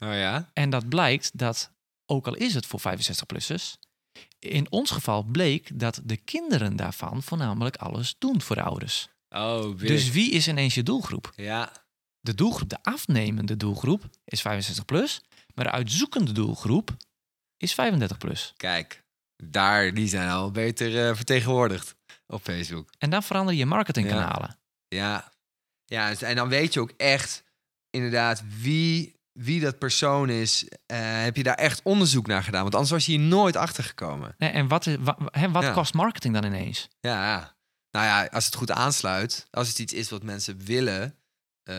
Oh 0.00 0.12
ja? 0.12 0.50
en 0.52 0.70
dat 0.70 0.88
blijkt 0.88 1.38
dat, 1.38 1.72
ook 2.06 2.26
al 2.26 2.34
is 2.34 2.54
het 2.54 2.66
voor 2.66 2.80
65-plussers, 2.80 3.78
in 4.38 4.70
ons 4.70 4.90
geval 4.90 5.22
bleek 5.22 5.78
dat 5.78 6.00
de 6.04 6.16
kinderen 6.16 6.76
daarvan 6.76 7.22
voornamelijk 7.22 7.76
alles 7.76 8.14
doen 8.18 8.40
voor 8.40 8.56
de 8.56 8.62
ouders. 8.62 9.08
Oh. 9.28 9.78
Dus 9.78 10.10
wie 10.10 10.30
is 10.30 10.48
ineens 10.48 10.74
je 10.74 10.82
doelgroep? 10.82 11.32
Ja. 11.36 11.72
De 12.20 12.34
doelgroep, 12.34 12.68
de 12.68 12.82
afnemende 12.82 13.56
doelgroep, 13.56 14.08
is 14.24 14.40
65 14.40 14.84
plus, 14.84 15.22
maar 15.58 15.66
de 15.66 15.72
uitzoekende 15.78 16.32
doelgroep 16.32 16.96
is 17.56 17.74
35 17.74 18.18
plus. 18.18 18.52
Kijk, 18.56 19.02
daar, 19.42 19.94
die 19.94 20.08
zijn 20.08 20.30
al 20.30 20.50
beter 20.50 21.08
eh, 21.08 21.14
vertegenwoordigd 21.16 21.94
op 22.26 22.42
Facebook. 22.42 22.90
En 22.98 23.10
dan 23.10 23.22
verander 23.22 23.54
je 23.54 23.66
marketingkanalen. 23.66 24.58
Ja. 24.88 25.32
Ja, 25.84 26.14
en 26.20 26.36
dan 26.36 26.48
weet 26.48 26.72
je 26.74 26.80
ook 26.80 26.92
echt 26.96 27.44
inderdaad 27.90 28.42
wie, 28.60 29.16
wie 29.32 29.60
dat 29.60 29.78
persoon 29.78 30.28
is. 30.30 30.68
Eh, 30.86 30.98
heb 31.22 31.36
je 31.36 31.42
daar 31.42 31.54
echt 31.54 31.80
onderzoek 31.82 32.26
naar 32.26 32.42
gedaan? 32.42 32.62
Want 32.62 32.74
anders 32.74 32.92
was 32.92 33.06
je 33.06 33.12
hier 33.12 33.20
nooit 33.20 33.56
achter 33.56 33.84
gekomen. 33.84 34.34
Nee, 34.38 34.50
en 34.50 34.68
wat, 34.68 34.86
is, 34.86 34.96
wa- 35.00 35.18
wat 35.50 35.62
Ja. 35.62 35.72
kost 35.72 35.94
marketing 35.94 36.34
dan 36.34 36.44
ineens? 36.44 36.88
Ja, 37.00 37.24
ja. 37.26 37.56
Nou 37.90 38.06
ja, 38.06 38.24
als 38.26 38.44
het 38.46 38.54
goed 38.54 38.70
aansluit, 38.70 39.46
als 39.50 39.68
het 39.68 39.78
iets 39.78 39.92
is 39.92 40.10
wat 40.10 40.22
mensen 40.22 40.58
willen, 40.64 41.14
eh, 41.68 41.76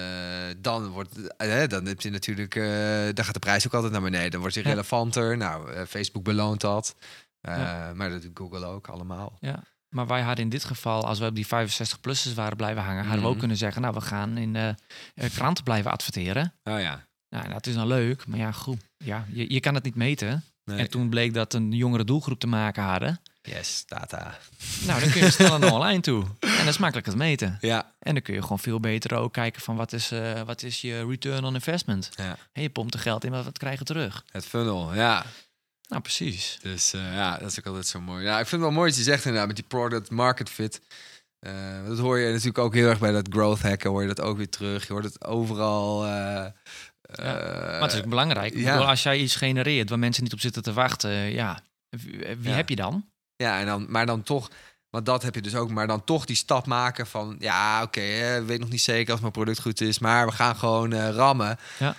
dan 0.58 0.88
wordt 0.88 1.36
eh, 1.38 1.68
dan 1.68 1.86
heb 1.86 2.02
je 2.02 2.10
natuurlijk, 2.10 2.56
eh, 2.56 2.64
dan 3.14 3.26
gaat 3.26 3.34
de 3.34 3.40
prijs 3.40 3.66
ook 3.68 3.74
altijd 3.74 3.92
naar 3.92 4.02
beneden. 4.02 4.32
Dan 4.32 4.40
wordt 4.40 4.56
Ja. 4.56 4.62
relevanter. 4.62 5.38
Nou, 5.38 5.86
Facebook 5.86 6.24
beloont 6.24 6.62
dat. 6.62 6.96
Ja. 7.42 7.92
Maar 7.96 8.10
dat 8.10 8.22
doet 8.22 8.38
Google 8.38 8.66
ook 8.66 8.88
allemaal. 8.88 9.38
Maar 9.90 10.08
wij 10.08 10.22
hadden 10.22 10.44
in 10.44 10.50
dit 10.50 10.64
geval, 10.64 11.06
als 11.06 11.20
we 11.20 11.26
op 11.26 11.36
die 11.36 11.46
65-plussers 11.48 12.34
waren 12.34 12.58
blijven 12.58 12.84
hangen, 12.84 13.04
hadden 13.04 13.20
we 13.22 13.26
ook 13.26 13.30
Mhm. 13.32 13.40
kunnen 13.40 13.58
zeggen, 13.58 13.82
nou, 13.82 13.94
we 13.94 14.02
gaan 14.02 14.38
in 14.38 14.54
de 14.54 14.76
kranten 15.34 15.64
blijven 15.64 15.92
adverteren. 15.92 16.54
Oh 16.64 16.80
ja. 16.80 17.08
Nou, 17.30 17.50
dat 17.50 17.68
is 17.68 17.74
dan 17.76 17.88
leuk, 17.88 18.28
maar 18.28 18.40
ja, 18.40 18.52
goed. 18.52 18.78
Ja, 18.98 19.26
je, 19.32 19.54
je 19.54 19.60
kan 19.60 19.74
het 19.76 19.84
niet 19.84 19.96
meten. 19.96 20.44
Nee. 20.70 20.80
En 20.80 20.90
toen 20.90 21.10
bleek 21.10 21.34
dat 21.34 21.54
een 21.54 21.72
jongere 21.72 22.04
doelgroep 22.04 22.40
te 22.40 22.48
maken 22.48 22.84
hadden. 22.84 23.20
Yes, 23.42 23.84
data. 23.88 24.38
Nou, 24.86 25.00
dan 25.00 25.12
kun 25.12 25.22
je 25.22 25.32
sneller 25.32 25.60
naar 25.60 25.72
online 25.74 26.02
toe. 26.02 26.24
En 26.40 26.58
dat 26.58 26.68
is 26.68 26.78
makkelijk 26.78 27.08
het 27.08 27.16
meten. 27.16 27.58
Ja. 27.62 27.92
En 28.00 28.14
dan 28.14 28.22
kun 28.24 28.34
je 28.34 28.42
gewoon 28.42 28.60
veel 28.60 28.80
beter 28.80 29.16
ook 29.16 29.34
kijken 29.34 29.62
van 29.62 29.76
wat 29.76 29.94
is, 29.94 30.12
eh, 30.12 30.42
wat 30.42 30.64
is 30.64 30.82
je 30.82 31.06
return 31.06 31.44
on 31.44 31.54
investment. 31.54 32.10
Ja. 32.16 32.38
En 32.54 32.62
je 32.62 32.70
pompt 32.70 32.94
er 32.94 33.00
geld 33.00 33.24
in, 33.24 33.32
maar 33.32 33.44
wat 33.44 33.58
krijg 33.58 33.80
je 33.80 33.86
terug? 33.86 34.24
Het 34.32 34.46
funnel, 34.46 34.94
ja. 34.94 35.26
Nou, 35.88 36.02
precies. 36.02 36.60
Dus 36.62 36.94
eh, 36.94 37.14
ja, 37.14 37.38
dat 37.38 37.52
is 37.52 37.60
ook 37.60 37.66
altijd 37.66 37.88
zo 37.88 38.02
mooi. 38.02 38.24
Ja, 38.24 38.40
ik 38.40 38.48
vind 38.48 38.52
het 38.52 38.62
wel 38.62 38.72
mooi 38.72 38.90
wat 38.90 38.98
je 38.98 39.04
zegt 39.04 39.26
inderdaad 39.26 39.48
met 39.48 39.56
die 39.56 39.66
product 39.68 40.10
market 40.10 40.50
fit. 40.50 40.82
Eh, 41.40 41.86
dat 41.88 41.98
hoor 41.98 42.20
je 42.20 42.28
natuurlijk 42.28 42.58
ook 42.58 42.74
heel 42.74 42.90
erg 42.90 43.00
bij 43.00 43.12
dat 43.12 43.28
growth 43.30 43.62
hacken, 43.62 43.90
hoor 43.90 44.02
je 44.02 44.08
dat 44.08 44.22
ook 44.22 44.38
weer 44.38 44.50
terug. 44.50 44.88
Je 44.88 44.94
hoort 44.94 45.06
het 45.06 45.26
overal. 45.26 46.06
Eh, 47.10 47.26
Maar 47.26 47.82
het 47.82 47.94
is 47.94 48.00
ook 48.00 48.10
belangrijk. 48.10 48.54
Ik 48.54 48.60
ja. 48.60 48.72
bedoel, 48.72 48.88
als 48.88 49.04
jij 49.04 49.18
iets 49.18 49.36
genereert 49.36 49.90
waar 49.90 50.00
mensen 50.00 50.24
niet 50.24 50.34
op 50.34 50.40
zitten 50.40 50.64
te 50.64 50.74
wachten, 50.74 51.12
ja, 51.12 51.60
wie, 51.90 52.18
wie 52.40 52.50
Ja. 52.50 52.56
heb 52.56 52.70
je 52.70 52.76
dan? 52.76 53.06
Ja, 53.36 53.60
en 53.60 53.66
dan, 53.66 53.86
maar 53.90 54.06
dan 54.06 54.24
toch, 54.24 54.50
want 54.90 55.06
dat 55.06 55.24
heb 55.24 55.36
je 55.36 55.42
dus 55.42 55.56
ook, 55.56 55.70
maar 55.70 55.88
dan 55.88 56.04
toch 56.04 56.26
die 56.26 56.36
stap 56.36 56.66
maken 56.66 57.08
van, 57.08 57.36
ja, 57.40 57.82
oké, 57.84 58.02
eh, 58.02 58.46
weet 58.46 58.60
nog 58.60 58.70
niet 58.70 58.82
zeker 58.82 59.14
of 59.14 59.20
mijn 59.22 59.32
product 59.32 59.62
goed 59.62 59.82
is, 59.82 60.00
maar 60.00 60.26
we 60.26 60.32
gaan 60.32 60.56
gewoon 60.56 60.94
eh, 60.94 61.10
rammen. 61.10 61.58
Ja. 61.80 61.96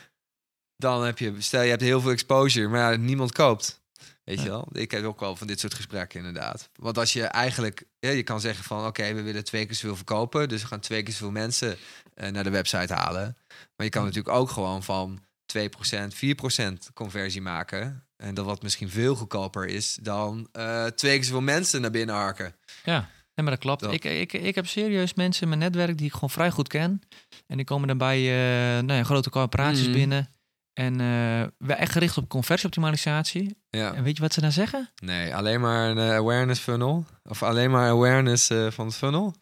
Dan 0.76 1.04
heb 1.04 1.18
je, 1.18 1.34
stel 1.38 1.62
je 1.62 1.70
hebt 1.70 1.82
heel 1.82 2.00
veel 2.00 2.10
exposure, 2.10 2.68
maar 2.68 2.98
niemand 2.98 3.32
koopt. 3.32 3.79
Weet 4.24 4.38
Ja. 4.38 4.42
je 4.44 4.48
wel? 4.50 4.68
Ik 4.72 4.90
heb 4.90 5.04
ook 5.04 5.20
wel 5.20 5.36
van 5.36 5.46
dit 5.46 5.60
soort 5.60 5.74
gesprekken 5.74 6.18
inderdaad. 6.18 6.70
Want 6.74 6.98
als 6.98 7.12
je 7.12 7.22
eigenlijk, 7.24 7.84
ja, 7.98 8.10
je 8.10 8.22
kan 8.22 8.40
zeggen 8.40 8.64
van, 8.64 8.86
oké, 8.86 9.14
we 9.14 9.22
willen 9.22 9.44
twee 9.44 9.66
keer 9.66 9.74
zoveel 9.74 9.96
verkopen, 9.96 10.48
dus 10.48 10.62
we 10.62 10.68
gaan 10.68 10.80
twee 10.80 11.02
keer 11.02 11.12
zoveel 11.12 11.30
mensen 11.30 11.76
eh, 12.14 12.30
naar 12.30 12.44
de 12.44 12.50
website 12.50 12.92
halen. 12.94 13.36
Maar 13.76 13.86
je 13.86 13.88
kan 13.88 14.04
natuurlijk 14.04 14.34
ook 14.36 14.50
gewoon 14.50 14.82
van 14.82 15.20
2%, 15.46 16.14
4% 16.14 16.92
conversie 16.94 17.40
maken. 17.42 18.04
En 18.16 18.34
dat 18.34 18.44
wat 18.44 18.62
misschien 18.62 18.90
veel 18.90 19.14
goedkoper 19.14 19.66
is 19.66 19.98
dan 20.02 20.48
eh, 20.52 20.84
twee 20.86 21.14
keer 21.16 21.24
zoveel 21.24 21.40
mensen 21.40 21.80
naar 21.80 21.90
binnen 21.90 22.14
harken. 22.14 22.54
Ja, 22.84 22.98
nee, 22.98 23.08
maar 23.46 23.50
dat 23.50 23.58
klopt. 23.58 23.80
Dat. 23.80 23.92
Ik, 23.92 24.04
ik, 24.04 24.32
ik 24.32 24.54
heb 24.54 24.66
serieus 24.66 25.14
mensen 25.14 25.42
in 25.42 25.48
mijn 25.48 25.60
netwerk 25.60 25.96
die 25.98 26.06
ik 26.06 26.12
gewoon 26.12 26.30
vrij 26.30 26.50
goed 26.50 26.68
ken. 26.68 27.02
En 27.46 27.56
die 27.56 27.66
komen 27.66 27.88
dan 27.88 27.98
bij 27.98 28.18
eh, 28.18 28.82
nou 28.84 28.98
ja, 28.98 29.04
grote 29.04 29.30
corporaties 29.30 29.84
Mhm. 29.86 29.92
binnen. 29.92 30.28
En 30.72 31.00
eh, 31.00 31.46
we 31.58 31.74
echt 31.74 31.92
gericht 31.92 32.16
op 32.16 32.28
conversieoptimalisatie. 32.28 33.56
Ja. 33.70 33.94
En 33.94 34.02
weet 34.02 34.16
je 34.16 34.22
wat 34.22 34.32
ze 34.32 34.40
dan 34.40 34.52
zeggen? 34.52 34.90
Nee, 35.02 35.34
alleen 35.34 35.60
maar 35.60 35.90
een 35.90 35.98
eh, 35.98 36.14
awareness 36.14 36.60
funnel. 36.60 37.06
Of 37.22 37.42
alleen 37.42 37.70
maar 37.70 37.90
awareness 37.90 38.50
eh, 38.50 38.70
van 38.70 38.86
het 38.86 38.96
funnel. 38.96 39.34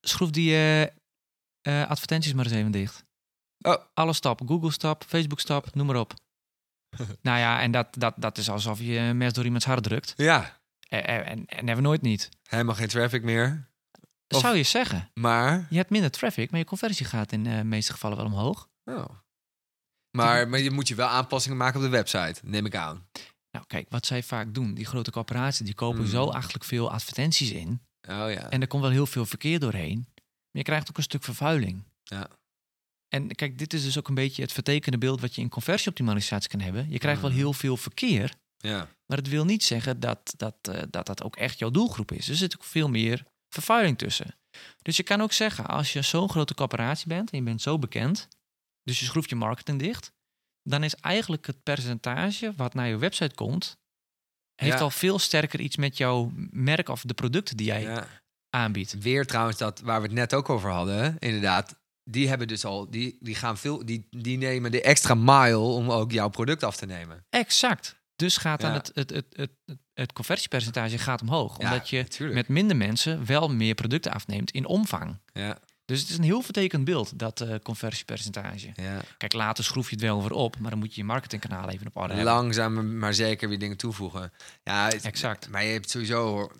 Schroef 0.00 0.30
die 0.30 0.56
advertenties 1.62 2.32
maar 2.32 2.44
eens 2.44 2.54
even 2.54 2.70
dicht. 2.70 3.04
Oh. 3.58 3.76
Alle 3.94 4.12
stap. 4.12 4.40
Google 4.46 4.72
stap, 4.72 5.04
Facebook 5.04 5.40
stap, 5.40 5.74
noem 5.74 5.86
maar 5.86 5.96
op. 5.96 6.14
nou 7.22 7.38
ja, 7.38 7.60
en 7.60 7.70
dat, 7.70 7.86
dat, 7.90 8.14
dat 8.16 8.38
is 8.38 8.50
alsof 8.50 8.80
je 8.80 8.98
een 8.98 9.16
mes 9.16 9.32
door 9.32 9.44
iemands 9.44 9.66
hart 9.66 9.82
drukt. 9.82 10.12
Ja, 10.16 10.60
En, 10.88 11.06
en, 11.06 11.46
en 11.46 11.56
hebben 11.56 11.76
we 11.76 11.80
nooit 11.80 12.02
niet. 12.02 12.28
helemaal 12.42 12.74
geen 12.74 12.88
traffic 12.88 13.22
meer. 13.22 13.68
Dat 14.26 14.40
zou 14.40 14.56
je 14.56 14.62
zeggen. 14.62 15.10
Maar... 15.14 15.66
Je 15.70 15.76
hebt 15.76 15.90
minder 15.90 16.10
traffic, 16.10 16.50
maar 16.50 16.60
je 16.60 16.66
conversie 16.66 17.06
gaat 17.06 17.32
in 17.32 17.44
de 17.44 17.64
meeste 17.64 17.92
gevallen 17.92 18.16
wel 18.16 18.26
omhoog. 18.26 18.68
Oh. 18.84 19.04
Maar, 20.10 20.48
maar 20.48 20.58
je 20.60 20.70
moet 20.70 20.88
je 20.88 20.94
wel 20.94 21.08
aanpassingen 21.08 21.56
maken 21.58 21.76
op 21.78 21.82
de 21.84 21.88
website, 21.90 22.40
neem 22.42 22.66
ik 22.66 22.74
aan. 22.74 23.06
Nou, 23.50 23.64
kijk, 23.66 23.86
wat 23.90 24.06
zij 24.06 24.22
vaak 24.22 24.54
doen, 24.54 24.74
die 24.74 24.84
grote 24.86 25.10
corporaties, 25.10 25.66
die 25.66 25.74
kopen 25.74 26.00
Mm. 26.00 26.06
zo 26.06 26.26
achterlijk 26.28 26.64
veel 26.64 26.90
advertenties 26.90 27.50
in. 27.50 27.68
Oh 28.08 28.30
ja. 28.30 28.50
En 28.50 28.60
er 28.60 28.66
komt 28.66 28.82
wel 28.82 28.90
heel 28.90 29.06
veel 29.06 29.26
verkeer 29.26 29.58
doorheen. 29.60 30.06
Maar 30.14 30.26
je 30.50 30.62
krijgt 30.62 30.88
ook 30.90 30.96
een 30.96 31.02
stuk 31.02 31.22
vervuiling. 31.24 31.82
Ja. 32.02 32.28
En 33.08 33.34
kijk, 33.34 33.58
dit 33.58 33.72
is 33.72 33.82
dus 33.82 33.98
ook 33.98 34.08
een 34.08 34.14
beetje 34.14 34.42
het 34.42 34.52
vertekende 34.52 34.98
beeld 34.98 35.20
wat 35.20 35.34
je 35.34 35.40
in 35.40 35.48
conversieoptimalisatie 35.48 36.50
kan 36.50 36.60
hebben. 36.60 36.90
Je 36.90 36.98
krijgt 36.98 37.20
wel 37.20 37.30
Mm. 37.30 37.36
heel 37.36 37.52
veel 37.52 37.76
verkeer, 37.76 38.34
ja. 38.56 38.88
maar 39.06 39.16
het 39.18 39.28
wil 39.28 39.44
niet 39.44 39.64
zeggen 39.64 40.00
dat 40.00 40.34
dat, 40.36 40.54
eh, 40.62 40.82
dat 40.90 41.06
dat 41.06 41.22
ook 41.22 41.36
echt 41.36 41.58
jouw 41.58 41.70
doelgroep 41.70 42.12
is. 42.12 42.28
Er 42.28 42.36
zit 42.36 42.54
ook 42.56 42.64
veel 42.64 42.88
meer 42.88 43.24
vervuiling 43.48 43.98
tussen. 43.98 44.34
Dus 44.82 44.96
je 44.96 45.02
kan 45.02 45.20
ook 45.20 45.32
zeggen, 45.32 45.66
als 45.66 45.92
je 45.92 46.02
zo'n 46.02 46.28
grote 46.30 46.54
corporatie 46.54 47.08
bent 47.08 47.30
en 47.30 47.38
je 47.38 47.44
bent 47.44 47.62
zo 47.62 47.78
bekend, 47.78 48.28
dus 48.88 48.98
je 49.00 49.04
schroeft 49.04 49.28
je 49.30 49.36
marketing 49.36 49.78
dicht, 49.78 50.12
dan 50.62 50.84
is 50.84 50.94
eigenlijk 50.94 51.46
het 51.46 51.62
percentage 51.62 52.52
wat 52.56 52.74
naar 52.74 52.88
je 52.88 52.98
website 52.98 53.34
komt, 53.34 53.78
heeft 54.54 54.72
Ja. 54.78 54.80
al 54.80 54.90
veel 54.90 55.18
sterker 55.18 55.60
iets 55.60 55.76
met 55.76 55.96
jouw 55.96 56.32
merk 56.50 56.88
of 56.88 57.02
de 57.02 57.14
producten 57.14 57.56
die 57.56 57.66
jij 57.66 57.82
ja. 57.82 58.06
aanbiedt. 58.50 58.98
Weer 58.98 59.26
trouwens 59.26 59.58
dat 59.58 59.80
waar 59.80 60.00
we 60.00 60.06
het 60.06 60.16
net 60.16 60.34
ook 60.34 60.48
over 60.48 60.70
hadden, 60.70 61.16
inderdaad. 61.18 61.76
Die 62.10 62.28
hebben 62.28 62.48
dus 62.48 62.64
al, 62.64 62.90
die, 62.90 63.16
die 63.20 63.34
gaan 63.34 63.58
veel, 63.58 63.84
die, 63.86 64.06
die 64.10 64.38
nemen 64.38 64.70
de 64.70 64.82
extra 64.82 65.14
mile 65.14 65.58
om 65.58 65.90
ook 65.90 66.12
jouw 66.12 66.28
product 66.28 66.62
af 66.62 66.76
te 66.76 66.86
nemen. 66.86 67.26
Exact. 67.30 67.96
Dus 68.16 68.36
gaat 68.36 68.60
dan 68.60 68.70
Ja. 68.70 68.76
het, 68.76 68.90
het, 68.94 69.10
het, 69.10 69.26
het, 69.32 69.50
het, 69.94 70.12
conversiepercentage 70.12 70.98
gaat 70.98 71.20
omhoog. 71.20 71.58
Omdat 71.58 71.90
je 71.90 72.06
met 72.18 72.48
minder 72.48 72.76
mensen 72.76 73.26
wel 73.26 73.48
meer 73.48 73.74
producten 73.74 74.12
afneemt 74.12 74.50
in 74.50 74.66
omvang. 74.66 75.18
Ja, 75.32 75.58
Dus 75.88 76.00
het 76.00 76.08
is 76.08 76.16
een 76.16 76.24
heel 76.24 76.42
vertekend 76.42 76.84
beeld, 76.84 77.18
dat 77.18 77.40
eh, 77.40 77.54
conversiepercentage. 77.62 78.72
ja. 78.74 79.00
Kijk, 79.16 79.32
later 79.32 79.64
schroef 79.64 79.88
je 79.88 79.94
het 79.94 80.04
wel 80.04 80.22
weer 80.22 80.32
op, 80.32 80.58
maar 80.58 80.70
dan 80.70 80.78
moet 80.78 80.94
je 80.94 81.00
je 81.00 81.06
marketingkanaal 81.06 81.68
even 81.68 81.86
op 81.86 81.96
orde 81.96 82.14
hebben. 82.14 82.32
Langzaam 82.32 82.98
maar 82.98 83.14
zeker 83.14 83.48
weer 83.48 83.58
dingen 83.58 83.76
toevoegen. 83.76 84.32
Ja, 84.62 84.84
het- 84.88 85.04
Exact. 85.04 85.48
Maar 85.48 85.64
je 85.64 85.72
hebt 85.72 85.90
sowieso, 85.90 86.50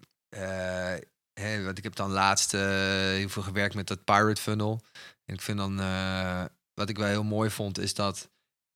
hè, 1.41 1.63
want 1.65 1.79
ik 1.79 1.85
heb 1.85 1.95
dan 1.95 2.11
laatst 2.11 2.55
eh, 2.55 2.61
heel 3.01 3.29
veel 3.29 3.43
gewerkt 3.43 3.75
met 3.75 3.87
dat 3.87 4.05
pirate 4.05 4.41
funnel. 4.41 4.83
En 5.25 5.35
ik 5.35 5.41
vind 5.41 5.59
dan, 5.59 5.77
wat 6.75 6.89
ik 6.89 6.97
wel 6.99 7.09
heel 7.09 7.25
mooi 7.25 7.51
vond, 7.51 7.79
is 7.79 7.95
dat 7.95 8.29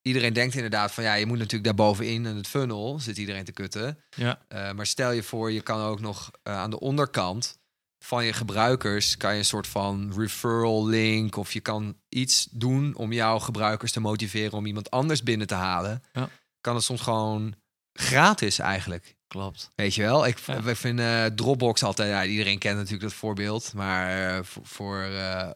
iedereen 0.03 0.33
denkt 0.33 0.55
inderdaad 0.55 0.93
van 0.93 1.05
ja, 1.05 1.15
je 1.15 1.27
moet 1.27 1.39
natuurlijk 1.39 1.65
daarbovenin 1.65 2.27
in 2.27 2.37
het 2.37 2.47
funnel 2.49 3.01
zit 3.01 3.17
iedereen 3.19 3.45
te 3.45 3.53
kutten. 3.53 3.99
Ja. 4.17 4.39
Maar 4.73 4.87
stel 4.87 5.11
je 5.11 5.23
voor, 5.23 5.53
je 5.53 5.61
kan 5.63 5.81
ook 5.81 6.01
nog 6.01 6.31
aan 6.43 6.71
de 6.71 6.81
onderkant 6.81 7.61
van 8.03 8.25
je 8.25 8.33
gebruikers 8.33 9.17
kan 9.17 9.33
je 9.33 9.39
een 9.39 9.45
soort 9.45 9.67
van 9.67 10.13
referral 10.17 10.87
link 10.87 11.37
of 11.37 11.53
je 11.53 11.61
kan 11.61 11.97
iets 12.09 12.49
doen 12.51 12.95
om 12.97 13.13
jouw 13.13 13.39
gebruikers 13.39 13.93
te 13.93 14.01
motiveren 14.01 14.53
om 14.53 14.67
iemand 14.67 14.91
anders 14.91 15.23
binnen 15.23 15.47
te 15.47 15.55
halen. 15.55 16.03
Ja. 16.13 16.29
Kan 16.61 16.75
het 16.75 16.85
soms 16.85 17.01
gewoon 17.01 17.55
gratis 17.93 18.59
eigenlijk. 18.59 19.17
Klopt. 19.29 19.71
Weet 19.75 19.95
je 19.95 20.03
wel? 20.03 20.27
Ik, 20.27 20.39
Ja. 20.39 20.61
ik 20.65 20.77
vind 20.77 21.01
eh, 21.01 21.25
Dropbox 21.25 21.83
altijd, 21.83 22.09
ja, 22.11 22.25
iedereen 22.25 22.59
kent 22.59 22.77
natuurlijk 22.77 23.03
dat 23.03 23.13
voorbeeld, 23.13 23.73
maar 23.75 24.37
eh, 24.37 24.45
voor, 24.45 24.67
voor 24.67 25.03
eh, 25.03 25.51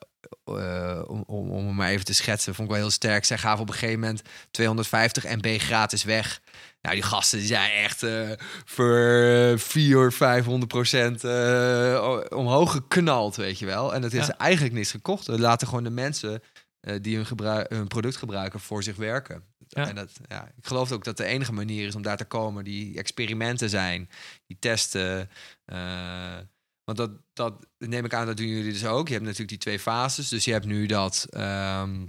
om, 1.07 1.25
om, 1.27 1.51
om 1.51 1.67
hem 1.67 1.75
maar 1.75 1.89
even 1.89 2.05
te 2.05 2.15
schetsen, 2.15 2.55
vond 2.55 2.69
ik 2.69 2.75
wel 2.75 2.83
heel 2.83 2.93
sterk. 2.93 3.25
Zij 3.25 3.39
gaven 3.39 3.61
op 3.61 3.69
een 3.69 3.75
gegeven 3.75 4.01
moment 4.01 4.23
250 4.51 5.25
MB 5.25 5.59
gratis 5.61 6.05
weg. 6.05 6.41
Nou, 6.87 6.99
die 6.99 7.09
gasten 7.09 7.38
die 7.38 7.46
zijn 7.46 7.70
echt 7.72 8.03
eh, 8.03 8.31
voor 8.64 8.96
eh, 8.96 9.59
400, 9.59 10.14
500 10.14 10.68
procent 10.72 11.25
eh, 11.25 12.20
omhoog 12.29 12.72
geknald, 12.72 13.37
weet 13.37 13.59
je 13.59 13.66
wel. 13.66 13.94
En 13.94 14.01
dat 14.01 14.12
is 14.12 14.27
Ja. 14.27 14.38
eigenlijk 14.38 14.75
niks 14.75 14.90
gekocht. 14.90 15.27
We 15.27 15.38
laten 15.38 15.66
gewoon 15.68 15.85
de 15.85 15.90
mensen 15.90 16.42
die 17.01 17.16
hun, 17.16 17.27
gebruik, 17.27 17.70
hun 17.70 17.87
product 17.87 18.16
gebruiken 18.16 18.61
voor 18.61 18.83
zich 18.83 18.96
werken. 18.96 19.42
Ja. 19.68 19.88
En 19.88 19.94
dat, 19.94 20.11
ja, 20.29 20.46
ik 20.57 20.66
geloof 20.66 20.92
ook 20.92 21.05
dat 21.05 21.16
de 21.16 21.25
enige 21.25 21.53
manier 21.53 21.87
is 21.87 21.94
om 21.94 22.03
daar 22.03 22.16
te 22.16 22.25
komen, 22.25 22.64
die 22.64 22.99
experimenten 22.99 23.70
zijn, 23.70 24.11
die 24.46 24.57
testen. 24.61 25.31
want 26.85 26.99
dat, 26.99 27.11
dat 27.33 27.66
neem 27.79 28.05
ik 28.05 28.14
aan, 28.14 28.27
dat 28.27 28.37
doen 28.37 28.46
jullie 28.46 28.72
dus 28.72 28.87
ook. 28.87 29.07
Je 29.07 29.12
hebt 29.12 29.25
natuurlijk 29.25 29.51
die 29.51 29.59
twee 29.59 29.79
fases. 29.79 30.29
Dus 30.29 30.44
je 30.44 30.53
hebt 30.53 30.66
nu 30.66 30.87
dat, 30.87 31.27
ehm, 31.31 32.07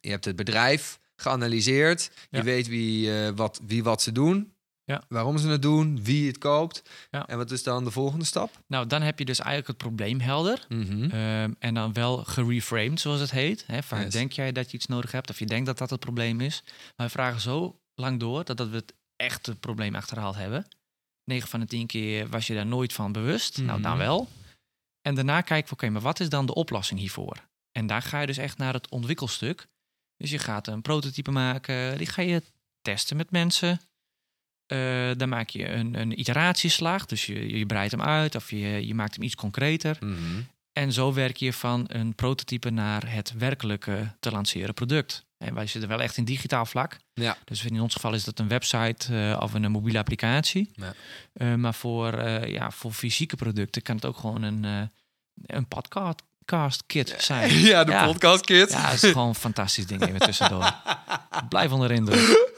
je 0.00 0.10
hebt 0.10 0.24
het 0.24 0.36
bedrijf 0.36 0.98
geanalyseerd. 1.16 2.10
Ja. 2.30 2.38
Je 2.38 2.44
weet 2.44 2.66
wie, 2.68 3.20
eh, 3.24 3.30
wat, 3.34 3.60
wie 3.66 3.82
wat 3.82 4.02
ze 4.02 4.12
doen. 4.12 4.54
Ja. 4.84 5.02
Waarom 5.08 5.38
ze 5.38 5.48
het 5.48 5.62
doen, 5.62 6.02
wie 6.04 6.26
het 6.26 6.38
koopt. 6.38 6.82
Ja. 7.10 7.26
En 7.26 7.36
wat 7.36 7.50
is 7.50 7.62
dan 7.62 7.84
de 7.84 7.90
volgende 7.90 8.24
stap? 8.24 8.60
Nou, 8.66 8.86
dan 8.86 9.02
heb 9.02 9.18
je 9.18 9.24
dus 9.24 9.38
eigenlijk 9.38 9.68
het 9.68 9.76
probleem 9.76 10.20
helder. 10.20 10.64
Mhm. 10.68 11.10
Ehm, 11.10 11.52
en 11.58 11.74
dan 11.74 11.92
wel 11.92 12.16
gereframed, 12.24 13.00
zoals 13.00 13.20
het 13.20 13.30
heet. 13.30 13.64
Hè, 13.66 13.82
vaak 13.82 14.02
Yes. 14.02 14.12
denk 14.12 14.32
jij 14.32 14.52
dat 14.52 14.70
je 14.70 14.76
iets 14.76 14.86
nodig 14.86 15.12
hebt 15.12 15.30
of 15.30 15.38
je 15.38 15.46
denkt 15.46 15.66
dat 15.66 15.78
dat 15.78 15.90
het 15.90 16.00
probleem 16.00 16.40
is. 16.40 16.62
Maar 16.96 17.06
we 17.06 17.12
vragen 17.12 17.40
zo 17.40 17.80
lang 17.94 18.20
door 18.20 18.44
dat, 18.44 18.56
dat 18.56 18.68
we 18.68 18.76
het 18.76 18.94
echte 19.16 19.54
probleem 19.54 19.94
achterhaald 19.94 20.34
hebben. 20.36 20.66
9 21.24 21.48
van 21.48 21.60
de 21.60 21.66
10 21.66 21.86
keer 21.86 22.28
was 22.28 22.46
je 22.46 22.54
daar 22.54 22.66
nooit 22.66 22.92
van 22.92 23.12
bewust. 23.12 23.58
Nou, 23.58 23.80
dan 23.80 23.90
Mhm. 23.96 24.00
wel. 24.00 24.28
En 25.02 25.14
daarna 25.14 25.40
kijken 25.40 25.68
we, 25.68 25.74
oké, 25.74 25.88
maar 25.90 26.02
wat 26.02 26.20
is 26.20 26.28
dan 26.28 26.46
de 26.46 26.54
oplossing 26.54 27.00
hiervoor? 27.00 27.36
En 27.72 27.86
daar 27.86 28.02
ga 28.02 28.20
je 28.20 28.26
dus 28.26 28.36
echt 28.38 28.58
naar 28.58 28.72
het 28.72 28.88
ontwikkelstuk. 28.90 29.66
Dus 30.16 30.30
je 30.30 30.38
gaat 30.38 30.66
een 30.66 30.82
prototype 30.82 31.30
maken, 31.30 31.98
die 31.98 32.06
ga 32.06 32.22
je 32.22 32.42
testen 32.82 33.16
met 33.16 33.30
mensen. 33.30 33.80
Eh, 34.66 35.10
dan 35.16 35.28
maak 35.28 35.48
je 35.48 35.68
een, 35.68 36.00
een 36.00 36.20
iteratieslag, 36.20 37.06
dus 37.06 37.26
je, 37.26 37.58
je 37.58 37.66
breidt 37.66 37.90
hem 37.90 38.02
uit 38.02 38.34
of 38.34 38.50
je, 38.50 38.86
je 38.86 38.94
maakt 38.94 39.14
hem 39.14 39.24
iets 39.24 39.34
concreter. 39.34 39.96
Mhm. 40.00 40.40
En 40.72 40.92
zo 40.92 41.12
werk 41.12 41.36
je 41.36 41.52
van 41.52 41.84
een 41.88 42.14
prototype 42.14 42.70
naar 42.70 43.12
het 43.12 43.32
werkelijke 43.32 44.14
te 44.20 44.30
lanceren 44.30 44.74
product. 44.74 45.24
En 45.38 45.54
wij 45.54 45.66
zitten 45.66 45.88
wel 45.88 46.02
echt 46.02 46.16
in 46.16 46.24
digitaal 46.24 46.66
vlak. 46.66 46.98
Ja. 47.14 47.36
Dus 47.44 47.64
in 47.64 47.80
ons 47.80 47.94
geval 47.94 48.14
is 48.14 48.24
dat 48.24 48.38
een 48.38 48.48
website 48.48 49.30
eh, 49.30 49.40
of 49.42 49.54
een 49.54 49.70
mobiele 49.70 49.98
applicatie. 49.98 50.70
Ja. 50.72 50.94
Eh, 51.32 51.54
maar 51.54 51.74
voor, 51.74 52.28
ja, 52.28 52.70
voor 52.70 52.92
fysieke 52.92 53.36
producten 53.36 53.82
kan 53.82 53.96
het 53.96 54.04
ook 54.04 54.16
gewoon 54.16 54.42
een, 54.42 54.90
een 55.46 55.68
podcast 55.68 56.22
kit 56.86 57.14
zijn. 57.18 57.58
ja, 57.72 57.84
de 57.84 57.90
Ja. 57.92 58.04
podcast 58.06 58.44
kit. 58.44 58.70
Ja, 58.70 58.80
het 58.80 59.02
is 59.02 59.10
gewoon 59.12 59.28
een 59.28 59.34
fantastisch 59.34 59.86
ding 59.86 60.02
even 60.06 60.20
tussendoor. 60.20 60.72
Blijf 61.48 61.72
onder 61.72 61.88
de 61.88 61.94
indruk. 61.94 62.54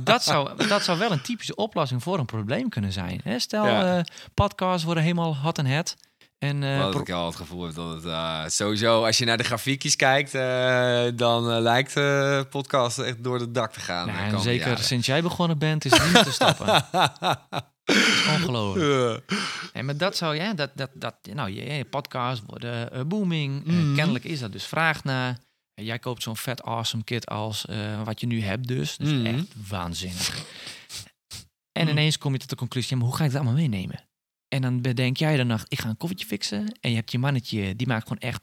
Dat 0.00 0.22
zou, 0.22 0.66
dat 0.66 0.82
zou 0.84 0.98
wel 0.98 1.12
een 1.12 1.22
typische 1.22 1.54
oplossing 1.54 2.02
voor 2.02 2.18
een 2.18 2.24
probleem 2.26 2.68
kunnen 2.68 2.92
zijn. 2.92 3.20
Hè? 3.24 3.38
Stel, 3.38 3.66
Ja. 3.66 3.96
eh, 3.98 4.04
podcasts 4.34 4.84
worden 4.84 5.02
helemaal 5.02 5.36
hot 5.36 5.58
en 5.58 5.66
het. 5.66 5.96
En 6.38 6.62
eh, 6.62 6.78
Wat 6.78 6.90
pro- 6.90 7.00
ik 7.00 7.10
al 7.10 7.26
het 7.26 7.36
gevoel 7.36 7.64
heb 7.64 7.74
dat 7.74 7.94
het 7.94 8.04
eh, 8.04 8.40
sowieso, 8.46 9.04
als 9.04 9.18
je 9.18 9.24
naar 9.24 9.36
de 9.36 9.44
grafiekjes 9.44 9.96
kijkt, 9.96 10.32
dan 11.18 11.42
lijkt 11.60 11.94
de 11.94 12.46
podcast 12.50 12.98
echt 12.98 13.24
door 13.24 13.40
het 13.40 13.54
dak 13.54 13.72
te 13.72 13.80
gaan. 13.80 14.06
Nou, 14.06 14.18
en 14.18 14.40
zeker 14.40 14.78
sinds 14.78 15.06
jij 15.06 15.22
begonnen 15.22 15.58
bent, 15.58 15.84
is 15.84 15.92
het 15.92 16.12
niet 16.14 16.22
te 16.24 16.32
stoppen. 16.32 16.84
Ongelooflijk. 18.34 19.22
Ja. 19.30 19.36
En 19.72 19.84
maar 19.84 19.96
dat 19.96 20.16
zou, 20.16 20.34
ja, 20.36 20.54
dat, 20.54 20.70
dat, 20.74 20.90
dat, 20.94 21.14
nou, 21.32 21.50
je, 21.50 21.72
je 21.72 21.84
podcasts 21.84 22.44
worden 22.46 22.92
eh, 22.92 23.02
booming. 23.04 23.66
Eh, 23.66 23.72
Mhm. 23.72 23.94
kennelijk 23.94 24.24
is 24.24 24.40
dat 24.40 24.52
dus 24.52 24.64
vraag 24.64 25.04
naar. 25.04 25.38
Jij 25.74 25.98
koopt 25.98 26.22
zo'n 26.22 26.36
vet 26.36 26.62
awesome 26.62 27.04
kit 27.04 27.26
als 27.26 27.66
eh, 27.66 28.02
wat 28.02 28.20
je 28.20 28.26
nu 28.26 28.42
hebt 28.42 28.68
dus. 28.68 28.96
Dus 28.96 29.10
Mhm. 29.10 29.26
echt 29.26 29.46
waanzinnig. 29.68 30.44
En 31.72 31.82
Mhm. 31.84 31.90
ineens 31.90 32.18
kom 32.18 32.32
je 32.32 32.38
tot 32.38 32.48
de 32.50 32.56
conclusie, 32.56 32.90
ja, 32.90 32.96
maar 32.96 33.06
hoe 33.06 33.16
ga 33.16 33.24
ik 33.24 33.30
dat 33.32 33.40
allemaal 33.40 33.58
meenemen? 33.60 34.00
En 34.48 34.62
dan 34.62 34.80
bedenk 34.80 35.16
jij 35.16 35.36
dan 35.36 35.46
nog, 35.46 35.64
ik 35.68 35.80
ga 35.80 35.88
een 35.88 35.96
koffietje 35.96 36.26
fixen. 36.26 36.76
En 36.80 36.90
je 36.90 36.96
hebt 36.96 37.12
je 37.12 37.18
mannetje, 37.18 37.76
die 37.76 37.86
maakt 37.86 38.02
gewoon 38.02 38.18
echt 38.30 38.40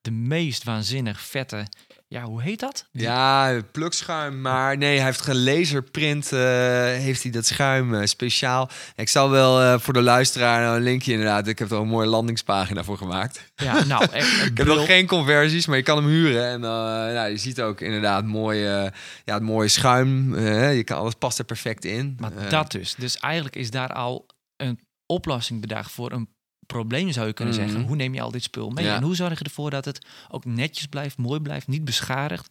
de 0.00 0.10
meest 0.10 0.64
waanzinnig 0.64 1.20
vette, 1.20 1.66
ja, 2.08 2.22
hoe 2.22 2.42
heet 2.42 2.60
dat? 2.60 2.88
Die- 2.92 3.02
Ja, 3.02 3.60
plukschuim, 3.72 4.40
maar 4.40 4.76
nee, 4.76 4.96
hij 4.96 5.04
heeft 5.04 5.20
gelaserprint, 5.20 6.32
eh 6.32 6.38
heeft 6.82 7.22
hij 7.22 7.32
dat 7.32 7.46
schuim 7.46 7.94
eh, 7.94 8.06
speciaal. 8.06 8.70
Ik 8.96 9.08
zal 9.08 9.30
wel 9.30 9.60
eh, 9.62 9.78
voor 9.78 9.92
de 9.92 10.02
luisteraar 10.02 10.60
nou, 10.62 10.76
een 10.76 10.82
linkje 10.82 11.12
inderdaad, 11.12 11.46
ik 11.46 11.58
heb 11.58 11.70
er 11.70 11.76
een 11.78 11.88
mooie 11.88 12.06
landingspagina 12.08 12.84
voor 12.84 12.96
gemaakt. 12.98 13.52
Ja, 13.54 13.84
nou, 13.84 14.04
echt 14.12 14.44
Ik 14.46 14.56
heb 14.58 14.66
nog 14.66 14.86
geen 14.86 15.06
conversies, 15.06 15.66
maar 15.66 15.76
je 15.76 15.82
kan 15.82 15.96
hem 15.96 16.06
huren. 16.06 16.46
En 16.48 16.60
nou, 16.60 17.28
je 17.30 17.36
ziet 17.36 17.60
ook 17.60 17.80
inderdaad 17.80 18.24
mooi, 18.24 18.64
eh, 18.66 18.90
ja, 19.24 19.34
het 19.34 19.42
mooie 19.42 19.68
schuim. 19.68 20.38
je 20.70 20.84
kan, 20.84 20.98
alles 20.98 21.14
past 21.14 21.38
er 21.38 21.44
perfect 21.44 21.84
in. 21.84 22.16
Maar 22.20 22.48
dat 22.48 22.70
dus. 22.70 22.94
Dus 22.94 23.18
eigenlijk 23.18 23.56
is 23.56 23.70
daar 23.70 23.92
al 23.92 24.26
een 24.56 24.80
oplossing 25.06 25.60
bedacht 25.60 25.90
voor 25.92 26.12
een 26.12 26.28
probleem, 26.66 27.12
zou 27.12 27.26
je 27.26 27.32
kunnen 27.32 27.54
Mhm. 27.54 27.62
zeggen. 27.64 27.82
Hoe 27.86 27.96
neem 27.96 28.14
je 28.14 28.20
al 28.20 28.30
dit 28.30 28.42
spul 28.42 28.70
mee? 28.70 28.84
Ja. 28.84 28.96
En 28.96 29.02
hoe 29.02 29.14
zorg 29.16 29.38
je 29.38 29.44
ervoor 29.44 29.70
dat 29.70 29.84
het 29.84 30.06
ook 30.28 30.44
netjes 30.44 30.86
blijft, 30.86 31.16
mooi 31.18 31.40
blijft, 31.40 31.68
niet 31.68 31.84
beschadigd? 31.84 32.50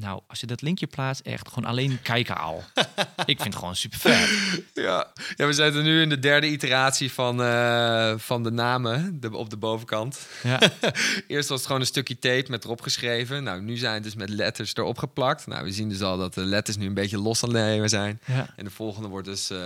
Nou, 0.00 0.20
als 0.26 0.40
je 0.40 0.46
dat 0.46 0.62
linkje 0.62 0.86
plaatst, 0.86 1.26
echt 1.26 1.48
gewoon 1.48 1.70
alleen 1.70 2.02
kijken 2.02 2.38
al. 2.38 2.64
ik 3.26 3.40
vind 3.40 3.44
het 3.44 3.54
gewoon 3.54 3.76
super 3.76 3.98
vet. 3.98 4.30
Ja. 4.74 5.12
ja, 5.36 5.46
we 5.46 5.52
zitten 5.52 5.82
nu 5.82 6.02
in 6.02 6.08
de 6.08 6.18
derde 6.18 6.50
iteratie 6.50 7.12
van, 7.12 7.42
eh, 7.42 8.14
van 8.16 8.42
de 8.42 8.50
namen 8.50 9.20
de, 9.20 9.36
op 9.36 9.50
de 9.50 9.56
bovenkant. 9.56 10.26
Ja. 10.42 10.60
Eerst 11.26 11.48
was 11.48 11.58
het 11.58 11.66
gewoon 11.66 11.80
een 11.80 11.86
stukje 11.86 12.18
tape 12.18 12.50
met 12.50 12.64
erop 12.64 12.80
geschreven. 12.80 13.42
Nou, 13.42 13.62
nu 13.62 13.76
zijn 13.76 13.94
het 13.94 14.02
dus 14.02 14.14
met 14.14 14.28
letters 14.28 14.74
erop 14.74 14.98
geplakt. 14.98 15.46
Nou, 15.46 15.64
we 15.64 15.72
zien 15.72 15.88
dus 15.88 16.00
al 16.00 16.16
dat 16.18 16.34
de 16.34 16.44
letters 16.44 16.76
nu 16.76 16.86
een 16.86 16.94
beetje 16.94 17.18
los 17.18 17.42
aan 17.42 17.54
het 17.54 17.64
nemen 17.64 17.88
zijn. 17.88 18.20
ja. 18.26 18.46
En 18.56 18.64
de 18.64 18.70
volgende 18.70 19.08
wordt 19.08 19.26
dus 19.26 19.50
eh, 19.50 19.58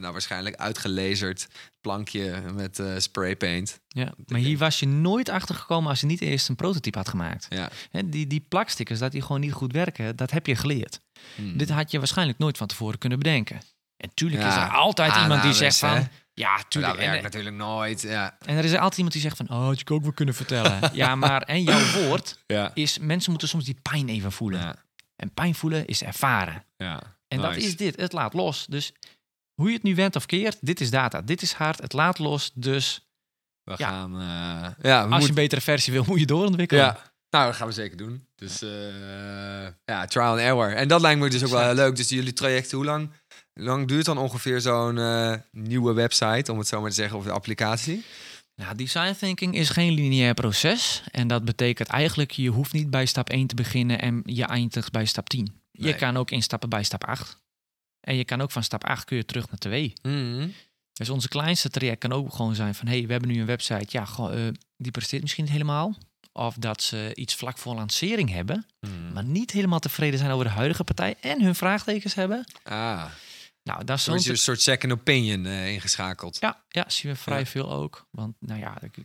nou, 0.00 0.12
waarschijnlijk 0.12 0.56
uitgelezerd. 0.56 1.46
Plankje 1.80 2.42
met 2.54 2.78
eh 2.78 2.86
spraypaint. 2.96 3.80
Ja, 3.88 4.14
maar 4.26 4.40
hier 4.40 4.58
was 4.58 4.80
je 4.80 4.86
nooit 4.86 5.28
achter 5.28 5.54
gekomen 5.54 5.90
als 5.90 6.00
je 6.00 6.06
niet 6.06 6.20
eerst 6.20 6.48
een 6.48 6.56
prototype 6.56 6.98
had 6.98 7.08
gemaakt. 7.08 7.46
Ja. 7.48 7.70
Hè, 7.90 8.08
die, 8.08 8.26
die 8.26 8.46
plakstickers, 8.48 8.98
dat 8.98 9.12
die 9.12 9.22
gewoon 9.22 9.40
niet 9.40 9.52
goed 9.52 9.72
werken, 9.74 10.16
dat 10.16 10.30
heb 10.30 10.46
je 10.46 10.56
geleerd. 10.56 11.00
Hmm. 11.34 11.56
Dit 11.56 11.70
had 11.70 11.90
je 11.90 11.98
waarschijnlijk 11.98 12.38
nooit 12.38 12.56
van 12.56 12.66
tevoren 12.66 12.98
kunnen 12.98 13.18
bedenken. 13.18 13.60
En 13.96 14.10
tuurlijk 14.14 14.42
is 14.42 14.54
er 14.54 14.68
altijd 14.68 15.12
iemand 15.12 15.28
die 15.28 15.38
aannames, 15.38 15.56
zegt 15.58 15.78
van... 15.78 15.90
hè? 15.94 16.02
Ja, 16.34 16.56
dat 16.56 16.70
tuurlijk. 16.70 16.96
werkt 16.96 17.16
En, 17.16 17.22
natuurlijk 17.22 17.56
nooit. 17.56 18.00
Ja. 18.02 18.36
en 18.46 18.56
er 18.56 18.64
is 18.64 18.70
er 18.70 18.76
altijd 18.78 18.94
iemand 18.96 19.12
die 19.12 19.22
zegt 19.22 19.36
van... 19.36 19.48
Oh, 19.50 19.64
had 19.64 19.78
je 19.80 19.88
ook 19.90 20.02
wel 20.02 20.12
kunnen 20.12 20.34
vertellen. 20.34 20.80
ja, 20.92 21.14
maar 21.14 21.42
en 21.42 21.62
jouw 21.62 21.92
woord 21.92 22.38
Ja. 22.46 22.70
is... 22.74 22.98
Mensen 22.98 23.30
moeten 23.30 23.48
soms 23.48 23.64
die 23.64 23.78
pijn 23.82 24.08
even 24.08 24.32
voelen. 24.32 24.60
Ja. 24.60 24.76
En 25.16 25.34
pijn 25.34 25.54
voelen 25.54 25.86
is 25.86 26.02
ervaren. 26.02 26.64
ja. 26.76 27.02
En 27.28 27.40
dat 27.40 27.56
is 27.56 27.76
dit. 27.76 27.96
Het 28.00 28.12
laat 28.12 28.34
los. 28.34 28.66
Dus 28.66 28.92
hoe 29.54 29.68
je 29.68 29.74
het 29.74 29.82
nu 29.82 29.94
went 29.94 30.16
of 30.16 30.26
keert, 30.26 30.56
dit 30.60 30.80
is 30.80 30.90
data. 30.90 31.22
Dit 31.22 31.42
is 31.42 31.52
hard. 31.52 31.80
Het 31.80 31.92
laat 31.92 32.18
los. 32.18 32.50
Dus 32.54 33.08
We 33.64 33.76
gaan... 33.76 34.20
eh, 34.20 34.84
ja, 34.90 35.08
we 35.08 35.14
als 35.14 35.22
je 35.22 35.28
een 35.28 35.34
betere 35.34 35.60
versie 35.60 35.92
wil, 35.92 36.04
moet 36.06 36.18
je 36.20 36.26
doorontwikkelen. 36.26 36.84
Ja, 36.84 37.13
nou, 37.34 37.46
dat 37.46 37.56
gaan 37.56 37.66
we 37.66 37.72
zeker 37.72 37.96
doen. 37.96 38.26
Dus 38.34 38.62
eh, 38.62 39.66
ja, 39.84 40.06
trial 40.06 40.30
and 40.30 40.40
error. 40.40 40.72
En 40.72 40.88
dat 40.88 41.00
lijkt 41.00 41.20
me 41.20 41.30
dus 41.30 41.44
ook 41.44 41.50
wel 41.50 41.60
Exact. 41.60 41.78
leuk. 41.78 41.96
Dus 41.96 42.08
jullie 42.08 42.32
trajecten, 42.32 42.76
hoe 42.76 42.86
lang, 42.86 43.10
lang 43.52 43.88
duurt 43.88 44.04
dan 44.04 44.18
ongeveer 44.18 44.60
zo'n 44.60 44.98
eh, 44.98 45.34
nieuwe 45.50 45.92
website, 45.92 46.52
om 46.52 46.58
het 46.58 46.68
zo 46.68 46.80
maar 46.80 46.90
te 46.90 46.96
zeggen, 46.96 47.18
of 47.18 47.24
de 47.24 47.30
applicatie? 47.30 48.04
Nou, 48.54 48.76
design 48.76 49.14
thinking 49.18 49.54
is 49.54 49.68
geen 49.68 49.92
lineair 49.92 50.34
proces. 50.34 51.02
En 51.10 51.28
dat 51.28 51.44
betekent 51.44 51.88
eigenlijk, 51.88 52.30
je 52.30 52.48
hoeft 52.48 52.72
niet 52.72 52.90
bij 52.90 53.06
stap 53.06 53.30
1 53.30 53.46
te 53.46 53.54
beginnen 53.54 54.00
en 54.00 54.22
je 54.24 54.44
eindigt 54.44 54.90
bij 54.90 55.04
stap 55.04 55.28
10. 55.28 55.60
Je 55.70 55.94
kan 55.94 56.16
ook 56.16 56.30
instappen 56.30 56.68
bij 56.68 56.82
stap 56.82 57.04
8. 57.04 57.42
En 58.00 58.16
je 58.16 58.24
kan 58.24 58.40
ook 58.40 58.50
van 58.50 58.62
stap 58.62 58.84
8 58.84 59.04
kun 59.04 59.16
je 59.16 59.24
terug 59.24 59.48
naar 59.48 59.58
2. 59.58 59.92
Mhm. 60.02 60.48
Dus 60.92 61.10
onze 61.10 61.28
kleinste 61.28 61.70
traject 61.70 62.00
kan 62.00 62.12
ook 62.12 62.34
gewoon 62.34 62.54
zijn 62.54 62.74
van... 62.74 62.86
hé, 62.86 62.96
hey, 62.96 63.06
we 63.06 63.12
hebben 63.12 63.30
nu 63.30 63.40
een 63.40 63.46
website, 63.46 63.86
ja, 63.88 64.04
goh, 64.04 64.46
eh, 64.46 64.52
die 64.76 64.92
presteert 64.92 65.22
misschien 65.22 65.44
niet 65.44 65.52
helemaal. 65.52 65.94
Of 66.36 66.54
dat 66.58 66.82
ze 66.82 67.10
iets 67.14 67.34
vlak 67.34 67.58
voor 67.58 67.74
lancering 67.74 68.30
hebben... 68.30 68.66
Mhm. 68.80 69.12
maar 69.12 69.24
niet 69.24 69.50
helemaal 69.50 69.78
tevreden 69.78 70.18
zijn 70.18 70.30
over 70.30 70.44
de 70.44 70.50
huidige 70.50 70.84
partij... 70.84 71.14
en 71.20 71.42
hun 71.42 71.54
vraagtekens 71.54 72.14
hebben. 72.14 72.44
Ah, 72.62 73.04
Nou, 73.62 73.84
dat 73.84 73.98
is 73.98 74.06
een 74.26 74.36
soort 74.36 74.60
second 74.60 74.92
opinion 74.92 75.46
eh, 75.46 75.72
ingeschakeld. 75.72 76.36
Ja, 76.40 76.62
ja, 76.68 76.84
zien 76.88 77.12
we 77.12 77.18
vrij 77.18 77.38
Ja. 77.38 77.46
veel 77.46 77.72
ook. 77.72 78.06
Want 78.10 78.34
nou 78.40 78.60
ja, 78.60 78.82
ik, 78.82 78.96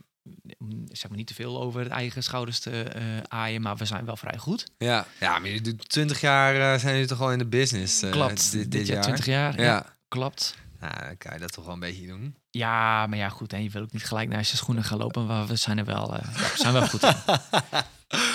zeg 0.88 1.08
maar 1.08 1.18
niet 1.18 1.26
te 1.26 1.34
veel 1.34 1.60
over 1.62 1.80
het 1.80 1.88
eigen 1.92 2.22
schouders 2.22 2.58
te 2.58 2.82
eh, 2.82 3.02
aaien, 3.28 3.62
maar 3.62 3.76
we 3.76 3.84
zijn 3.84 4.04
wel 4.04 4.16
vrij 4.16 4.38
goed. 4.38 4.66
Ja, 4.78 5.06
ja 5.20 5.38
maar 5.38 5.50
je 5.50 5.60
doet 5.60 5.88
20 5.88 6.20
jaar 6.20 6.54
eh, 6.74 6.80
zijn 6.80 6.92
jullie 6.92 7.08
toch 7.08 7.20
al 7.20 7.32
in 7.32 7.38
de 7.38 7.46
business? 7.46 8.00
Klopt, 8.10 8.52
Dit, 8.52 8.70
dit, 8.70 8.86
jaar 8.86 9.02
20 9.02 9.24
jaar. 9.26 9.56
Ja. 9.56 9.64
Ja. 9.64 9.94
klopt. 10.08 10.54
Nou, 10.80 10.94
dan 11.04 11.16
kan 11.18 11.32
je 11.32 11.38
dat 11.38 11.52
toch 11.52 11.64
wel 11.64 11.74
een 11.74 11.80
beetje 11.80 12.06
doen. 12.06 12.36
Ja, 12.50 13.06
maar 13.06 13.18
ja, 13.18 13.28
goed. 13.28 13.52
En 13.52 13.62
je 13.62 13.70
wil 13.70 13.82
ook 13.82 13.92
niet 13.92 14.04
gelijk 14.04 14.28
naar 14.28 14.38
je 14.38 14.44
schoenen 14.44 14.84
gaan 14.84 14.98
lopen, 14.98 15.26
maar 15.26 15.46
we 15.46 15.56
zijn 15.56 15.78
er 15.78 15.84
wel, 15.84 16.16
eh, 16.16 16.32
ja, 16.34 16.48
we 16.48 16.54
zijn 16.56 16.72
wel 16.72 16.86
goed 16.88 17.02
in. 17.02 17.14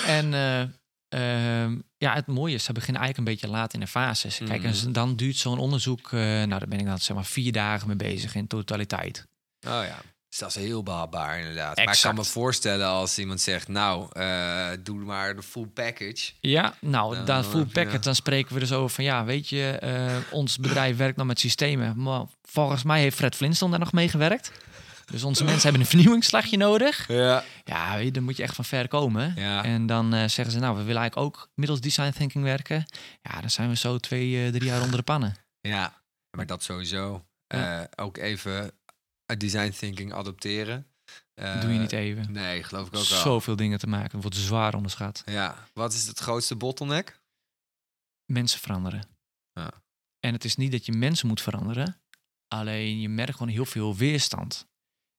En 0.06 0.34
eh, 0.34 0.60
ehm, 1.08 1.78
ja, 1.96 2.14
het 2.14 2.26
mooie 2.26 2.54
is, 2.54 2.64
ze 2.64 2.72
beginnen 2.72 3.02
eigenlijk 3.02 3.28
een 3.28 3.34
beetje 3.40 3.56
laat 3.56 3.72
in 3.74 3.80
de 3.80 3.86
fases. 3.86 4.38
Kijk, 4.38 4.62
en 4.64 4.74
z- 4.74 4.84
dan 4.86 5.16
duurt 5.16 5.36
zo'n 5.36 5.58
onderzoek, 5.58 6.12
eh, 6.12 6.20
nou, 6.20 6.48
daar 6.48 6.68
ben 6.68 6.78
ik 6.78 6.86
dan 6.86 6.98
zeg 6.98 7.16
maar 7.16 7.24
vier 7.24 7.52
dagen 7.52 7.86
mee 7.86 7.96
bezig 7.96 8.34
in 8.34 8.46
totaliteit. 8.46 9.26
Oh 9.66 9.82
ja. 9.84 9.98
Dus 10.36 10.44
dat 10.44 10.56
is 10.56 10.68
heel 10.68 10.82
behapbaar 10.82 11.38
inderdaad. 11.38 11.76
Maar 11.76 11.94
ik 11.94 12.00
kan 12.00 12.14
me 12.14 12.24
voorstellen 12.24 12.86
als 12.86 13.18
iemand 13.18 13.40
zegt, 13.40 13.68
nou, 13.68 14.08
eh, 14.12 14.68
doe 14.80 14.98
maar 14.98 15.36
de 15.36 15.42
full 15.42 15.66
package. 15.66 16.32
Ja, 16.40 16.74
nou, 16.80 17.24
dan 17.24 17.44
full 17.44 17.58
ja. 17.58 17.82
packet, 17.84 18.04
dan 18.04 18.14
spreken 18.14 18.54
we 18.54 18.60
dus 18.60 18.72
over 18.72 18.90
van 18.90 19.04
ja, 19.04 19.24
weet 19.24 19.48
je, 19.48 19.78
eh, 19.80 20.16
ons 20.30 20.58
bedrijf 20.58 20.96
werkt 21.06 21.16
nog 21.16 21.26
met 21.26 21.40
systemen. 21.40 22.02
Maar 22.02 22.24
volgens 22.42 22.82
mij 22.82 23.00
heeft 23.00 23.16
Fred 23.16 23.34
Flintstone 23.34 23.70
daar 23.70 23.80
nog 23.80 23.92
mee 23.92 24.08
gewerkt. 24.08 24.52
Dus 25.04 25.22
onze 25.22 25.44
mensen 25.44 25.62
hebben 25.62 25.80
een 25.80 25.86
vernieuwingsslagje 25.86 26.56
nodig. 26.56 27.08
Ja. 27.08 27.44
Ja, 27.64 28.10
dan 28.10 28.22
moet 28.22 28.36
je 28.36 28.42
echt 28.42 28.54
van 28.54 28.64
ver 28.64 28.88
komen. 28.88 29.32
Ja. 29.36 29.64
En 29.64 29.86
dan 29.86 30.14
eh, 30.14 30.28
zeggen 30.28 30.50
ze, 30.50 30.58
nou, 30.58 30.76
we 30.76 30.82
willen 30.82 31.00
eigenlijk 31.00 31.26
ook 31.26 31.48
middels 31.54 31.80
design 31.80 32.10
thinking 32.10 32.44
werken. 32.44 32.86
Ja, 33.22 33.40
dan 33.40 33.50
zijn 33.50 33.68
we 33.68 33.76
zo 33.76 33.98
twee, 33.98 34.50
drie 34.50 34.64
jaar 34.64 34.82
onder 34.82 34.96
de 34.96 35.02
pannen. 35.02 35.36
Ja, 35.60 36.02
maar 36.30 36.46
dat 36.46 36.62
sowieso. 36.62 37.24
Ja. 37.46 37.88
Ook 37.96 38.16
even 38.16 38.70
design 39.36 39.70
thinking 39.70 40.12
adopteren. 40.12 40.86
Eh, 41.34 41.60
Doe 41.60 41.72
je 41.72 41.78
niet 41.78 41.92
even. 41.92 42.32
Nee, 42.32 42.62
geloof 42.62 42.86
ik 42.86 42.94
ook 42.96 43.04
wel. 43.04 43.20
Zoveel 43.20 43.56
dingen 43.56 43.78
te 43.78 43.86
maken, 43.86 44.20
wordt 44.20 44.36
zwaar 44.36 44.74
onderschat. 44.74 45.22
Ja, 45.26 45.68
wat 45.72 45.92
is 45.92 46.06
het 46.06 46.18
grootste 46.18 46.56
bottleneck? 46.56 47.20
Mensen 48.32 48.60
veranderen. 48.60 49.08
Ja. 49.52 49.70
En 50.20 50.32
het 50.32 50.44
is 50.44 50.56
niet 50.56 50.72
dat 50.72 50.86
je 50.86 50.92
mensen 50.92 51.28
moet 51.28 51.40
veranderen. 51.40 52.00
Alleen 52.48 53.00
je 53.00 53.08
merkt 53.08 53.32
gewoon 53.36 53.52
heel 53.52 53.64
veel 53.64 53.96
weerstand. 53.96 54.66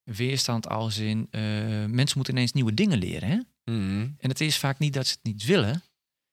Weerstand 0.02 0.68
als 0.68 0.96
in 0.98 1.26
eh, 1.30 1.40
mensen 1.84 2.16
moeten 2.16 2.34
ineens 2.34 2.52
nieuwe 2.52 2.74
dingen 2.74 2.98
leren. 2.98 3.28
Hè? 3.28 3.36
Mhm. 3.74 4.00
En 4.18 4.28
het 4.28 4.40
is 4.40 4.58
vaak 4.58 4.78
niet 4.78 4.92
dat 4.92 5.06
ze 5.06 5.12
het 5.12 5.22
niet 5.22 5.44
willen, 5.44 5.82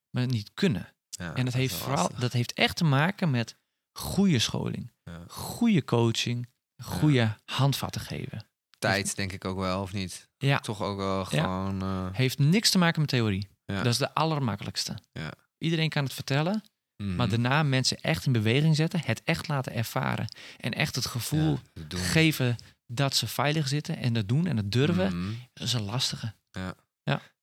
maar 0.10 0.22
het 0.24 0.32
niet 0.32 0.52
kunnen. 0.54 0.94
Ja, 1.10 1.36
en 1.36 1.46
dat, 1.46 1.54
heeft 1.54 1.74
vooral 1.76 1.98
lastig. 1.98 2.20
dat 2.20 2.34
heeft 2.34 2.54
echt 2.54 2.78
te 2.78 2.84
maken 2.84 3.30
met 3.32 3.56
goede 3.98 4.40
scholing, 4.40 4.92
Ja. 5.04 5.24
goede 5.28 5.84
coaching, 5.84 6.48
goede 6.84 7.38
handvatten 7.46 8.02
geven. 8.02 8.46
Tijd 8.80 9.16
denk 9.16 9.32
ik 9.32 9.46
ook 9.46 9.58
wel, 9.58 9.82
of 9.82 9.94
niet? 9.94 10.30
Ja. 10.38 10.60
Toch 10.60 10.82
ook 10.82 10.98
wel 10.98 11.26
gewoon... 11.26 11.82
eh, 11.82 12.08
Heeft 12.12 12.40
niks 12.40 12.70
te 12.70 12.78
maken 12.78 13.00
met 13.02 13.10
theorie. 13.10 13.48
Ja. 13.66 13.76
Dat 13.84 13.86
is 13.94 13.98
de 13.98 14.14
allermakkelijkste. 14.14 14.98
Ja. 15.12 15.32
Iedereen 15.58 15.90
kan 15.90 16.04
het 16.04 16.14
vertellen, 16.14 16.64
mhm. 17.04 17.16
maar 17.16 17.30
daarna 17.30 17.64
mensen 17.64 17.98
echt 18.02 18.26
in 18.26 18.32
beweging 18.32 18.76
zetten, 18.76 19.02
het 19.06 19.22
echt 19.24 19.48
laten 19.48 19.74
ervaren 19.74 20.28
en 20.58 20.72
echt 20.74 20.96
het 20.96 21.06
gevoel 21.06 21.60
Ja, 21.74 21.84
geven 21.98 22.56
dat 22.88 23.16
ze 23.16 23.28
veilig 23.28 23.68
zitten 23.68 23.98
en 23.98 24.14
dat 24.14 24.28
doen 24.28 24.48
en 24.48 24.58
het 24.58 24.72
durven, 24.72 25.18
Mhm. 25.22 25.34
dat 25.54 25.68
is 25.68 25.74
een 25.74 25.82
lastige. 25.82 26.34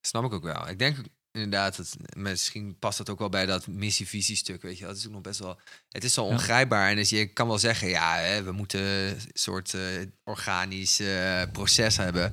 Snap 0.06 0.24
ik 0.24 0.32
ook 0.32 0.42
wel. 0.42 0.68
Ik 0.68 0.78
denk 0.78 0.96
inderdaad, 1.32 1.76
dat, 1.76 1.96
misschien 2.16 2.78
past 2.78 2.98
dat 2.98 3.10
ook 3.10 3.18
wel 3.18 3.28
bij 3.28 3.46
dat 3.46 3.66
missie-visie-stuk. 3.66 4.62
Weet 4.62 4.78
je, 4.78 4.84
dat 4.84 4.96
is 4.96 5.06
ook 5.06 5.12
nog 5.12 5.20
best 5.20 5.38
wel. 5.40 5.60
Het 5.88 6.04
is 6.04 6.14
zo 6.14 6.24
ongrijpbaar. 6.24 6.90
En 6.90 6.96
dus 6.96 7.10
je 7.10 7.26
kan 7.26 7.46
wel 7.46 7.58
zeggen, 7.58 7.88
ja, 7.88 8.16
hè, 8.16 8.42
we 8.42 8.52
moeten 8.52 8.80
een 8.80 9.20
soort 9.32 9.74
eh, 9.74 9.82
organisch 10.24 11.00
eh, 11.00 11.42
proces 11.52 11.96
hebben. 11.96 12.32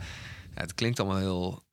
Ja, 0.55 0.61
het 0.61 0.73
klinkt 0.73 0.99
allemaal 0.99 1.17
heel 1.17 1.67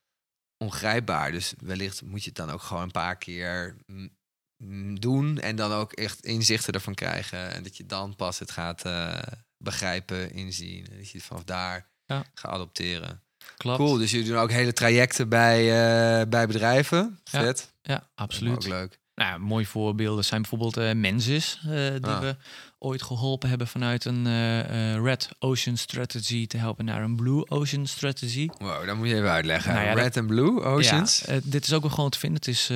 ongrijpbaar. 0.64 1.32
Dus 1.32 1.54
wellicht 1.58 2.02
moet 2.02 2.22
je 2.22 2.28
het 2.28 2.38
dan 2.38 2.50
ook 2.50 2.62
gewoon 2.62 2.82
een 2.82 2.90
paar 2.90 3.16
keer 3.16 3.76
mm, 3.86 4.16
mm, 4.56 5.00
doen. 5.00 5.38
En 5.38 5.56
dan 5.56 5.72
ook 5.72 5.92
echt 5.92 6.24
inzichten 6.24 6.72
ervan 6.72 6.94
krijgen. 6.94 7.52
En 7.52 7.62
dat 7.62 7.76
je 7.76 7.86
dan 7.86 8.16
pas 8.16 8.38
het 8.38 8.50
gaat 8.50 8.84
eh, 8.84 9.22
begrijpen, 9.58 10.32
inzien. 10.32 10.86
En 10.90 10.96
dat 10.96 11.10
je 11.10 11.18
het 11.18 11.26
vanaf 11.26 11.44
daar 11.44 11.90
Ja. 12.06 12.24
gaat 12.34 12.52
adopteren. 12.52 13.22
Klopt. 13.56 13.78
Cool, 13.78 13.96
dus 13.98 14.10
jullie 14.10 14.26
doen 14.28 14.38
ook 14.38 14.50
hele 14.50 14.72
trajecten 14.72 15.28
bij, 15.28 15.60
eh, 16.20 16.26
bij 16.28 16.46
bedrijven. 16.46 17.18
Ja. 17.24 17.40
Vet. 17.40 17.72
Ja, 17.82 18.06
absoluut. 18.14 18.54
Ook 18.54 18.66
leuk. 18.66 18.98
Nou, 19.14 19.30
ja, 19.30 19.38
mooie 19.38 19.66
voorbeelden 19.66 20.24
zijn 20.24 20.40
bijvoorbeeld 20.40 20.76
eh 20.76 20.92
Mensis, 20.92 21.60
eh, 21.62 21.68
die 21.70 22.06
Ah. 22.06 22.20
we 22.20 22.36
ooit 22.78 23.02
geholpen 23.02 23.48
hebben 23.48 23.66
vanuit 23.66 24.04
een 24.04 25.02
Red 25.02 25.28
Ocean 25.38 25.76
Strategy 25.76 26.46
te 26.46 26.56
helpen 26.56 26.84
naar 26.84 27.02
een 27.02 27.16
Blue 27.16 27.50
Ocean 27.50 27.86
Strategy. 27.86 28.48
Wow, 28.58 28.86
dat 28.86 28.96
moet 28.96 29.08
je 29.08 29.14
even 29.14 29.30
uitleggen. 29.30 29.74
Nou 29.74 29.86
ja, 29.86 29.92
Red 29.92 30.16
and 30.16 30.26
Blue 30.26 30.60
Oceans. 30.62 31.22
Ja, 31.26 31.38
dit 31.42 31.64
is 31.66 31.72
ook 31.72 31.82
wel 31.82 31.90
gewoon 31.90 32.10
te 32.10 32.18
vinden. 32.18 32.38
Het 32.38 32.48
is, 32.48 32.66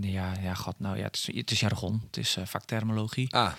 ja, 0.00 0.32
ja, 0.42 0.54
god, 0.54 0.74
nou 0.78 0.96
ja, 0.96 1.04
het 1.04 1.16
is, 1.16 1.36
het 1.36 1.50
is 1.50 1.60
jargon, 1.60 2.02
het 2.06 2.16
is 2.16 2.36
vakterminologie. 2.44 3.34
Ah, 3.34 3.52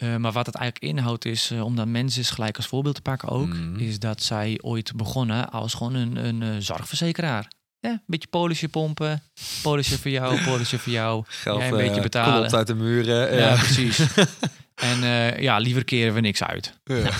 Eh, 0.00 0.16
maar 0.16 0.32
wat 0.32 0.46
het 0.46 0.54
eigenlijk 0.54 0.92
inhoudt 0.94 1.24
is, 1.24 1.50
eh, 1.50 1.64
om 1.64 1.76
dan 1.76 1.90
Mensis 1.90 2.30
gelijk 2.30 2.56
als 2.56 2.66
voorbeeld 2.66 2.94
te 2.94 3.00
pakken 3.02 3.28
ook, 3.28 3.46
Mhm. 3.48 3.78
is 3.78 3.98
dat 3.98 4.22
zij 4.22 4.58
ooit 4.62 4.92
begonnen 4.96 5.50
als 5.50 5.74
gewoon 5.74 5.94
een, 5.94 6.16
een 6.26 6.42
eh, 6.42 6.48
zorgverzekeraar. 6.58 7.50
Ja, 7.80 7.90
een 7.90 8.02
beetje 8.06 8.28
polisje 8.28 8.68
pompen, 8.68 9.22
polisje 9.62 9.98
voor 9.98 10.10
jou, 10.10 10.40
polisje 10.50 10.78
voor 10.78 10.92
jou. 10.92 11.24
geld 11.26 11.62
een 11.62 11.70
beetje 11.70 12.00
betalen. 12.00 12.38
klopt 12.38 12.54
uit 12.54 12.66
de 12.66 12.74
muren. 12.74 13.36
Ja, 13.36 13.54
precies. 13.54 14.00
en 14.90 14.98
ja, 15.42 15.58
liever 15.58 15.84
keren 15.84 16.14
we 16.14 16.20
niks 16.20 16.42
uit. 16.42 16.78
Ja. 16.84 17.10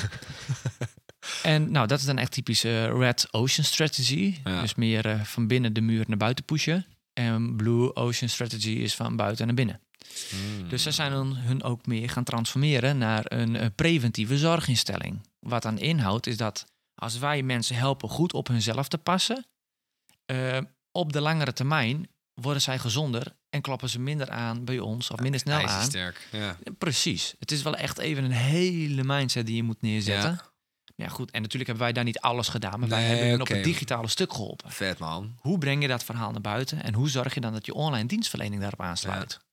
En 1.42 1.70
nou, 1.70 1.86
dat 1.86 1.98
is 1.98 2.04
dan 2.04 2.18
echt 2.18 2.32
typisch 2.32 2.64
eh, 2.64 2.84
Red 2.98 3.28
Ocean 3.30 3.64
Strategy. 3.66 4.34
Ja. 4.44 4.60
Dus 4.60 4.74
meer 4.74 5.20
van 5.24 5.46
binnen 5.46 5.72
de 5.72 5.80
muur 5.80 6.04
naar 6.08 6.16
buiten 6.16 6.44
pushen. 6.44 6.86
En 7.12 7.56
Blue 7.56 7.94
Ocean 7.96 8.28
Strategy 8.30 8.68
is 8.70 8.94
van 8.94 9.16
buiten 9.16 9.46
naar 9.46 9.54
binnen. 9.54 9.80
Hmm. 10.30 10.68
Dus 10.68 10.82
ze 10.82 10.90
zijn 10.90 11.12
hun, 11.12 11.36
hun 11.36 11.62
ook 11.62 11.86
meer 11.86 12.10
gaan 12.10 12.24
transformeren 12.24 12.98
naar 12.98 13.24
een 13.24 13.56
eh, 13.56 13.66
preventieve 13.74 14.38
zorginstelling. 14.38 15.26
Wat 15.38 15.62
dan 15.62 15.78
inhoudt 15.78 16.26
is 16.26 16.36
dat 16.36 16.66
als 16.94 17.18
wij 17.18 17.42
mensen 17.42 17.76
helpen 17.76 18.08
goed 18.08 18.32
op 18.32 18.48
hunzelf 18.48 18.88
te 18.88 18.98
passen, 18.98 19.46
eh, 20.26 20.58
op 20.92 21.12
de 21.12 21.20
langere 21.20 21.52
termijn 21.52 22.08
worden 22.34 22.62
zij 22.62 22.78
gezonder 22.78 23.36
en 23.48 23.60
kloppen 23.60 23.88
ze 23.88 24.00
minder 24.00 24.30
aan 24.30 24.64
bij 24.64 24.78
ons 24.78 25.10
of 25.10 25.20
minder 25.20 25.40
snel 25.40 25.58
aan. 25.58 25.64
IJzersterk, 25.64 26.28
ja. 26.32 26.56
Precies. 26.78 27.34
Het 27.38 27.52
is 27.52 27.62
wel 27.62 27.76
echt 27.76 27.98
even 27.98 28.24
een 28.24 28.30
hele 28.30 29.04
mindset 29.04 29.46
die 29.46 29.56
je 29.56 29.62
moet 29.62 29.82
neerzetten. 29.82 30.30
Ja. 30.30 30.48
Ja, 30.96 31.08
goed. 31.08 31.30
En 31.30 31.42
natuurlijk 31.42 31.70
hebben 31.70 31.84
wij 31.84 31.92
daar 31.92 32.04
niet 32.04 32.20
alles 32.20 32.48
gedaan, 32.48 32.80
maar 32.80 32.88
wij 32.88 33.02
hebben 33.02 33.28
hun 33.28 33.40
op 33.40 33.48
het 33.48 33.64
digitale 33.64 34.08
stuk 34.08 34.32
geholpen. 34.32 34.70
Vet 34.70 34.98
man. 34.98 35.34
Hoe 35.38 35.58
breng 35.58 35.82
je 35.82 35.88
dat 35.88 36.04
verhaal 36.04 36.30
naar 36.30 36.40
buiten 36.40 36.82
en 36.82 36.94
hoe 36.94 37.08
zorg 37.08 37.34
je 37.34 37.40
dan 37.40 37.52
dat 37.52 37.66
je 37.66 37.74
online 37.74 38.06
dienstverlening 38.06 38.60
daarop 38.60 38.80
aansluit? 38.80 39.38
Ja, 39.40 39.49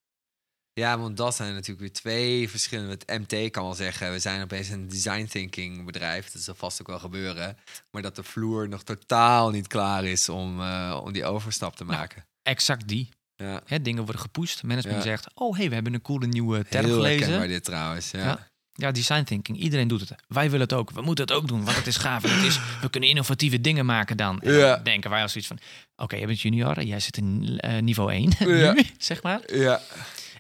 want 0.78 1.18
dat 1.18 1.36
zijn 1.36 1.54
natuurlijk 1.54 1.80
weer 1.80 1.92
twee 1.92 2.50
verschillende. 2.50 2.92
Het 3.06 3.20
MT 3.20 3.52
kan 3.52 3.64
wel 3.64 3.74
zeggen, 3.74 4.12
we 4.12 4.20
zijn 4.20 4.42
opeens 4.44 4.70
een 4.70 4.88
design 4.88 5.26
thinking 5.26 5.86
bedrijf. 5.86 6.32
Dat 6.32 6.42
zal 6.42 6.56
vast 6.56 6.82
ook 6.82 6.88
wel 6.88 7.00
gebeuren. 7.00 7.58
Maar 7.92 8.02
dat 8.02 8.16
de 8.16 8.24
vloer 8.24 8.70
nog 8.70 8.84
totaal 8.84 9.50
niet 9.50 9.68
klaar 9.68 10.04
is 10.06 10.30
om, 10.30 10.62
eh, 10.62 11.02
om 11.04 11.12
die 11.12 11.26
overstap 11.26 11.76
te 11.76 11.84
Nou, 11.84 11.98
maken. 11.98 12.26
Exact 12.44 12.88
die. 12.88 13.10
Ja, 13.36 13.62
Hè, 13.66 13.82
dingen 13.82 14.04
worden 14.04 14.22
gepusht. 14.22 14.64
Management 14.64 14.98
Ja. 15.04 15.10
zegt, 15.10 15.28
oh 15.34 15.58
hey, 15.58 15.68
we 15.68 15.74
hebben 15.74 15.94
een 15.94 16.02
coole 16.02 16.28
nieuwe 16.28 16.66
term 16.70 16.86
heel 16.86 16.96
gelezen. 16.96 17.20
herkenbaar 17.20 17.48
dit 17.48 17.64
trouwens. 17.64 18.12
Ja. 18.12 18.20
Ja. 18.20 18.48
Ja, 18.74 18.92
design 18.92 19.24
thinking. 19.24 19.58
Iedereen 19.58 19.88
doet 19.88 20.00
het. 20.00 20.16
Wij 20.28 20.46
willen 20.46 20.60
het 20.68 20.74
ook. 20.74 20.92
We 20.92 21.02
moeten 21.02 21.26
het 21.26 21.34
ook 21.34 21.48
doen, 21.48 21.64
want 21.64 21.78
het 21.78 21.88
is 21.88 21.98
gaaf. 21.98 22.24
Het 22.24 22.44
is, 22.44 22.60
we 22.82 22.90
kunnen 22.90 23.10
innovatieve 23.10 23.62
dingen 23.62 23.86
maken 23.86 24.18
dan. 24.18 24.40
Ja. 24.44 24.76
dan 24.76 24.84
denken 24.84 25.10
wij 25.10 25.22
als 25.22 25.36
iets 25.36 25.48
van... 25.48 25.60
Oké, 25.96 26.16
je 26.16 26.26
bent 26.26 26.42
junior, 26.42 26.84
jij 26.84 27.00
zit 27.00 27.18
in 27.18 27.58
eh, 27.60 27.82
niveau 27.82 28.12
1 28.12 28.32
Ja. 28.40 28.72
nu, 28.74 28.84
zeg 28.98 29.24
maar. 29.24 29.54
ja. 29.54 29.82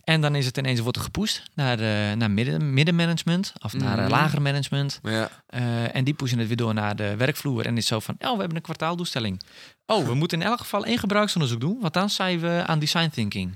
En 0.08 0.22
dan 0.22 0.36
is 0.36 0.46
het 0.46 0.58
ineens 0.58 0.80
wordt 0.80 0.98
er 0.98 1.04
gepusht 1.04 1.44
naar, 1.54 1.80
eh, 1.80 2.18
naar 2.18 2.32
midden, 2.32 2.74
middenmanagement 2.74 3.54
of 3.62 3.74
naar 3.74 3.98
eh, 3.98 4.04
Mhm. 4.04 4.12
lager 4.12 4.42
management. 4.42 5.00
ja. 5.04 5.30
Eh, 5.48 5.96
en 5.96 6.04
die 6.04 6.14
pushen 6.14 6.38
het 6.40 6.48
weer 6.48 6.58
door 6.58 6.74
naar 6.74 6.96
de 6.96 7.16
werkvloer. 7.16 7.66
En 7.66 7.78
is 7.78 7.88
zo 7.88 8.00
van, 8.00 8.16
oh, 8.20 8.32
we 8.34 8.38
hebben 8.40 8.56
een 8.56 8.62
kwartaaldoelstelling. 8.62 9.42
Oh, 9.86 10.06
we 10.08 10.14
moeten 10.14 10.42
in 10.42 10.48
elk 10.48 10.60
geval 10.60 10.86
één 10.86 10.98
gebruiksonderzoek 10.98 11.60
doen, 11.60 11.78
want 11.82 11.94
dan 11.94 12.10
zijn 12.10 12.40
we 12.40 12.64
aan 12.68 12.80
design 12.80 13.10
thinking. 13.10 13.56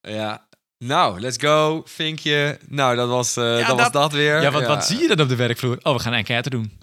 Ja. 0.00 0.46
Nou, 0.78 1.20
let's 1.20 1.36
go. 1.40 1.82
Vinkje. 1.86 2.58
Nou, 2.68 2.96
dat 2.96 3.08
was, 3.08 3.34
dat, 3.34 3.66
was 3.66 3.76
dat- 3.76 3.92
dat 3.92 4.12
weer. 4.12 4.42
Ja, 4.42 4.50
wat, 4.50 4.66
wat 4.66 4.86
zie 4.86 4.98
je 5.00 5.08
dan 5.08 5.20
op 5.20 5.28
de 5.28 5.36
werkvloer? 5.36 5.78
Oh, 5.82 5.92
we 5.94 6.00
gaan 6.00 6.12
een 6.12 6.18
enquête 6.18 6.50
doen. 6.50 6.78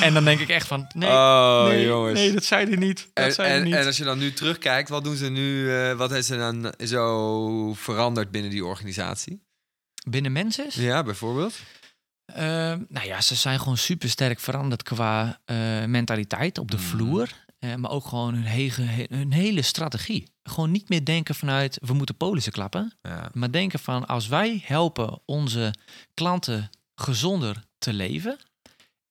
En 0.00 0.14
dan 0.14 0.24
denk 0.24 0.40
ik 0.40 0.48
echt 0.48 0.66
van, 0.66 0.86
nee, 0.94 1.08
oh, 1.10 1.64
nee, 1.66 1.84
jongens. 1.86 2.18
nee, 2.20 2.32
dat 2.32 2.44
zei 2.44 2.66
hij 2.66 2.76
niet. 2.76 3.08
Dat 3.12 3.24
En, 3.24 3.32
zei 3.32 3.52
en, 3.52 3.62
niet. 3.64 3.74
en 3.74 3.86
als 3.86 3.96
je 3.96 4.04
dan 4.04 4.18
nu 4.18 4.32
terugkijkt, 4.32 4.88
wat 4.88 5.04
doen 5.04 5.16
ze 5.16 5.28
nu? 5.30 5.74
eh, 5.76 5.92
wat 5.92 6.12
is 6.12 6.30
er 6.30 6.38
dan 6.38 6.74
zo 6.86 7.74
veranderd 7.74 8.30
binnen 8.30 8.50
die 8.50 8.64
organisatie? 8.64 9.42
Binnen 10.08 10.32
mensen? 10.32 10.66
Ja, 10.70 11.02
bijvoorbeeld. 11.02 11.54
Ehm, 12.32 12.82
nou 12.88 13.06
ja, 13.06 13.20
ze 13.20 13.34
zijn 13.34 13.58
gewoon 13.58 13.76
super 13.76 14.08
sterk 14.10 14.40
veranderd 14.40 14.82
qua 14.82 15.40
eh, 15.44 15.84
mentaliteit 15.84 16.58
op 16.58 16.70
de 16.70 16.76
Mhm. 16.76 16.86
vloer. 16.86 17.44
eh, 17.58 17.74
maar 17.74 17.90
ook 17.90 18.06
gewoon 18.06 18.34
hun, 18.34 18.44
hege, 18.44 18.82
he- 18.82 19.06
hun 19.08 19.32
hele 19.32 19.62
strategie. 19.62 20.28
Gewoon 20.42 20.70
niet 20.70 20.88
meer 20.88 21.04
denken 21.04 21.34
vanuit 21.34 21.78
we 21.82 21.92
moeten 21.92 22.16
polissen 22.16 22.52
klappen. 22.52 22.92
Ja. 23.02 23.30
Maar 23.32 23.50
denken 23.50 23.78
van 23.78 24.06
als 24.06 24.26
wij 24.28 24.62
helpen 24.64 25.20
onze 25.26 25.74
klanten 26.14 26.70
gezonder 26.94 27.62
te 27.78 27.92
leven. 27.92 28.38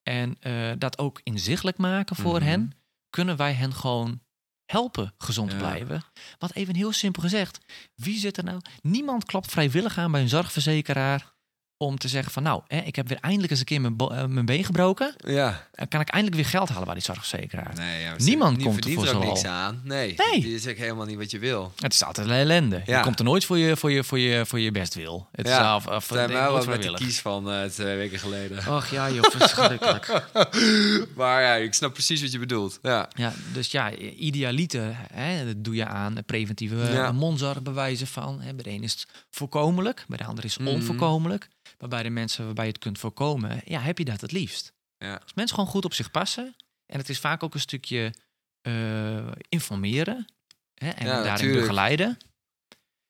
En 0.08 0.36
eh, 0.40 0.72
dat 0.78 0.98
ook 0.98 1.20
inzichtelijk 1.22 1.76
maken 1.78 2.16
voor 2.16 2.38
Mhm. 2.38 2.44
hen. 2.48 2.72
Kunnen 3.10 3.36
wij 3.36 3.52
hen 3.52 3.72
gewoon 3.74 4.20
helpen 4.64 5.14
gezond 5.18 5.52
Ja. 5.52 5.58
blijven. 5.58 6.02
Want 6.38 6.54
even 6.54 6.74
heel 6.74 6.92
simpel 6.92 7.22
gezegd. 7.22 7.58
Wie 7.94 8.18
zit 8.18 8.36
er 8.36 8.44
nou? 8.44 8.60
Niemand 8.82 9.24
klapt 9.24 9.50
vrijwillig 9.50 9.98
aan 9.98 10.10
bij 10.12 10.20
een 10.20 10.28
zorgverzekeraar. 10.28 11.34
Om 11.78 11.98
te 11.98 12.08
zeggen 12.08 12.32
van 12.32 12.42
nou, 12.42 12.62
hè, 12.68 12.78
ik 12.78 12.96
heb 12.96 13.08
weer 13.08 13.18
eindelijk 13.20 13.50
eens 13.50 13.58
een 13.58 13.64
keer 13.66 13.80
mijn, 13.80 13.96
eh, 13.98 14.24
mijn 14.24 14.46
been 14.46 14.64
gebroken. 14.64 15.14
Ja. 15.16 15.66
En 15.74 15.88
kan 15.88 16.00
ik 16.00 16.08
eindelijk 16.08 16.42
weer 16.42 16.50
geld 16.50 16.68
halen 16.68 16.84
bij 16.84 16.94
die 16.94 17.02
zorgverzekeraar. 17.02 17.74
Nee, 17.74 18.02
ja, 18.02 18.14
Niemand 18.16 18.62
komt 18.62 18.84
er 18.84 18.98
ook 18.98 19.06
zo 19.06 19.18
niks 19.18 19.44
aan. 19.44 19.80
Nee, 19.84 20.14
Nee. 20.30 20.40
die 20.40 20.54
is 20.54 20.66
ook 20.66 20.76
helemaal 20.76 21.06
niet 21.06 21.16
wat 21.16 21.30
je 21.30 21.38
wil. 21.38 21.72
Het 21.80 21.92
is 21.92 22.02
altijd 22.04 22.26
een 22.26 22.32
ellende. 22.32 22.82
Ja. 22.86 22.96
Je 22.96 23.02
komt 23.04 23.18
er 23.18 23.24
nooit 23.24 23.44
voor 23.44 23.58
je, 23.58 23.76
voor 23.76 23.90
je, 23.90 24.04
voor 24.04 24.18
je, 24.18 24.46
voor 24.46 24.60
je 24.60 24.70
best 24.70 24.94
wil. 24.94 25.28
Het 25.32 25.46
Ja. 25.46 25.76
is 25.76 25.86
af, 25.86 26.04
Zijn 26.06 26.28
wel 26.30 26.64
met 26.64 26.82
de 26.82 26.92
kies 26.94 27.20
van 27.20 27.50
eh, 27.50 27.64
twee 27.64 27.96
weken 27.96 28.18
geleden. 28.18 28.74
Och 28.74 28.86
ja, 28.90 29.10
joh, 29.10 29.24
verschrikkelijk. 29.30 30.22
maar 31.16 31.42
ja, 31.42 31.54
ik 31.54 31.74
snap 31.74 31.92
precies 31.92 32.20
wat 32.22 32.32
je 32.32 32.38
bedoelt. 32.38 32.78
Ja. 32.82 33.08
ja, 33.14 33.32
dus 33.52 33.70
ja, 33.70 33.92
idealiter, 34.16 34.96
hè, 35.12 35.46
dat 35.46 35.64
doe 35.64 35.74
je 35.74 35.86
aan 35.86 36.16
preventieve 36.26 36.76
Ja. 36.92 37.12
mondzorg 37.12 37.62
bewijzen 37.62 38.06
van. 38.06 38.40
Hè. 38.40 38.54
Bij 38.54 38.64
de 38.64 38.70
een 38.70 38.82
is 38.82 38.92
het 38.92 39.06
voorkomelijk, 39.30 40.04
bij 40.08 40.18
de 40.18 40.24
ander 40.24 40.44
is 40.44 40.54
het 40.54 40.62
Mhm. 40.62 40.74
onvoorkomelijk. 40.74 41.48
Bij 41.78 42.02
de 42.02 42.10
mensen 42.10 42.44
waarbij 42.44 42.64
je 42.64 42.70
het 42.70 42.80
kunt 42.80 42.98
voorkomen, 42.98 43.60
ja, 43.64 43.80
heb 43.80 43.98
je 43.98 44.04
dat 44.04 44.20
het 44.20 44.32
liefst. 44.32 44.72
Ja. 44.98 45.14
Als 45.22 45.34
mensen 45.34 45.54
gewoon 45.56 45.70
goed 45.70 45.84
op 45.84 45.94
zich 45.94 46.10
passen. 46.10 46.54
En 46.86 46.98
het 46.98 47.08
is 47.08 47.18
vaak 47.18 47.42
ook 47.42 47.54
een 47.54 47.60
stukje 47.60 48.14
eh, 48.60 49.26
informeren. 49.48 50.26
Hè, 50.74 50.88
en 50.90 51.06
Ja, 51.06 51.12
daarin 51.12 51.30
natuurlijk. 51.32 51.60
begeleiden. 51.60 52.18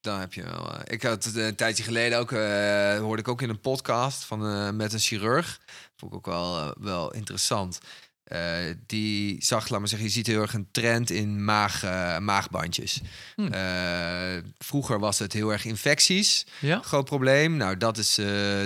Dan 0.01 0.21
heb 0.21 0.33
je 0.33 0.43
wel. 0.43 0.73
eh, 0.75 0.81
ik 0.85 1.03
had 1.03 1.25
het 1.25 1.37
een 1.37 1.55
tijdje 1.55 1.83
geleden 1.83 2.19
ook, 2.19 2.33
eh, 2.33 2.99
hoorde 2.99 3.23
ik 3.23 3.29
ook 3.29 3.43
in 3.43 3.49
een 3.49 3.61
podcast 3.61 4.25
van, 4.25 4.47
eh, 4.47 4.71
met 4.71 4.93
een 4.93 4.99
chirurg. 4.99 5.61
Vond 5.97 6.13
ik 6.13 6.19
ook 6.19 6.27
wel, 6.27 6.59
eh, 6.61 6.71
wel 6.79 7.13
interessant. 7.13 7.79
Eh, 8.27 8.75
die 8.87 9.45
zag, 9.45 9.69
laat 9.69 9.79
maar 9.79 9.89
zeggen, 9.89 10.09
je 10.09 10.15
ziet 10.15 10.27
heel 10.27 10.41
erg 10.41 10.55
een 10.55 10.69
trend 10.71 11.11
in 11.11 11.45
maag, 11.45 11.83
eh, 11.83 12.19
maagbandjes. 12.19 13.01
Hm. 13.35 13.47
Eh, 13.53 14.43
vroeger 14.59 14.99
was 14.99 15.19
het 15.19 15.33
heel 15.33 15.53
erg 15.53 15.65
infecties. 15.65 16.47
Ja. 16.61 16.81
Groot 16.83 17.05
probleem. 17.05 17.57
Nou, 17.57 17.77
dat 17.77 17.99
is, 17.99 18.15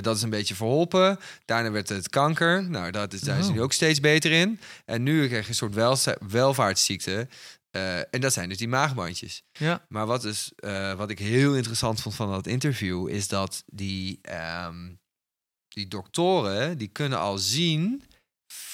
dat 0.01 0.17
is 0.17 0.23
een 0.23 0.31
beetje 0.31 0.55
verholpen. 0.55 1.19
Daarna 1.45 1.71
werd 1.71 1.89
het 1.89 2.09
kanker. 2.09 2.71
Nou, 2.71 2.91
dat 2.91 3.13
is, 3.13 3.21
daar 3.21 3.39
is 3.39 3.47
Oh. 3.47 3.53
nu 3.53 3.63
ook 3.63 3.73
steeds 3.73 4.01
beter 4.01 4.31
in. 4.33 4.61
En 4.85 5.03
nu 5.03 5.27
krijg 5.27 5.43
je 5.43 5.49
een 5.49 5.55
soort 5.55 5.75
welzi- 5.75 6.15
welvaartsziekte. 6.29 7.29
En 8.11 8.21
dat 8.21 8.33
zijn 8.33 8.49
dus 8.49 8.59
die 8.59 8.69
maagbandjes. 8.69 9.43
Ja. 9.53 9.85
Maar 9.89 10.07
wat, 10.07 10.25
is, 10.25 10.53
wat 10.97 11.11
ik 11.11 11.19
heel 11.19 11.55
interessant 11.57 12.01
vond 12.01 12.15
van 12.15 12.31
dat 12.31 12.47
interview... 12.47 13.09
is 13.09 13.29
dat 13.29 13.63
die, 13.67 14.19
ehm, 14.23 14.89
die 15.69 15.89
doktoren, 15.89 16.79
die 16.79 16.89
kunnen 16.89 17.19
al 17.19 17.39
zien... 17.39 18.03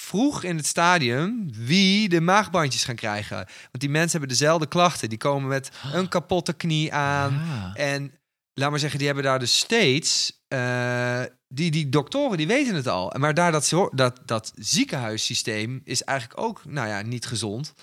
vroeg 0.07 0.43
in 0.43 0.55
het 0.57 0.65
stadium 0.65 1.49
wie 1.53 2.09
de 2.09 2.21
maagbandjes 2.21 2.83
gaan 2.83 2.95
krijgen. 2.95 3.35
Want 3.35 3.79
die 3.79 3.89
mensen 3.89 4.11
hebben 4.19 4.37
dezelfde 4.37 4.67
klachten. 4.67 5.09
Die 5.09 5.17
komen 5.17 5.47
met 5.49 5.69
een 5.93 6.07
kapotte 6.09 6.53
knie 6.53 6.93
aan. 6.93 7.33
Ja. 7.33 7.73
En 7.73 8.11
laat 8.53 8.69
maar 8.69 8.79
zeggen, 8.79 8.97
die 8.97 9.07
hebben 9.07 9.25
daar 9.25 9.39
dus 9.39 9.57
steeds. 9.57 10.35
eh, 10.47 11.21
die, 11.49 11.71
die 11.71 11.89
doktoren 11.89 12.37
die 12.37 12.47
weten 12.47 12.75
het 12.75 12.87
al. 12.87 13.13
Maar 13.17 13.33
daar 13.33 13.51
dat, 13.51 13.71
dat, 13.93 14.19
dat 14.25 14.51
ziekenhuissysteem 14.55 15.81
is 15.83 16.03
eigenlijk 16.03 16.39
ook, 16.41 16.61
nou 16.65 16.87
ja, 16.87 17.01
niet 17.01 17.25
gezond. 17.25 17.73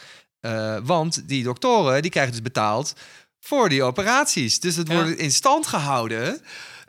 Eh, 0.41 0.77
want 0.83 1.29
die 1.29 1.43
doktoren 1.43 2.03
die 2.03 2.11
krijgen 2.11 2.33
dus 2.33 2.43
betaald 2.43 2.95
voor 3.41 3.69
die 3.69 3.83
operaties. 3.83 4.61
Dus 4.61 4.77
het 4.77 4.89
Ja. 4.89 4.95
wordt 4.95 5.11
in 5.19 5.33
stand 5.33 5.67
gehouden. 5.67 6.41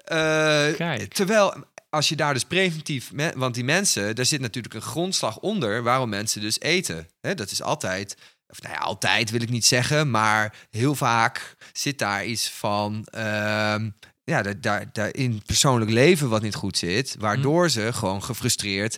Eh, 0.04 0.68
terwijl 1.08 1.54
als 1.96 2.10
je 2.10 2.16
daar 2.16 2.34
dus 2.34 2.44
preventief, 2.44 3.12
want 3.36 3.54
die 3.56 3.64
mensen, 3.64 4.16
daar 4.16 4.26
zit 4.26 4.42
natuurlijk 4.42 4.74
een 4.74 4.82
grondslag 4.82 5.38
onder 5.40 5.84
waarom 5.84 6.10
mensen 6.10 6.42
dus 6.42 6.60
eten. 6.60 7.08
Hè, 7.22 7.36
dat 7.36 7.52
is 7.52 7.62
altijd, 7.62 8.16
of 8.48 8.62
nou 8.62 8.74
ja, 8.74 8.80
altijd 8.80 9.30
wil 9.32 9.42
ik 9.42 9.50
niet 9.50 9.66
zeggen, 9.66 10.12
maar 10.12 10.56
heel 10.70 10.96
vaak 10.96 11.56
zit 11.74 12.00
daar 12.00 12.26
iets 12.26 12.50
van, 12.50 13.06
ehm, 13.12 13.90
ja, 14.24 14.42
daar, 14.42 14.62
daar, 14.62 14.90
daar 14.92 15.14
in 15.16 15.42
persoonlijk 15.46 15.92
leven 15.92 16.30
wat 16.30 16.42
niet 16.42 16.56
goed 16.56 16.78
zit, 16.78 17.16
waardoor 17.20 17.70
ze 17.70 17.94
gewoon 17.94 18.24
gefrustreerd 18.24 18.98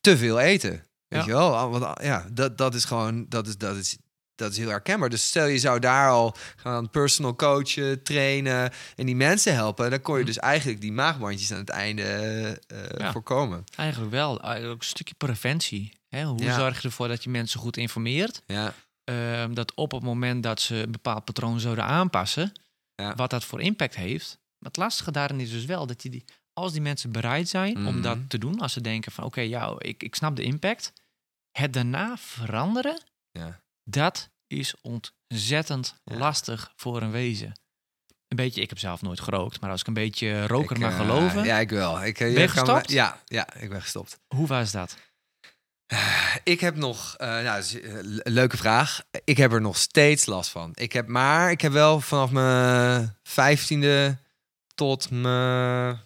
te 0.00 0.16
veel 0.16 0.40
eten. 0.40 0.70
Weet 1.08 1.20
Ja. 1.20 1.26
je 1.26 1.32
wel? 1.32 1.70
Want 1.70 2.02
ja, 2.02 2.26
dat, 2.32 2.58
dat 2.58 2.74
is 2.74 2.84
gewoon, 2.84 3.26
dat 3.28 3.46
is, 3.46 3.56
dat 3.56 3.76
is, 3.76 3.96
dat 4.34 4.50
is 4.52 4.56
heel 4.58 4.68
herkenbaar. 4.68 5.08
Dus 5.10 5.26
stel 5.26 5.46
je 5.46 5.58
zou 5.58 5.78
daar 5.78 6.10
al 6.10 6.36
gaan 6.56 6.90
personal 6.90 7.36
coachen, 7.36 8.02
trainen 8.02 8.72
en 8.96 9.06
die 9.06 9.16
mensen 9.16 9.54
helpen, 9.54 9.90
dan 9.90 10.00
kon 10.00 10.14
je 10.14 10.20
Hm. 10.20 10.26
dus 10.26 10.38
eigenlijk 10.38 10.80
die 10.80 10.92
maagbandjes 10.92 11.52
aan 11.52 11.58
het 11.58 11.68
einde 11.68 12.02
eh, 12.66 12.78
Ja. 12.98 13.12
voorkomen. 13.12 13.64
Eigenlijk 13.76 14.10
wel. 14.12 14.40
Eigenlijk 14.42 14.80
een 14.82 14.88
stukje 14.88 15.14
preventie. 15.14 15.92
Hè? 16.08 16.24
Hoe 16.24 16.42
Ja. 16.42 16.54
zorg 16.58 16.80
je 16.82 16.88
ervoor 16.88 17.08
dat 17.08 17.24
je 17.24 17.30
mensen 17.30 17.60
goed 17.60 17.76
informeert? 17.76 18.42
Ja, 18.46 18.74
Ehm, 19.04 19.54
dat 19.54 19.74
op 19.74 19.90
het 19.90 20.02
moment 20.02 20.42
dat 20.42 20.60
ze 20.60 20.74
een 20.74 20.90
bepaald 20.90 21.24
patroon 21.24 21.60
zouden 21.60 21.84
aanpassen, 21.84 22.52
wat 23.16 23.30
dat 23.30 23.44
voor 23.44 23.60
impact 23.60 23.94
heeft. 23.94 24.38
Maar 24.58 24.68
het 24.72 24.76
lastige 24.76 25.10
daarin 25.10 25.40
is 25.40 25.50
dus 25.50 25.64
wel 25.64 25.86
dat 25.86 26.02
je 26.02 26.10
die, 26.10 26.24
als 26.52 26.72
die 26.72 26.80
mensen 26.80 27.12
bereid 27.12 27.48
zijn 27.48 27.76
om 27.76 27.82
Mhm. 27.82 28.00
dat 28.02 28.18
te 28.28 28.38
doen, 28.38 28.60
als 28.60 28.72
ze 28.72 28.80
denken 28.80 29.12
van 29.12 29.24
oké, 29.24 29.40
ja, 29.40 29.74
ik, 29.78 30.02
ik 30.02 30.14
snap 30.14 30.36
de 30.36 30.42
impact, 30.42 30.92
het 31.52 31.72
daarna 31.72 32.16
veranderen, 32.16 33.02
Ja. 33.30 33.60
Dat 33.84 34.30
is 34.46 34.74
ontzettend 34.80 36.00
Ja. 36.04 36.16
lastig 36.16 36.72
voor 36.76 37.02
een 37.02 37.10
wezen. 37.10 37.52
Een 38.28 38.36
beetje, 38.36 38.60
ik 38.60 38.68
heb 38.68 38.78
zelf 38.78 39.02
nooit 39.02 39.20
gerookt, 39.20 39.60
maar 39.60 39.70
als 39.70 39.80
ik 39.80 39.86
een 39.86 39.94
beetje 39.94 40.46
roker 40.46 40.76
ik, 40.76 40.82
mag 40.82 40.90
eh, 40.90 40.96
geloven, 40.98 41.44
Ja, 41.44 41.58
ik 41.58 41.70
wel. 41.70 42.04
Ik, 42.04 42.20
eh, 42.20 42.32
Ben 42.32 42.42
je 42.42 42.46
kan 42.46 42.48
gestopt? 42.48 42.90
ja, 42.90 43.22
ja, 43.24 43.54
ik 43.54 43.68
ben 43.68 43.82
gestopt. 43.82 44.18
hoe 44.34 44.46
was 44.46 44.70
dat? 44.72 44.96
Ik 46.44 46.60
heb 46.60 46.76
nog, 46.76 47.16
eh, 47.16 47.28
nou, 47.28 47.62
eh, 47.80 47.98
leuke 48.32 48.56
vraag. 48.56 49.02
Ik 49.24 49.36
heb 49.36 49.52
er 49.52 49.60
nog 49.60 49.76
steeds 49.78 50.26
last 50.26 50.50
van. 50.50 50.70
Ik 50.74 50.92
heb, 50.92 51.06
maar 51.08 51.50
ik 51.50 51.60
heb 51.60 51.72
wel 51.72 52.00
vanaf 52.00 52.30
mijn 52.30 53.18
vijftiende 53.22 54.18
tot 54.74 55.10
mijn, 55.10 56.00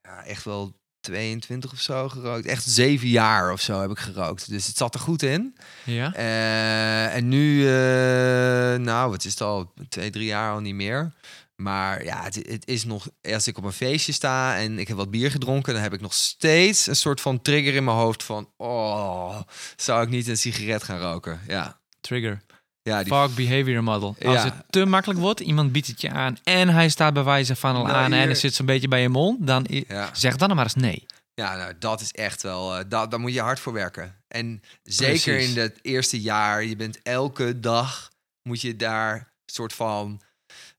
ja, 0.00 0.24
echt 0.24 0.44
wel 0.44 0.79
22 1.00 1.72
of 1.72 1.80
zo 1.80 2.08
gerookt. 2.08 2.46
Echt 2.46 2.64
zeven 2.64 3.08
jaar 3.08 3.52
of 3.52 3.60
zo 3.60 3.80
heb 3.80 3.90
ik 3.90 3.98
gerookt. 3.98 4.50
Dus 4.50 4.66
het 4.66 4.76
zat 4.76 4.94
er 4.94 5.00
goed 5.00 5.22
in. 5.22 5.56
Ja? 5.84 6.14
Eh, 6.14 7.14
en 7.14 7.28
nu, 7.28 7.66
eh, 7.66 8.78
nou, 8.78 9.10
wat 9.10 9.24
is 9.24 9.30
het 9.30 9.40
al? 9.40 9.72
Twee, 9.88 10.10
drie 10.10 10.26
jaar 10.26 10.52
al 10.52 10.60
niet 10.60 10.74
meer. 10.74 11.12
Maar 11.56 12.04
ja, 12.04 12.22
het, 12.22 12.34
het 12.34 12.66
is 12.66 12.84
nog. 12.84 13.08
Als 13.22 13.46
ik 13.46 13.58
op 13.58 13.64
een 13.64 13.72
feestje 13.72 14.12
sta 14.12 14.56
en 14.56 14.78
ik 14.78 14.88
heb 14.88 14.96
wat 14.96 15.10
bier 15.10 15.30
gedronken, 15.30 15.72
dan 15.72 15.82
heb 15.82 15.92
ik 15.92 16.00
nog 16.00 16.14
steeds 16.14 16.86
een 16.86 16.96
soort 16.96 17.20
van 17.20 17.42
trigger 17.42 17.74
in 17.74 17.84
mijn 17.84 17.96
hoofd 17.96 18.22
van. 18.22 18.50
Oh, 18.56 19.40
zou 19.76 20.02
ik 20.02 20.08
niet 20.08 20.28
een 20.28 20.36
sigaret 20.36 20.82
gaan 20.82 21.00
roken? 21.00 21.40
Ja. 21.46 21.78
Trigger. 22.00 22.42
Ja, 22.82 23.02
die 23.02 23.12
Fuck 23.14 23.34
behavior 23.34 23.82
model. 23.82 24.08
Als 24.24 24.34
Ja. 24.34 24.44
het 24.44 24.54
te 24.70 24.84
makkelijk 24.84 25.20
wordt, 25.20 25.40
iemand 25.40 25.72
biedt 25.72 25.86
het 25.86 26.00
je 26.00 26.10
aan 26.10 26.36
en 26.42 26.68
hij 26.68 26.88
staat 26.88 27.14
bij 27.14 27.22
wijze 27.24 27.56
van 27.56 27.74
al 27.76 27.82
Nou, 27.84 27.96
aan 27.96 28.12
en 28.12 28.18
hij 28.18 28.34
zit 28.34 28.54
zo'n 28.54 28.66
beetje 28.66 28.88
bij 28.88 29.00
je 29.00 29.08
mond, 29.08 29.46
dan 29.46 29.66
Ja. 29.88 30.10
zeg 30.12 30.36
dan 30.36 30.54
maar 30.54 30.64
eens 30.64 30.74
nee. 30.74 31.06
Ja, 31.34 31.56
nou, 31.56 31.72
dat 31.78 32.00
is 32.00 32.12
echt 32.12 32.42
wel. 32.42 32.76
eh 32.76 32.84
dat, 32.88 33.10
daar 33.10 33.20
moet 33.20 33.32
je 33.34 33.40
hard 33.40 33.60
voor 33.60 33.72
werken. 33.72 34.16
En 34.28 34.62
zeker 34.82 35.32
Precies. 35.34 35.54
in 35.54 35.60
het 35.60 35.78
eerste 35.82 36.20
jaar, 36.20 36.64
je 36.64 36.76
bent 36.76 37.02
elke 37.02 37.60
dag 37.60 38.10
moet 38.42 38.60
je 38.60 38.76
daar 38.76 39.32
soort 39.46 39.72
van. 39.72 40.20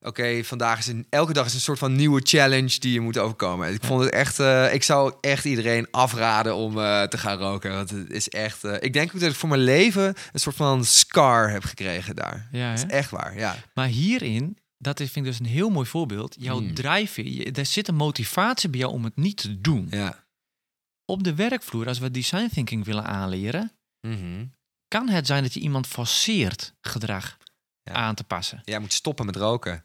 Oké, 0.04 0.44
vandaag 0.44 0.78
is 0.78 0.86
een. 0.86 1.06
Elke 1.08 1.32
dag 1.32 1.46
is 1.46 1.54
een 1.54 1.60
soort 1.60 1.78
van 1.78 1.96
nieuwe 1.96 2.20
challenge 2.24 2.78
die 2.78 2.92
je 2.92 3.00
moet 3.00 3.18
overkomen. 3.18 3.72
Ik 3.74 3.84
vond 3.84 4.04
het 4.04 4.12
echt. 4.12 4.38
eh, 4.40 4.74
ik 4.74 4.82
zou 4.82 5.14
echt 5.20 5.44
iedereen 5.44 5.86
afraden 5.90 6.54
om 6.54 6.78
eh, 6.78 7.02
te 7.02 7.18
gaan 7.18 7.38
roken. 7.38 7.70
Want 7.72 7.90
het 7.90 8.10
is 8.10 8.28
echt. 8.28 8.64
eh, 8.64 8.76
ik 8.80 8.92
denk 8.92 9.14
ook 9.14 9.20
dat 9.20 9.30
ik 9.30 9.36
voor 9.36 9.48
mijn 9.48 9.60
leven 9.64 10.14
een 10.32 10.40
soort 10.40 10.56
van 10.56 10.84
scar 10.84 11.50
heb 11.50 11.64
gekregen 11.64 12.16
daar. 12.16 12.48
Ja, 12.52 12.74
Dat 12.74 12.84
is 12.84 12.90
echt 12.90 13.10
waar. 13.10 13.38
Ja. 13.38 13.56
Maar 13.74 13.86
hierin, 13.86 14.58
dat 14.78 15.00
is, 15.00 15.10
vind 15.10 15.26
ik 15.26 15.30
dus 15.30 15.40
een 15.40 15.46
heel 15.54 15.70
mooi 15.70 15.86
voorbeeld. 15.86 16.36
Jouw 16.38 16.58
Hmm. 16.58 16.72
je- 17.14 17.52
er 17.52 17.66
zit 17.66 17.88
een 17.88 17.94
motivatie 17.94 18.68
bij 18.70 18.80
jou 18.80 18.92
om 18.92 19.04
het 19.04 19.16
niet 19.16 19.36
te 19.36 19.60
doen. 19.60 19.86
Ja. 19.90 20.24
Op 21.04 21.22
de 21.24 21.34
werkvloer, 21.34 21.86
als 21.86 21.98
we 21.98 22.10
design 22.10 22.48
thinking 22.52 22.84
willen 22.84 23.04
aanleren, 23.04 23.72
Mhm. 24.06 24.44
kan 24.88 25.08
het 25.08 25.26
zijn 25.26 25.42
dat 25.42 25.54
je 25.54 25.60
iemand 25.60 25.86
forceert 25.86 26.74
gedrag 26.80 27.36
Ja. 27.82 27.92
aan 27.92 28.14
te 28.14 28.24
passen. 28.24 28.60
Jij 28.64 28.78
moet 28.78 28.92
stoppen 28.92 29.26
met 29.26 29.36
roken. 29.36 29.82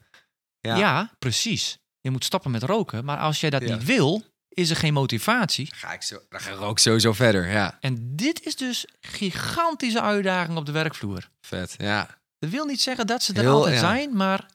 Ja. 0.60 0.76
Ja. 0.76 1.10
precies. 1.18 1.78
Je 2.00 2.10
moet 2.10 2.24
stoppen 2.24 2.50
met 2.50 2.62
roken, 2.62 3.04
maar 3.04 3.18
als 3.18 3.40
jij 3.40 3.50
dat 3.50 3.62
Ja. 3.62 3.74
niet 3.74 3.84
wil, 3.84 4.24
is 4.48 4.70
er 4.70 4.76
geen 4.76 4.92
motivatie. 4.92 5.74
Ga 5.74 5.92
ik 5.92 6.02
zo, 6.02 6.18
dan 6.28 6.40
ga 6.40 6.68
ik 6.68 6.78
sowieso 6.78 7.12
verder. 7.12 7.48
Ja. 7.50 7.76
En 7.80 8.16
dit 8.16 8.46
is 8.46 8.56
dus 8.56 8.86
gigantische 9.00 10.00
uitdaging 10.00 10.58
op 10.58 10.66
de 10.66 10.72
werkvloer. 10.72 11.28
Vet. 11.40 11.74
Ja. 11.78 12.18
Dat 12.38 12.50
wil 12.50 12.64
niet 12.64 12.80
zeggen 12.80 13.06
dat 13.06 13.22
ze 13.22 13.32
er 13.32 13.40
Heel, 13.40 13.52
altijd 13.54 13.74
ja. 13.74 13.80
zijn, 13.80 14.16
maar 14.16 14.46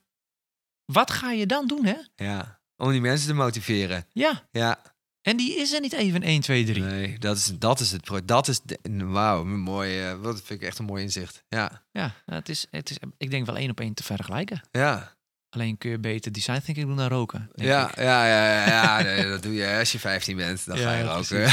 wat 0.92 1.10
ga 1.10 1.30
je 1.30 1.46
dan 1.46 1.66
doen, 1.66 1.84
hè? 1.84 1.96
Ja. 2.14 2.60
Om 2.76 2.90
die 2.90 3.00
mensen 3.00 3.28
te 3.28 3.34
motiveren. 3.34 4.06
Ja, 4.12 4.42
Ja. 4.50 4.82
en 5.22 5.36
die 5.36 5.56
is 5.56 5.72
er 5.72 5.80
niet 5.80 5.92
even 5.92 6.22
1, 6.22 6.40
2, 6.40 6.64
3. 6.64 6.82
Nee, 6.82 7.18
dat 7.18 7.36
is, 7.36 7.44
dat 7.58 7.80
is 7.80 7.90
het. 7.92 8.10
Dat 8.24 8.48
is. 8.48 8.60
Wauw, 8.98 9.44
mooi. 9.44 10.00
eh, 10.00 10.14
wat 10.20 10.42
vind 10.42 10.60
ik 10.60 10.66
echt 10.68 10.78
een 10.78 10.84
mooi 10.84 11.02
inzicht. 11.02 11.44
Ja. 11.48 11.82
Ja, 11.92 12.14
het 12.24 12.48
is, 12.48 12.66
het 12.70 12.90
is, 12.90 12.96
ik 13.16 13.30
denk 13.30 13.46
wel 13.46 13.56
één 13.56 13.70
op 13.70 13.80
één 13.80 13.94
te 13.94 14.02
vergelijken. 14.02 14.62
Ja. 14.70 15.16
Alleen 15.54 15.78
kun 15.78 15.90
je 15.90 15.98
beter 15.98 16.32
design 16.32 16.60
thinking 16.64 16.86
doen 16.86 16.96
dan 16.96 17.08
roken. 17.08 17.50
Ja, 17.54 17.90
ja, 17.96 18.26
ja, 18.26 18.66
ja, 18.66 18.98
ja 19.00 19.22
dat 19.28 19.42
doe 19.42 19.54
je 19.54 19.76
als 19.78 19.92
je 19.92 19.98
15 19.98 20.36
bent. 20.36 20.66
Dan 20.66 20.78
Ja, 20.78 20.82
ga 20.90 20.94
je 20.96 21.04
roken. 21.04 21.50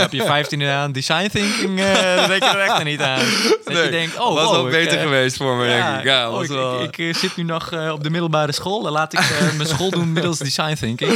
Heb 0.00 0.12
je 0.12 0.22
15 0.22 0.64
aan 0.64 0.92
design 0.92 1.28
thinking, 1.28 1.80
eh 1.80 2.16
dan 2.16 2.28
denk 2.28 2.42
je 2.42 2.48
er 2.48 2.58
echt 2.60 2.84
niet 2.84 3.00
aan. 3.00 3.18
Dat 3.18 3.64
je 3.66 3.72
Nee, 3.72 3.90
denkt, 3.90 4.18
oh, 4.18 4.34
was 4.34 4.44
wow, 4.44 4.52
wel 4.52 4.64
ik, 4.66 4.70
beter 4.72 4.96
eh, 4.96 5.02
geweest 5.02 5.36
voor 5.36 5.56
me, 5.56 5.66
denk 5.66 5.98
ik. 5.98 6.04
Ja, 6.04 6.28
oh, 6.28 6.34
was 6.34 6.42
ik, 6.44 6.48
wel... 6.50 6.82
ik, 6.82 6.96
ik, 6.96 7.14
eh, 7.14 7.20
zit 7.20 7.36
nu 7.36 7.42
nog 7.42 7.72
op 7.92 8.02
de 8.02 8.10
middelbare 8.10 8.52
school. 8.52 8.82
Dan 8.82 8.92
laat 8.92 9.12
ik 9.12 9.20
mijn 9.56 9.68
school 9.68 9.90
doen 9.90 10.12
middels 10.12 10.38
design 10.38 10.74
thinking. 10.74 11.10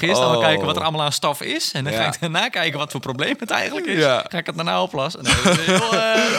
Dan 0.00 0.12
Oh. 0.14 0.40
kijken 0.40 0.66
wat 0.66 0.76
er 0.76 0.82
allemaal 0.82 1.02
aan 1.04 1.12
staf 1.12 1.42
is. 1.42 1.72
En 1.72 1.84
dan 1.84 1.92
ga 1.92 2.06
ik 2.06 2.20
daarna 2.20 2.48
kijken 2.48 2.78
wat 2.78 2.90
voor 2.90 3.00
probleem 3.00 3.34
het 3.38 3.50
eigenlijk 3.50 3.86
is. 3.86 4.02
Ga 4.04 4.38
ik 4.38 4.46
het 4.46 4.56
daarna 4.56 4.82
oplossen. 4.82 5.22
Nee, 5.22 5.34
dat, 5.44 5.58
is 5.58 5.66
heel, 5.66 5.78
dat 5.78 5.90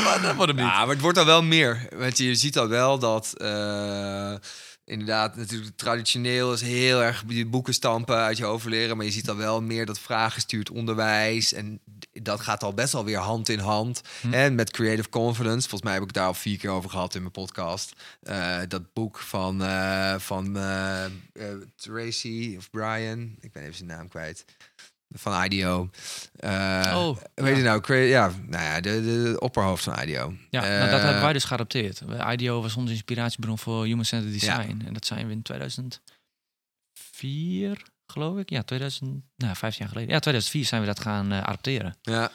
wordt- 0.04 0.22
dat 0.24 0.36
wordt 0.36 0.52
hem 0.52 0.62
niet. 0.62 0.72
Ja, 0.74 0.80
maar 0.80 0.88
het 0.94 1.02
wordt 1.02 1.18
al 1.18 1.26
wel 1.26 1.44
meer. 1.44 1.88
Want 1.96 2.18
je 2.18 2.36
ziet 2.36 2.58
al 2.58 2.68
wel 2.68 3.00
dat... 3.00 3.34
inderdaad, 4.86 5.36
natuurlijk 5.36 5.78
traditioneel 5.78 6.54
is 6.54 6.62
heel 6.62 7.04
erg 7.04 7.24
die 7.26 7.46
boeken 7.46 7.74
stampen 7.74 8.16
uit 8.16 8.38
je 8.38 8.44
hoofd 8.44 8.66
leren. 8.66 8.98
Maar 8.98 9.06
je 9.06 9.12
ziet 9.12 9.30
al 9.30 9.36
wel 9.36 9.62
meer 9.62 9.86
dat 9.86 10.00
vraaggestuurd 10.00 10.70
onderwijs. 10.70 11.54
En 11.54 11.80
dat 12.12 12.42
gaat 12.42 12.64
al 12.64 12.74
best 12.74 12.94
wel 12.94 13.06
weer 13.06 13.18
hand 13.18 13.50
in 13.50 13.60
hand. 13.60 14.02
Hm. 14.22 14.34
En 14.34 14.56
met 14.56 14.72
creative 14.72 15.10
confidence. 15.10 15.70
Volgens 15.70 15.82
mij 15.82 15.94
heb 15.94 16.04
ik 16.04 16.14
daar 16.14 16.28
al 16.28 16.34
vier 16.34 16.58
keer 16.58 16.70
over 16.70 16.90
gehad 16.90 17.16
in 17.16 17.22
mijn 17.22 17.34
podcast. 17.34 17.94
Eh, 18.22 18.60
dat 18.68 18.94
boek 18.94 19.20
van, 19.20 19.64
eh, 19.64 20.16
van 20.18 20.58
eh, 20.58 21.06
Tracy 21.76 22.56
of 22.58 22.70
Brian. 22.70 23.36
Ik 23.40 23.52
ben 23.52 23.62
even 23.62 23.76
zijn 23.76 23.90
naam 23.90 24.08
kwijt. 24.08 24.46
Van 25.16 25.44
IDEO. 25.44 25.90
Eh, 26.36 26.94
Oh, 26.96 27.18
Weet 27.34 27.58
ja. 27.58 27.60
je 27.62 27.64
nou, 27.64 27.96
ja, 27.96 28.32
nou 28.46 28.64
ja, 28.64 28.82
de, 28.82 29.02
de, 29.02 29.36
opperhoofd 29.40 29.84
van 29.84 30.00
IDEO. 30.02 30.34
Ja, 30.50 30.64
Eh, 30.64 30.70
nou, 30.80 30.90
dat 30.92 31.02
hebben 31.02 31.22
wij 31.22 31.34
dus 31.34 31.44
geadopteerd. 31.44 32.02
IDEO 32.32 32.62
was 32.62 32.76
onze 32.76 32.92
inspiratiebron 32.92 33.60
voor 33.60 33.86
Human 33.86 34.06
Centered 34.06 34.34
Design. 34.40 34.82
En 34.86 34.94
dat 34.94 35.06
zijn 35.06 35.28
we 35.28 35.34
in 35.34 35.42
2004, 35.42 37.82
geloof 38.08 38.38
ik. 38.38 38.50
Ja, 38.50 38.64
2000, 38.64 39.24
nou, 39.36 39.56
15 39.56 39.82
jaar 39.84 39.94
geleden. 39.94 40.14
Ja, 40.14 40.20
2004 40.20 40.66
zijn 40.66 40.82
we 40.82 40.88
dat 40.88 41.00
gaan 41.00 41.32
eh, 41.32 41.42
adopteren. 41.44 41.98
Ja. 42.02 42.32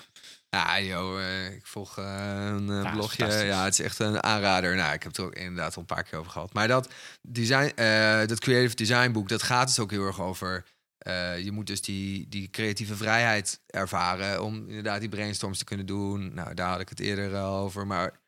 Ja, 0.51 0.76
eh, 0.78 1.53
ik 1.55 1.66
volg 1.66 1.99
eh, 1.99 2.05
een 2.47 2.70
eh, 2.70 2.83
Ja, 2.83 2.91
blogje. 2.91 3.26
Ja, 3.45 3.64
het 3.64 3.72
is 3.72 3.81
echt 3.85 3.99
een 3.99 4.22
aanrader. 4.22 4.76
Nou, 4.76 4.93
ik 4.93 5.03
heb 5.03 5.12
het 5.12 5.16
er 5.20 5.24
ook 5.24 5.35
inderdaad 5.35 5.74
al 5.74 5.81
een 5.81 5.87
paar 5.87 6.03
keer 6.03 6.18
over 6.18 6.33
gehad. 6.33 6.53
Maar 6.53 6.68
dat, 6.68 6.93
design, 7.22 7.72
eh, 7.76 8.26
dat 8.26 8.41
creative 8.41 8.74
design 8.74 9.11
boek, 9.11 9.28
dat 9.28 9.43
gaat 9.43 9.66
dus 9.66 9.78
ook 9.78 9.91
heel 9.91 10.07
erg 10.07 10.20
over... 10.20 10.64
eh, 11.01 11.38
je 11.38 11.53
moet 11.53 11.66
dus 11.66 11.82
die, 11.82 12.28
die 12.28 12.51
creatieve 12.51 12.96
vrijheid 12.96 13.61
ervaren 13.66 14.42
om 14.42 14.68
inderdaad 14.68 15.01
die 15.01 15.09
brainstorms 15.09 15.59
te 15.59 15.64
kunnen 15.64 15.86
doen. 15.86 16.34
Nou, 16.34 16.55
daar 16.55 16.70
had 16.70 16.80
ik 16.80 16.88
het 16.88 17.01
eerder 17.01 17.36
al 17.36 17.57
over. 17.57 17.86
Maar 17.86 18.20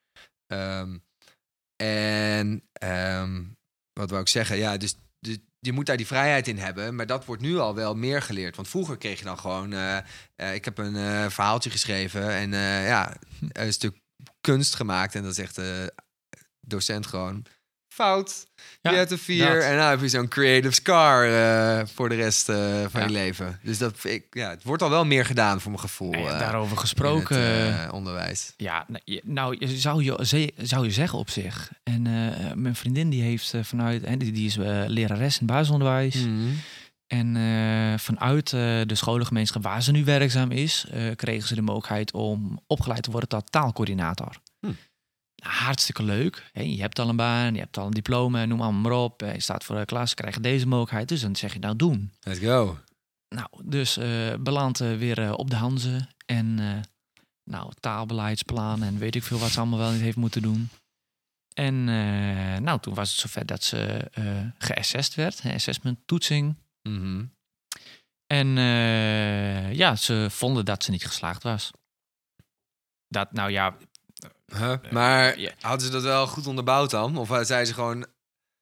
ehm, 0.46 0.98
en 1.76 2.62
ehm, 2.72 3.42
wat 3.92 4.10
wou 4.10 4.22
ik 4.22 4.28
zeggen? 4.28 4.56
Ja, 4.56 4.76
dus, 4.76 4.96
dus 5.18 5.38
je 5.58 5.72
moet 5.72 5.86
daar 5.86 5.96
die 5.96 6.06
vrijheid 6.06 6.48
in 6.48 6.58
hebben. 6.58 6.94
Maar 6.94 7.06
dat 7.06 7.24
wordt 7.24 7.42
nu 7.42 7.58
al 7.58 7.74
wel 7.74 7.94
meer 7.94 8.22
geleerd. 8.22 8.56
Want 8.56 8.68
vroeger 8.68 8.98
kreeg 8.98 9.18
je 9.18 9.24
dan 9.24 9.38
gewoon... 9.38 9.72
eh, 9.72 9.96
eh, 10.34 10.54
ik 10.54 10.64
heb 10.64 10.78
een 10.78 11.30
verhaaltje 11.30 11.70
geschreven 11.70 12.30
en 12.30 12.50
ja, 12.86 13.16
een 13.52 13.72
stuk 13.72 13.96
kunst 14.40 14.74
gemaakt. 14.74 15.14
En 15.14 15.22
dat 15.22 15.34
zegt 15.34 15.54
de 15.54 15.94
docent 16.60 17.06
gewoon... 17.06 17.46
Fout, 17.92 18.46
Ja, 18.82 18.90
je 18.90 18.96
hebt 18.96 19.10
een 19.10 19.18
vier. 19.18 19.46
dat. 19.54 19.62
En 19.62 19.76
nou 19.76 19.90
heb 19.90 20.00
je 20.00 20.08
zo'n 20.08 20.28
creative 20.28 20.74
scar 20.74 21.24
eh, 21.24 21.86
voor 21.94 22.08
de 22.08 22.14
rest 22.14 22.48
eh, 22.48 22.56
van 22.88 23.00
Ja. 23.00 23.06
je 23.06 23.12
leven. 23.12 23.58
Dus 23.62 23.78
dat, 23.78 24.04
ik, 24.04 24.24
ja, 24.30 24.50
het 24.50 24.62
wordt 24.62 24.82
al 24.82 24.90
wel 24.90 25.04
meer 25.04 25.24
gedaan 25.24 25.60
voor 25.60 25.70
mijn 25.70 25.82
gevoel. 25.82 26.10
Nou 26.10 26.26
eh, 26.28 26.38
daarover 26.38 26.76
gesproken. 26.76 27.40
het, 27.40 27.90
onderwijs. 27.90 28.54
Ja, 28.56 28.84
nou, 28.88 29.02
je- 29.04 29.20
nou 29.24 29.56
zou, 29.66 30.02
je, 30.04 30.52
zou 30.56 30.84
je 30.84 30.90
zeggen 30.90 31.18
op 31.18 31.30
zich. 31.30 31.70
En 31.82 32.02
mijn 32.62 32.74
vriendin 32.76 33.10
die 33.10 33.22
heeft 33.22 33.54
vanuit, 33.62 34.02
en 34.02 34.18
die, 34.18 34.32
die 34.32 34.46
is 34.46 34.56
lerares 34.86 35.38
in 35.40 35.46
basisonderwijs. 35.46 36.14
Mhm. 36.14 36.48
En 37.06 37.36
vanuit 38.00 38.50
de 38.50 38.94
scholengemeenschap 38.94 39.62
waar 39.62 39.82
ze 39.82 39.90
nu 39.92 40.04
werkzaam 40.04 40.50
is, 40.50 40.86
kregen 41.16 41.48
ze 41.48 41.54
de 41.54 41.62
mogelijkheid 41.62 42.12
om 42.12 42.60
opgeleid 42.66 43.02
te 43.02 43.10
worden 43.10 43.28
tot 43.28 43.52
taalcoördinator. 43.52 44.36
Hm. 44.60 44.72
Hartstikke 45.42 46.02
leuk. 46.02 46.50
Je 46.52 46.80
hebt 46.80 46.98
al 46.98 47.08
een 47.08 47.16
baan, 47.16 47.54
je 47.54 47.60
hebt 47.60 47.76
al 47.76 47.86
een 47.86 47.92
diploma, 47.92 48.44
noem 48.44 48.60
allemaal 48.60 48.80
maar 48.80 49.00
op. 49.00 49.22
Eh, 49.22 49.34
Je 49.34 49.40
staat 49.40 49.64
voor 49.64 49.76
de 49.76 49.84
klas, 49.84 50.14
krijg 50.14 50.34
je 50.34 50.40
deze 50.40 50.66
mogelijkheid. 50.66 51.08
Dus 51.08 51.20
dan 51.20 51.36
zeg 51.36 51.52
je 51.52 51.58
nou 51.58 51.76
doen. 51.76 52.12
Let's 52.20 52.38
go. 52.38 52.78
Nou, 53.28 53.48
dus 53.64 53.98
beland 54.40 54.80
eh, 54.80 54.96
weer 54.96 55.34
op 55.34 55.50
de 55.50 55.56
Hanze. 55.56 56.08
En 56.26 56.54
nou, 57.44 57.72
taalbeleidsplan 57.80 58.82
en 58.82 58.98
weet 58.98 59.14
ik 59.14 59.22
veel 59.22 59.38
wat 59.38 59.50
ze 59.50 59.58
allemaal 59.60 59.78
wel 59.78 59.90
niet 59.90 60.00
heeft 60.00 60.16
moeten 60.16 60.42
doen. 60.42 60.68
En 61.54 61.84
nou, 62.62 62.80
toen 62.80 62.94
was 62.94 63.10
het 63.10 63.20
zover 63.20 63.46
dat 63.46 63.64
ze 63.64 63.86
eh 64.12 64.46
geassessed 64.58 65.14
werd. 65.14 65.42
Assessment, 65.54 65.98
toetsing. 66.06 66.56
Mhm. 66.82 67.24
En 68.26 68.48
ja, 69.74 69.96
ze 69.96 70.26
vonden 70.30 70.64
dat 70.64 70.84
ze 70.84 70.90
niet 70.90 71.06
geslaagd 71.06 71.42
was. 71.42 71.70
Dat, 73.08 73.32
nou 73.32 73.50
ja, 73.50 73.76
Huh? 74.58 74.74
Maar 74.90 75.38
ja. 75.38 75.52
hadden 75.60 75.86
ze 75.86 75.92
dat 75.92 76.02
wel 76.02 76.26
goed 76.26 76.46
onderbouwd 76.46 76.90
dan? 76.90 77.16
Of 77.16 77.30
eh, 77.30 77.42
zei 77.42 77.64
ze 77.64 77.74
gewoon... 77.74 78.06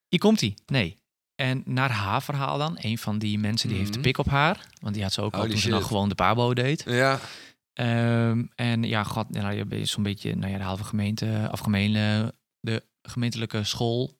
hier 0.08 0.18
komt 0.20 0.42
ie. 0.42 0.54
Nee. 0.66 0.98
En 1.34 1.62
naar 1.64 1.90
haar 1.90 2.22
verhaal 2.22 2.58
dan, 2.58 2.76
een 2.80 2.98
van 2.98 3.18
die 3.18 3.38
mensen 3.38 3.68
die 3.68 3.78
heeft 3.78 3.92
de 3.92 3.98
Mhm. 3.98 4.06
pik 4.06 4.18
op 4.18 4.26
haar. 4.26 4.66
Want 4.80 4.94
die 4.94 5.02
had 5.02 5.12
ze 5.12 5.22
ook 5.22 5.34
al 5.34 5.46
toen 5.46 5.56
ze 5.58 5.68
nog 5.68 5.86
gewoon 5.86 6.08
de 6.08 6.14
pabo 6.14 6.54
deed. 6.54 6.82
Ja, 6.86 7.20
Ehm, 7.72 8.44
en 8.54 8.82
ja, 8.82 9.02
god, 9.04 9.30
nou, 9.30 9.54
je 9.54 9.64
bent 9.64 9.88
zo'n 9.88 10.02
beetje 10.02 10.36
nou 10.36 10.52
ja, 10.52 10.58
de 10.58 10.64
halve 10.64 10.84
gemeente, 10.84 11.48
of 11.52 11.60
gemene, 11.60 12.34
de 12.60 12.84
gemeentelijke 13.02 13.64
school. 13.64 14.18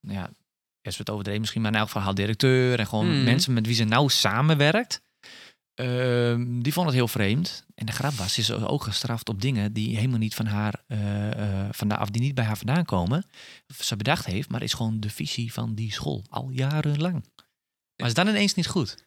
Nou 0.00 0.18
ja, 0.18 0.30
is 0.82 0.98
het 0.98 1.10
overdreven 1.10 1.40
misschien, 1.40 1.62
maar 1.62 1.72
in 1.72 1.78
elk 1.78 1.86
geval 1.86 2.02
haar 2.02 2.14
directeur 2.14 2.78
en 2.78 2.86
gewoon 2.86 3.14
Mhm. 3.14 3.24
mensen 3.24 3.52
met 3.52 3.66
wie 3.66 3.74
ze 3.74 3.84
nauw 3.84 4.08
samenwerkt. 4.08 5.02
Ehm, 5.74 6.60
die 6.60 6.72
vond 6.72 6.86
het 6.86 6.94
heel 6.94 7.08
vreemd. 7.08 7.64
En 7.74 7.86
de 7.86 7.92
grap 7.92 8.12
was, 8.12 8.32
ze 8.32 8.40
is 8.40 8.50
ook 8.50 8.82
gestraft 8.82 9.28
op 9.28 9.40
dingen 9.40 9.72
die 9.72 9.96
helemaal 9.96 10.18
niet 10.18 10.34
van 10.34 10.46
haar, 10.46 10.82
eh, 10.86 11.30
eh, 11.30 11.68
vandaan, 11.70 12.00
of 12.00 12.10
die 12.10 12.22
niet 12.22 12.34
bij 12.34 12.44
haar 12.44 12.56
vandaan 12.56 12.84
komen. 12.84 13.24
Of 13.68 13.84
ze 13.84 13.96
bedacht 13.96 14.26
heeft, 14.26 14.48
maar 14.48 14.62
is 14.62 14.72
gewoon 14.72 15.00
de 15.00 15.10
visie 15.10 15.52
van 15.52 15.74
die 15.74 15.92
school 15.92 16.24
al 16.28 16.50
jarenlang. 16.50 17.24
Maar 17.96 18.06
is 18.06 18.14
dan 18.14 18.28
ineens 18.28 18.54
niet 18.54 18.66
goed. 18.66 19.06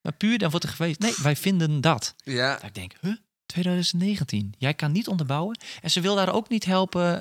Maar 0.00 0.12
puur, 0.12 0.38
dan 0.38 0.50
wordt 0.50 0.64
er 0.64 0.72
geweest, 0.72 1.00
nee, 1.00 1.14
wij 1.22 1.36
vinden 1.36 1.80
dat. 1.80 2.14
Ja. 2.16 2.54
Dat 2.54 2.62
ik 2.62 2.74
denk, 2.74 2.92
huh? 3.00 3.16
2019. 3.46 4.54
Jij 4.58 4.74
kan 4.74 4.92
niet 4.92 5.08
onderbouwen. 5.08 5.58
En 5.80 5.90
ze 5.90 6.00
wil 6.00 6.14
daar 6.14 6.32
ook 6.32 6.48
niet 6.48 6.64
helpen 6.64 7.20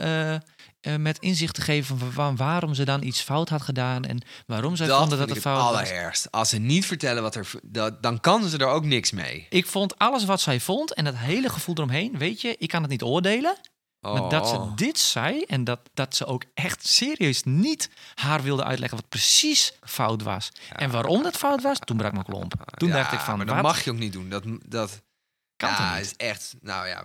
eh, 0.83 0.95
met 0.95 1.19
inzicht 1.19 1.53
te 1.55 1.61
geven 1.61 1.97
van 1.99 2.11
wa- 2.13 2.33
waarom 2.33 2.73
ze 2.73 2.85
dan 2.85 3.03
iets 3.03 3.21
fout 3.21 3.49
had 3.49 3.61
gedaan 3.61 4.03
en 4.05 4.21
waarom 4.45 4.75
zij 4.75 4.87
dat 4.87 4.99
vonden 4.99 5.17
dat 5.17 5.29
het 5.29 5.39
fout 5.39 5.57
was. 5.61 5.67
allerergst. 5.67 6.31
Als 6.31 6.49
ze 6.49 6.57
niet 6.57 6.85
vertellen 6.85 7.21
wat 7.23 7.35
er... 7.35 7.49
Dat, 7.63 8.03
dan 8.03 8.19
kan 8.19 8.43
ze 8.49 8.57
er 8.57 8.67
ook 8.67 8.85
niks 8.85 9.11
mee. 9.11 9.45
Ik 9.49 9.65
vond 9.65 9.97
alles 9.97 10.25
wat 10.25 10.41
zij 10.41 10.59
vond 10.59 10.93
en 10.93 11.05
het 11.05 11.17
hele 11.17 11.49
gevoel 11.49 11.75
eromheen, 11.75 12.17
weet 12.17 12.41
je, 12.41 12.55
ik 12.57 12.67
kan 12.69 12.81
het 12.81 12.91
niet 12.91 13.03
oordelen. 13.03 13.57
Maar 13.99 14.29
dat 14.29 14.47
ze 14.47 14.55
Oh. 14.55 14.75
dit 14.75 14.99
zei 14.99 15.41
en 15.43 15.63
dat, 15.63 15.79
dat 15.93 16.15
ze 16.15 16.25
ook 16.25 16.43
echt 16.53 16.87
serieus 16.87 17.43
niet 17.43 17.89
haar 18.13 18.41
wilde 18.41 18.63
uitleggen 18.63 18.97
wat 18.97 19.09
precies 19.09 19.73
fout 19.81 20.21
was. 20.21 20.49
En 20.75 20.91
waarom 20.91 21.23
dat 21.23 21.37
fout 21.37 21.61
was, 21.61 21.79
toen 21.79 21.97
brak 21.97 22.11
mijn 22.11 22.25
klomp. 22.25 22.53
Toen 22.77 22.89
Ja, 22.89 22.95
dacht 22.95 23.11
ik 23.11 23.19
van, 23.19 23.37
maar 23.37 23.45
dat 23.45 23.55
wat? 23.55 23.63
mag 23.63 23.83
je 23.83 23.91
ook 23.91 23.97
niet 23.97 24.13
doen. 24.13 24.29
Dat, 24.29 24.43
dat 24.67 25.01
Kan 25.55 25.69
ja, 25.69 25.97
is 25.97 26.15
echt... 26.15 26.55
Nou 26.61 26.87
ja. 26.87 27.03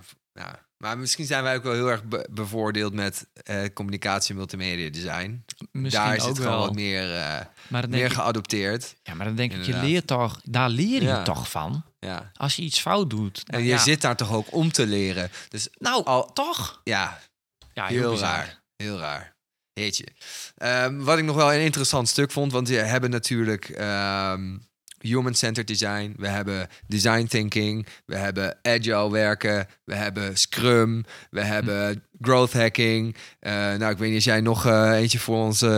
Maar 0.79 0.99
misschien 0.99 1.27
zijn 1.27 1.43
wij 1.43 1.57
ook 1.57 1.63
wel 1.63 1.73
heel 1.73 1.89
erg 1.91 2.05
be- 2.05 2.27
bevoordeeld 2.31 2.93
met 2.95 3.27
eh, 3.33 3.65
communicatie 3.75 4.31
en 4.31 4.37
multimedia 4.37 4.91
design. 4.91 5.45
Misschien 5.73 6.05
Daar 6.05 6.17
is 6.17 6.25
het 6.25 6.39
wel. 6.39 6.47
gewoon 6.47 6.67
wat 6.67 6.75
meer, 6.75 7.15
eh, 7.15 7.41
meer 7.89 8.05
ik, 8.05 8.13
geadopteerd. 8.13 8.97
ja, 9.03 9.15
maar 9.15 9.27
dan 9.27 9.35
denk 9.35 9.53
ik, 9.53 9.63
je 9.65 9.77
leert 9.77 10.07
toch, 10.07 10.41
daar 10.45 10.69
leer 10.69 11.03
je 11.03 11.09
Ja. 11.09 11.23
toch 11.23 11.51
van. 11.51 11.85
Ja. 11.99 12.31
Als 12.35 12.57
je 12.57 12.63
iets 12.63 12.81
fout 12.81 13.11
doet. 13.11 13.39
En 13.39 13.45
nou 13.53 13.63
je 13.63 13.69
ja. 13.71 13.79
zit 13.79 14.01
daar 14.01 14.17
toch 14.17 14.33
ook 14.33 14.53
om 14.55 14.73
te 14.73 14.87
leren. 14.87 15.31
Dus 15.49 15.69
Nou, 15.79 16.05
al, 16.05 16.33
toch? 16.33 16.81
ja, 16.85 17.21
Ja, 17.73 17.87
heel, 17.87 18.19
raar. 18.19 18.63
Heel 18.77 18.99
raar. 18.99 19.37
Heetje. 19.73 20.07
Ehm, 20.57 20.99
wat 20.99 21.19
ik 21.19 21.25
nog 21.25 21.37
wel 21.37 21.55
een 21.55 21.61
interessant 21.61 22.09
stuk 22.09 22.31
vond, 22.31 22.53
want 22.53 22.69
we 22.69 22.75
hebben 22.77 23.11
natuurlijk 23.11 23.69
ehm, 23.69 24.57
human-centered 25.01 25.67
design, 25.67 26.15
we 26.17 26.29
hebben 26.29 26.69
design 26.87 27.27
thinking, 27.27 27.87
we 28.07 28.17
hebben 28.17 28.59
agile 28.63 29.11
werken, 29.11 29.67
we 29.85 29.95
hebben 29.95 30.37
scrum, 30.39 31.05
we 31.31 31.43
hebben 31.45 32.03
growth 32.21 32.53
hacking. 32.53 33.17
Eh, 33.41 33.53
nou, 33.53 33.91
ik 33.91 33.99
weet 33.99 34.07
niet 34.07 34.15
als 34.15 34.25
jij 34.25 34.41
nog 34.41 34.67
eh, 34.67 34.93
eentje 34.93 35.19
voor 35.19 35.37
onze, 35.37 35.69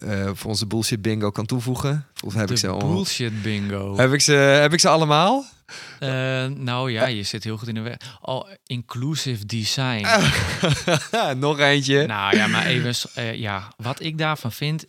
eh, 0.00 0.30
voor 0.34 0.50
onze 0.50 0.66
bullshit 0.66 1.02
bingo 1.02 1.30
kan 1.30 1.46
toevoegen. 1.46 2.06
Mij 2.24 2.32
heb 2.32 2.42
ik 2.42 2.48
De 2.48 2.56
ze 2.56 2.68
al. 2.68 2.78
bullshit 2.78 3.42
bingo. 3.42 3.96
Heb 3.96 4.12
ik 4.12 4.20
ze, 4.20 4.32
heb 4.32 4.72
ik 4.72 4.80
ze 4.80 4.88
allemaal? 4.88 5.44
Nou 6.54 6.92
ja, 6.92 7.06
je 7.06 7.22
zit 7.22 7.44
heel 7.44 7.56
goed 7.56 7.68
in 7.68 7.74
de 7.74 7.80
weg. 7.80 7.96
Oh, 8.20 8.48
inclusive 8.66 9.46
design. 9.46 10.06
nog 11.38 11.58
eentje. 11.58 12.06
Nou 12.06 12.36
ja, 12.36 12.46
maar 12.46 12.66
even, 12.66 12.94
ja, 13.38 13.72
wat 13.76 14.02
ik 14.02 14.18
daarvan 14.18 14.52
vind, 14.52 14.86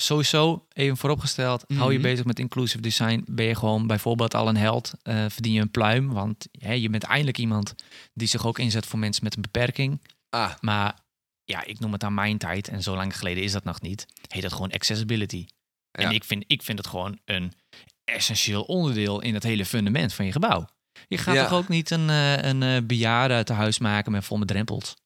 sowieso 0.00 0.66
even 0.72 0.96
vooropgesteld, 0.96 1.64
hou 1.74 1.92
je 1.92 1.98
Mhm. 1.98 2.06
bezig 2.08 2.24
met 2.24 2.38
inclusive 2.38 2.80
design, 2.82 3.24
ben 3.30 3.44
je 3.44 3.54
gewoon 3.54 3.86
bijvoorbeeld 3.86 4.34
al 4.34 4.48
een 4.48 4.56
held, 4.56 4.92
eh, 5.02 5.24
verdien 5.28 5.52
je 5.52 5.60
een 5.60 5.70
pluim, 5.70 6.12
want 6.12 6.46
hè, 6.58 6.72
je 6.72 6.90
bent 6.90 7.02
eindelijk 7.02 7.38
iemand 7.38 7.74
die 8.14 8.28
zich 8.28 8.46
ook 8.46 8.58
inzet 8.58 8.86
voor 8.86 8.98
mensen 8.98 9.24
met 9.24 9.36
een 9.36 9.42
beperking. 9.42 10.02
Ah, 10.30 10.52
Maar 10.60 10.98
ja, 11.44 11.64
ik 11.64 11.78
noem 11.80 11.92
het 11.92 12.04
aan 12.04 12.14
mijn 12.14 12.38
tijd, 12.38 12.68
en 12.68 12.82
zo 12.82 12.94
lang 12.94 13.18
geleden 13.18 13.42
is 13.42 13.52
dat 13.52 13.64
nog 13.64 13.80
niet, 13.80 14.06
heet 14.28 14.42
dat 14.42 14.52
gewoon 14.52 14.70
accessibility. 14.70 15.46
Ja. 15.90 16.04
En 16.04 16.10
ik 16.14 16.24
vind, 16.24 16.44
ik 16.46 16.62
vind 16.62 16.78
het 16.78 16.86
gewoon 16.86 17.18
een 17.24 17.52
essentieel 18.04 18.62
onderdeel 18.62 19.20
in 19.22 19.34
het 19.34 19.42
hele 19.42 19.64
fundament 19.64 20.12
van 20.14 20.24
je 20.24 20.32
gebouw. 20.32 20.66
Je 21.08 21.18
gaat 21.18 21.34
Ja. 21.34 21.42
toch 21.48 21.58
ook 21.58 21.68
niet 21.68 21.90
een, 21.90 22.10
eh, 22.10 22.36
een 22.42 22.62
eh, 22.62 22.76
bejaarde 22.84 23.42
de 23.44 23.52
huis 23.52 23.78
maken 23.78 24.12
met 24.12 24.24
vol 24.24 24.38
met 24.38 24.48
drempels? 24.48 24.96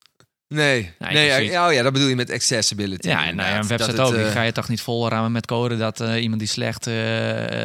Nee, 0.53 0.91
Nee, 0.99 1.49
oh 1.61 1.73
ja, 1.73 1.83
dat 1.83 1.93
bedoel 1.93 2.09
je 2.09 2.17
met 2.17 2.31
accessibility. 2.31 3.09
Ja, 3.09 3.27
en 3.27 3.37
nou 3.37 3.49
ja, 3.49 3.59
een 3.59 3.67
website 3.67 3.97
Dat 3.97 4.01
ook. 4.07 4.13
het, 4.13 4.17
Die 4.21 4.27
eh, 4.29 4.33
ga 4.33 4.43
je 4.43 4.53
toch 4.53 4.69
niet 4.69 4.81
vol 4.81 5.09
ramen 5.09 5.33
met 5.33 5.47
code 5.47 5.77
dat 5.77 6.01
eh, 6.01 6.23
iemand 6.23 6.41
die 6.41 6.49
slecht 6.49 6.87
eh, 6.87 6.95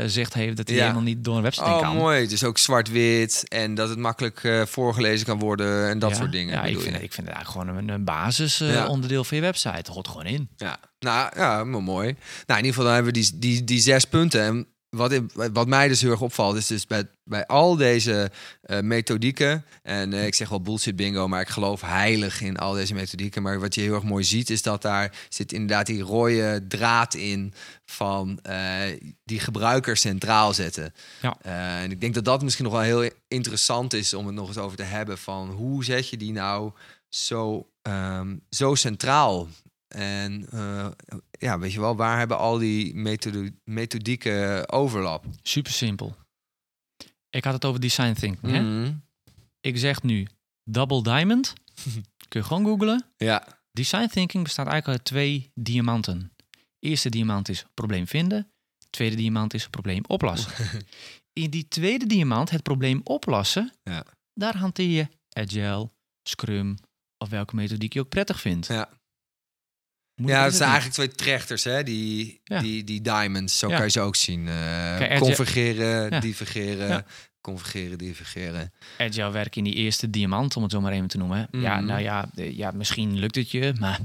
zicht 0.06 0.34
heeft, 0.34 0.58
dat 0.58 0.68
hij 0.68 0.76
Ja. 0.78 0.82
helemaal 0.82 1.04
niet 1.04 1.24
door 1.24 1.36
een 1.36 1.42
website 1.42 1.66
Oh, 1.66 1.80
kan. 1.82 1.96
mooi. 1.96 2.28
Dus 2.28 2.44
ook 2.44 2.58
zwart-wit 2.58 3.44
en 3.48 3.76
dat 3.76 3.90
het 3.90 3.98
makkelijk 4.00 4.64
voorgelezen 4.66 5.26
kan 5.26 5.40
worden 5.40 5.90
en 5.90 6.00
dat 6.00 6.10
Ja. 6.10 6.16
soort 6.16 6.32
dingen. 6.32 6.54
Ja, 6.54 6.64
ik 6.64 6.80
vind, 6.80 6.96
ik 6.96 7.14
vind 7.14 7.28
het 7.28 7.36
eigenlijk 7.36 7.50
gewoon 7.68 7.78
een, 7.84 7.90
een 7.90 8.04
basis 8.04 8.62
eh, 8.62 8.74
Ja. 8.74 8.88
onderdeel 8.88 9.24
van 9.24 9.38
je 9.38 9.44
website. 9.44 9.76
Dat 9.76 9.88
hoort 9.88 10.08
gewoon 10.08 10.26
in. 10.26 10.50
Ja, 10.58 10.78
nou 11.00 11.30
ja, 11.36 11.64
maar 11.64 11.84
mooi. 11.84 12.06
Nou, 12.46 12.60
in 12.60 12.66
ieder 12.66 12.68
geval 12.68 12.84
dan 12.86 12.94
hebben 12.94 13.14
we 13.14 13.20
die, 13.20 13.32
die, 13.40 13.64
die 13.64 13.80
zes 13.82 14.06
punten. 14.06 14.42
En 14.42 14.68
wat, 14.98 15.22
wat 15.54 15.68
mij 15.68 15.88
dus 15.88 16.02
heel 16.02 16.12
erg 16.12 16.22
opvalt, 16.22 16.56
is 16.56 16.68
dus 16.68 16.88
bij, 16.88 17.08
bij 17.24 17.46
al 17.46 17.76
deze 17.76 18.32
eh, 18.62 18.80
methodieken. 18.80 19.66
En 19.84 20.14
eh, 20.14 20.26
ik 20.26 20.36
zeg 20.36 20.50
wel 20.50 20.62
bullshit 20.62 20.96
bingo, 20.96 21.28
maar 21.28 21.42
ik 21.42 21.48
geloof 21.48 21.82
heilig 21.82 22.42
in 22.42 22.58
al 22.58 22.74
deze 22.74 22.94
methodieken. 22.94 23.42
Maar 23.42 23.60
wat 23.60 23.76
je 23.76 23.82
heel 23.82 23.94
erg 23.94 24.04
mooi 24.04 24.24
ziet, 24.24 24.50
is 24.50 24.62
dat 24.62 24.82
daar 24.82 25.16
zit 25.30 25.52
inderdaad 25.52 25.86
die 25.86 26.02
rode 26.02 26.66
draad 26.68 27.14
in 27.14 27.54
van 27.86 28.40
eh, 28.42 28.82
die 29.24 29.40
gebruiker 29.40 29.98
centraal 29.98 30.54
zetten. 30.54 30.94
Ja. 31.22 31.38
En 31.82 31.92
ik 31.92 32.02
denk 32.02 32.14
dat 32.14 32.26
dat 32.26 32.44
misschien 32.44 32.66
nog 32.66 32.74
wel 32.74 32.82
heel 32.82 33.10
interessant 33.28 33.94
is 33.94 34.14
om 34.14 34.26
het 34.26 34.36
nog 34.36 34.48
eens 34.48 34.58
over 34.58 34.78
te 34.78 34.84
hebben. 34.84 35.18
Van 35.18 35.50
hoe 35.50 35.84
zet 35.84 36.10
je 36.10 36.18
die 36.18 36.32
nou 36.32 36.72
zo, 37.10 37.68
ehm, 37.82 38.36
zo 38.50 38.76
centraal? 38.76 39.48
En 39.88 40.50
ja, 41.38 41.60
weet 41.60 41.72
je 41.74 41.80
wel, 41.80 41.96
waar 41.96 42.18
hebben 42.18 42.38
al 42.38 42.58
die 42.58 42.96
methode, 42.96 43.54
methodieken 43.64 44.70
overlap? 44.72 45.26
Super 45.42 45.72
simpel. 45.72 46.16
Ik 47.30 47.44
had 47.44 47.54
het 47.54 47.66
over 47.66 47.82
design 47.82 48.14
thinking. 48.14 48.52
Hè? 48.54 48.62
Mhm. 48.62 48.94
Ik 49.62 49.78
zeg 49.78 50.04
nu 50.04 50.28
double 50.64 51.04
diamond. 51.04 51.54
Kun 52.28 52.40
je 52.42 52.44
gewoon 52.44 52.66
googlen. 52.66 53.06
Ja, 53.18 53.48
Design 53.72 54.08
thinking 54.08 54.44
bestaat 54.44 54.68
eigenlijk 54.68 54.98
uit 55.00 55.08
twee 55.08 55.52
diamanten. 55.54 56.32
Eerste 56.80 57.10
diamant 57.10 57.50
is 57.50 57.66
probleem 57.74 58.08
vinden. 58.08 58.52
Tweede 58.90 59.16
diamant 59.16 59.54
is 59.54 59.68
probleem 59.70 60.04
oplossen. 60.08 60.52
In 61.34 61.50
die 61.50 61.68
tweede 61.68 62.06
diamant, 62.06 62.50
het 62.50 62.64
probleem 62.64 63.02
oplossen, 63.04 63.72
Ja. 63.84 64.06
daar 64.34 64.58
hanteer 64.58 64.90
je 64.90 65.08
agile, 65.30 65.90
scrum 66.24 66.78
of 67.18 67.30
welke 67.30 67.56
methodiek 67.56 67.94
je 67.94 68.00
ook 68.00 68.10
prettig 68.10 68.42
vindt. 68.42 68.68
ja. 68.68 68.90
Moet 70.22 70.30
ja 70.30 70.44
het 70.44 70.56
zijn 70.56 70.70
eigenlijk 70.70 70.94
twee 70.94 71.12
trechters, 71.28 71.64
hè? 71.64 71.84
Die, 71.84 72.40
Ja. 72.44 72.60
die, 72.62 72.84
die 72.84 73.02
diamonds, 73.02 73.58
zo 73.60 73.68
Ja. 73.70 73.76
kan 73.76 73.86
je 73.86 73.92
ze 73.92 74.00
ook 74.00 74.16
zien. 74.16 74.48
Eh 74.48 74.98
Kijk, 74.98 75.20
convergeren, 75.20 76.10
Ja. 76.10 76.20
divergeren, 76.20 77.06
convergeren, 77.42 77.98
divergeren. 77.98 78.74
Agile 78.98 79.32
werk 79.32 79.56
in 79.56 79.64
die 79.64 79.74
eerste 79.74 80.10
diamant, 80.10 80.56
om 80.56 80.64
het 80.64 80.72
zo 80.72 80.82
maar 80.82 80.92
even 80.92 81.08
te 81.08 81.18
noemen. 81.18 81.48
Ja, 81.52 81.76
Mhm. 81.76 81.86
nou 81.86 82.02
ja, 82.02 82.30
eh, 82.36 82.58
ja, 82.58 82.72
misschien 82.72 83.20
lukt 83.20 83.36
het 83.36 83.52
je, 83.52 83.74
maar 83.80 84.00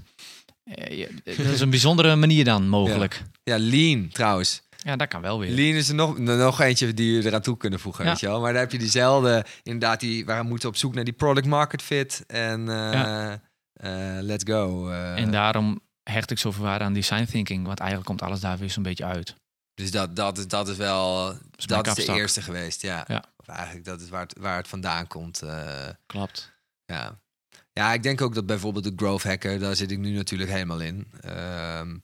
eh, 0.65 1.09
dat 1.25 1.37
is 1.39 1.61
een 1.61 1.71
bijzondere 1.71 2.17
manier 2.17 2.45
dan 2.45 2.69
mogelijk. 2.69 3.23
Ja, 3.43 3.59
lean 3.59 4.09
trouwens. 4.09 4.63
Ja, 4.77 4.97
dat 4.97 5.09
kan 5.09 5.21
wel 5.21 5.39
weer. 5.39 5.51
Lean 5.51 5.75
is 5.75 5.89
er 5.89 5.95
nog, 5.95 6.19
nog 6.19 6.61
eentje 6.61 6.95
die 6.95 7.13
je 7.13 7.27
eraan 7.27 7.41
toe 7.43 7.57
kunnen 7.57 7.81
voegen, 7.81 8.05
weet 8.05 8.21
je 8.21 8.27
wel. 8.27 8.41
Maar 8.41 8.53
daar 8.53 8.63
heb 8.63 8.73
je 8.73 8.79
diezelfde, 8.79 9.45
inderdaad, 9.63 10.01
die, 10.01 10.25
waar 10.25 10.43
we 10.43 10.49
moeten 10.49 10.69
op 10.69 10.77
zoek 10.77 10.95
naar 10.95 11.05
die 11.05 11.13
product 11.13 11.47
market 11.47 11.83
fit. 11.83 12.25
En 12.27 12.65
let's 14.21 14.45
go. 14.47 14.89
En 14.91 15.31
daarom 15.31 15.81
hecht 16.03 16.31
ik 16.31 16.39
zoveel 16.39 16.63
waarde 16.65 16.85
aan 16.85 16.93
design 16.93 17.25
thinking, 17.25 17.67
want 17.67 17.79
eigenlijk 17.79 18.09
komt 18.09 18.23
alles 18.23 18.41
daar 18.41 18.59
weer 18.59 18.71
zo'n 18.71 18.83
beetje 18.83 19.05
uit. 19.05 19.35
dus 19.75 19.91
dat, 19.91 20.17
dat, 20.17 20.39
is- 20.39 20.49
dat 20.49 20.69
is 20.69 20.77
wel, 20.77 21.31
is 21.57 21.65
dat 21.67 21.87
is 21.87 22.07
de 22.07 22.13
eerste 22.13 22.43
geweest, 22.43 22.83
ja. 22.83 23.05
Ja. 23.09 23.25
Of 23.37 23.49
eigenlijk, 23.49 23.85
dat 23.85 24.01
is 24.01 24.09
waar 24.09 24.21
het, 24.23 24.39
waar 24.39 24.57
het 24.57 24.69
vandaan 24.69 25.07
komt. 25.07 25.43
eh, 25.43 25.89
Klopt. 26.07 26.53
ja. 26.85 27.19
ja, 27.73 27.93
ik 27.93 28.03
denk 28.03 28.21
ook 28.21 28.35
dat 28.35 28.47
bijvoorbeeld 28.47 28.85
de 28.85 28.93
growth 28.97 29.23
hacker, 29.23 29.59
daar 29.59 29.77
zit 29.77 29.91
ik 29.91 29.99
nu 29.99 30.11
natuurlijk 30.15 30.51
helemaal 30.51 30.81
in. 30.81 31.11
Ehm, 31.21 31.97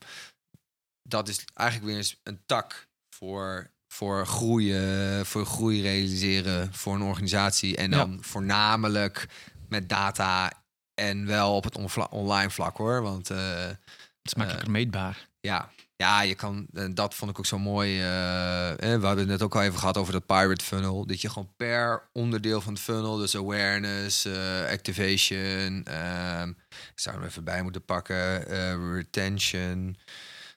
dat 1.03 1.27
is 1.27 1.45
eigenlijk 1.53 1.89
weer 1.89 1.97
eens 1.97 2.19
een 2.23 2.41
tak 2.45 2.87
voor, 3.15 3.71
voor 3.87 4.27
groeien, 4.27 5.25
voor 5.25 5.45
groei 5.45 5.81
realiseren 5.81 6.73
voor 6.73 6.95
een 6.95 7.01
organisatie. 7.01 7.77
En 7.77 7.91
Ja. 7.91 7.97
dan 7.97 8.17
voornamelijk 8.21 9.27
met 9.67 9.89
data 9.89 10.51
en 10.99 11.25
wel 11.25 11.55
op 11.55 11.63
het 11.63 11.77
online 12.09 12.49
vlak 12.49 12.77
hoor. 12.77 13.01
Want 13.01 13.29
eh, 13.29 13.61
Het 13.67 13.77
is 14.23 14.33
makkelijker 14.35 14.71
meetbaar. 14.71 15.27
ja, 15.39 15.69
ja, 15.95 16.21
je 16.21 16.35
kan, 16.35 16.67
en 16.73 16.93
dat 16.95 17.15
vond 17.15 17.31
ik 17.31 17.39
ook 17.39 17.45
zo 17.45 17.59
mooi. 17.59 17.99
eh, 18.01 18.69
eh, 18.71 18.77
we 18.99 19.05
hadden 19.05 19.17
het 19.17 19.27
net 19.27 19.41
ook 19.41 19.55
al 19.55 19.61
even 19.61 19.79
gehad 19.79 19.97
over 19.97 20.13
dat 20.13 20.25
pirate 20.25 20.65
funnel. 20.65 21.05
Dat 21.05 21.21
je 21.21 21.29
gewoon 21.29 21.53
per 21.57 22.09
onderdeel 22.13 22.61
van 22.61 22.73
het 22.73 22.81
funnel, 22.81 23.17
dus 23.17 23.35
awareness, 23.35 24.25
eh, 24.25 24.65
activation, 24.69 25.83
ehm, 25.85 26.49
ik 26.69 26.99
zou 26.99 27.15
hem 27.15 27.25
even 27.25 27.43
bij 27.43 27.61
moeten 27.61 27.85
pakken, 27.85 28.47
eh, 28.47 28.93
retention. 28.93 29.97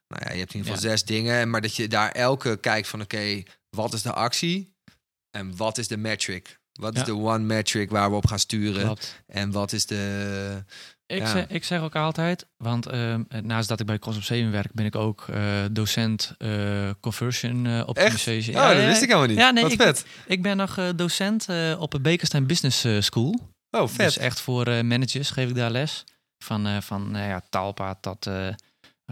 Nou 0.09 0.25
ja, 0.25 0.33
je 0.33 0.39
hebt 0.39 0.53
in 0.55 0.59
ieder 0.59 0.73
geval 0.75 0.91
Ja. 0.91 0.97
zes 0.97 1.05
dingen, 1.05 1.51
maar 1.51 1.61
dat 1.61 1.77
je 1.77 1.89
daar 1.89 2.11
elke 2.13 2.57
kijkt 2.57 2.89
van 2.89 3.01
oké, 3.01 3.43
wat 3.77 3.93
is 3.93 4.03
de 4.03 4.13
actie 4.13 4.75
en 5.31 5.57
wat 5.57 5.79
is 5.79 5.89
de 5.89 5.97
metric? 5.97 6.61
Wat 6.83 6.93
is 6.95 7.01
Ja. 7.01 7.07
de 7.07 7.15
one 7.17 7.39
metric 7.39 7.91
waar 7.91 8.11
we 8.11 8.17
op 8.17 8.27
gaan 8.27 8.39
sturen? 8.39 8.83
Klopt. 8.85 9.23
En 9.27 9.51
wat 9.51 9.73
is 9.73 9.87
de... 9.87 10.63
Ik, 11.07 11.19
Ja. 11.19 11.27
zeg, 11.31 11.47
ik 11.49 11.65
zeg 11.65 11.81
ook 11.81 11.97
altijd, 11.97 12.47
want 12.57 12.87
ehm, 12.87 13.23
naast 13.43 13.69
dat 13.69 13.81
ik 13.81 13.87
bij 13.87 13.99
Cross 13.99 14.17
op 14.19 14.23
7 14.25 14.51
werk, 14.51 14.73
ben 14.73 14.87
ik 14.87 14.97
ook 14.97 15.25
eh, 15.33 15.43
docent 15.71 16.35
eh, 16.39 16.91
conversion 17.01 17.67
eh 17.67 17.83
optimization. 17.87 18.57
oh, 18.57 18.69
dat 18.69 18.85
wist 18.85 19.03
ik 19.03 19.09
helemaal 19.09 19.29
niet. 19.29 19.37
Ja, 19.39 19.51
nee, 19.51 19.63
wat 19.63 19.73
ik, 19.73 19.81
vet. 19.83 20.05
ik 20.27 20.43
ben 20.43 20.57
nog 20.57 20.93
docent 20.97 21.47
op 21.79 21.93
het 21.93 22.03
Bekenstein 22.03 22.47
Business 22.47 23.07
School. 23.07 23.39
Oh, 23.71 23.89
vet. 23.89 23.97
Dus 24.07 24.19
echt 24.19 24.41
voor 24.41 24.65
managers 24.85 25.31
geef 25.31 25.49
ik 25.49 25.55
daar 25.55 25.71
les. 25.71 26.05
Van, 26.45 26.83
van 26.83 27.11
ja, 27.15 27.43
Talpa 27.51 27.95
tot 28.01 28.27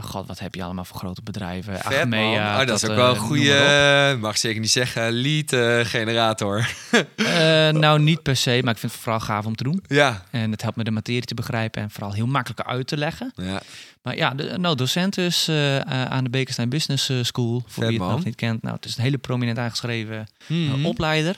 God, 0.02 0.26
wat 0.26 0.38
heb 0.38 0.54
je 0.54 0.62
allemaal 0.62 0.84
voor 0.84 0.96
grote 0.96 1.22
bedrijven? 1.22 1.74
Vet. 1.78 1.84
Achmea, 1.84 2.60
Oh, 2.60 2.66
dat 2.66 2.82
is 2.82 2.88
ook 2.88 2.96
wel 2.96 3.08
een 3.10 3.14
eh, 3.16 3.20
goede, 3.22 4.16
mag 4.20 4.38
zeker 4.38 4.60
niet 4.60 4.70
zeggen, 4.70 5.12
lead 5.12 5.52
eh, 5.52 5.80
generator. 5.84 6.68
Eh, 7.16 7.68
nou, 7.68 8.00
niet 8.00 8.22
per 8.22 8.36
se, 8.36 8.60
maar 8.64 8.72
ik 8.74 8.80
vind 8.80 8.92
het 8.92 9.00
vooral 9.00 9.20
gaaf 9.20 9.46
om 9.46 9.56
te 9.56 9.62
doen. 9.62 9.82
ja. 9.88 10.24
En 10.30 10.50
het 10.50 10.62
helpt 10.62 10.76
me 10.76 10.84
de 10.84 10.90
materie 10.90 11.22
te 11.24 11.34
begrijpen 11.34 11.82
en 11.82 11.90
vooral 11.90 12.12
heel 12.12 12.26
makkelijk 12.26 12.60
uit 12.60 12.86
te 12.86 12.96
leggen. 12.96 13.32
ja. 13.36 13.60
Maar 14.02 14.16
ja, 14.16 14.30
de, 14.34 14.58
nou, 14.58 14.76
docent 14.76 15.18
eh, 15.18 15.78
aan 15.80 16.24
de 16.24 16.30
Bekenstein 16.30 16.68
Business 16.68 17.10
School. 17.22 17.60
Voor 17.66 17.82
Vet, 17.82 17.82
wie 17.82 17.92
het 17.98 17.98
man. 18.06 18.10
nog 18.10 18.24
niet 18.24 18.34
kent. 18.34 18.62
Nou, 18.62 18.74
het 18.74 18.84
is 18.84 18.96
een 18.96 19.02
hele 19.02 19.18
prominent 19.18 19.58
aangeschreven 19.58 20.28
Mhm. 20.46 20.84
opleider. 20.86 21.36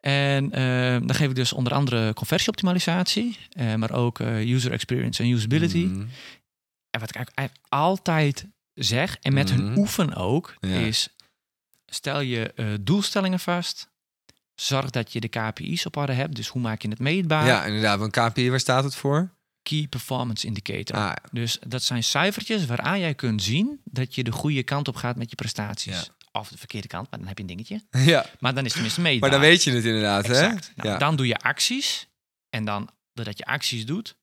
En 0.00 0.52
eh, 0.52 0.62
dan 1.06 1.14
geef 1.14 1.28
ik 1.28 1.34
dus 1.34 1.52
onder 1.52 1.72
andere 1.74 2.12
conversieoptimalisatie, 2.14 3.38
maar 3.76 3.90
ook 3.92 4.18
user 4.20 4.72
experience 4.72 5.22
en 5.22 5.28
usability. 5.28 5.78
Mhm. 5.84 6.02
En 6.94 7.00
wat 7.00 7.08
ik 7.08 7.16
eigenlijk, 7.16 7.58
altijd 7.68 8.46
zeg, 8.74 9.16
en 9.20 9.32
met 9.34 9.50
Mhm. 9.54 9.60
hun 9.64 9.76
oefen 9.78 10.14
ook, 10.14 10.54
Ja. 10.60 10.68
is 10.78 11.08
stel 11.86 12.20
je 12.20 12.52
eh, 12.52 12.66
doelstellingen 12.80 13.40
vast. 13.40 13.88
Zorg 14.54 14.90
dat 14.90 15.12
je 15.12 15.20
de 15.20 15.28
KPI's 15.28 15.86
op 15.86 15.96
orde 15.96 16.12
hebt. 16.12 16.36
Dus 16.36 16.48
hoe 16.48 16.62
maak 16.62 16.82
je 16.82 16.88
het 16.88 16.98
meetbaar? 16.98 17.46
Ja, 17.46 17.64
inderdaad. 17.64 17.98
Want 17.98 18.12
KPI, 18.12 18.50
waar 18.50 18.60
staat 18.60 18.84
het 18.84 18.94
voor? 18.94 19.32
Key 19.62 19.86
Performance 19.88 20.46
Indicator. 20.46 20.96
Ah, 20.96 21.12
Dus 21.32 21.58
dat 21.66 21.82
zijn 21.82 22.04
cijfertjes 22.04 22.66
waaraan 22.66 23.00
jij 23.00 23.14
kunt 23.14 23.42
zien 23.42 23.80
dat 23.84 24.14
je 24.14 24.24
de 24.24 24.32
goede 24.32 24.62
kant 24.62 24.88
op 24.88 24.96
gaat 24.96 25.16
met 25.16 25.30
je 25.30 25.36
prestaties. 25.36 25.96
Ja. 25.96 26.04
Of 26.40 26.48
de 26.48 26.58
verkeerde 26.58 26.88
kant, 26.88 27.10
maar 27.10 27.18
dan 27.18 27.28
heb 27.28 27.36
je 27.38 27.42
een 27.44 27.48
dingetje. 27.56 27.82
ja, 28.12 28.26
Maar 28.40 28.54
dan 28.54 28.58
is 28.58 28.64
het 28.64 28.72
tenminste 28.72 29.00
meetbaar. 29.00 29.30
maar 29.30 29.38
dan 29.40 29.48
weet 29.48 29.64
je 29.64 29.70
het 29.72 29.84
inderdaad, 29.84 30.24
Exact. 30.24 30.66
hè? 30.66 30.72
Nou, 30.76 30.88
ja. 30.88 30.96
Dan 30.98 31.16
doe 31.16 31.26
je 31.26 31.36
acties. 31.38 32.08
En 32.50 32.64
dan, 32.64 32.90
doordat 33.12 33.38
je 33.38 33.44
acties 33.44 33.86
doet, 33.86 34.16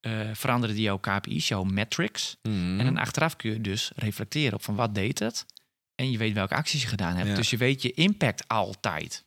eh, 0.00 0.20
veranderen 0.32 0.74
die 0.74 0.84
jouw 0.84 0.98
KPI's, 0.98 1.48
jouw 1.48 1.62
metrics. 1.64 2.36
Mhm. 2.42 2.78
En 2.78 2.84
dan 2.84 2.96
achteraf 2.96 3.36
kun 3.36 3.50
je 3.50 3.60
dus 3.60 3.90
reflecteren 3.94 4.54
op 4.54 4.62
van 4.64 4.74
wat 4.74 4.94
deed 4.94 5.18
het. 5.18 5.46
En 5.94 6.10
je 6.10 6.18
weet 6.18 6.32
welke 6.34 6.54
acties 6.54 6.82
je 6.82 6.88
gedaan 6.88 7.16
hebt. 7.16 7.28
Ja. 7.28 7.34
Dus 7.34 7.50
je 7.50 7.56
weet 7.56 7.82
je 7.82 7.92
impact 7.92 8.48
altijd. 8.48 9.24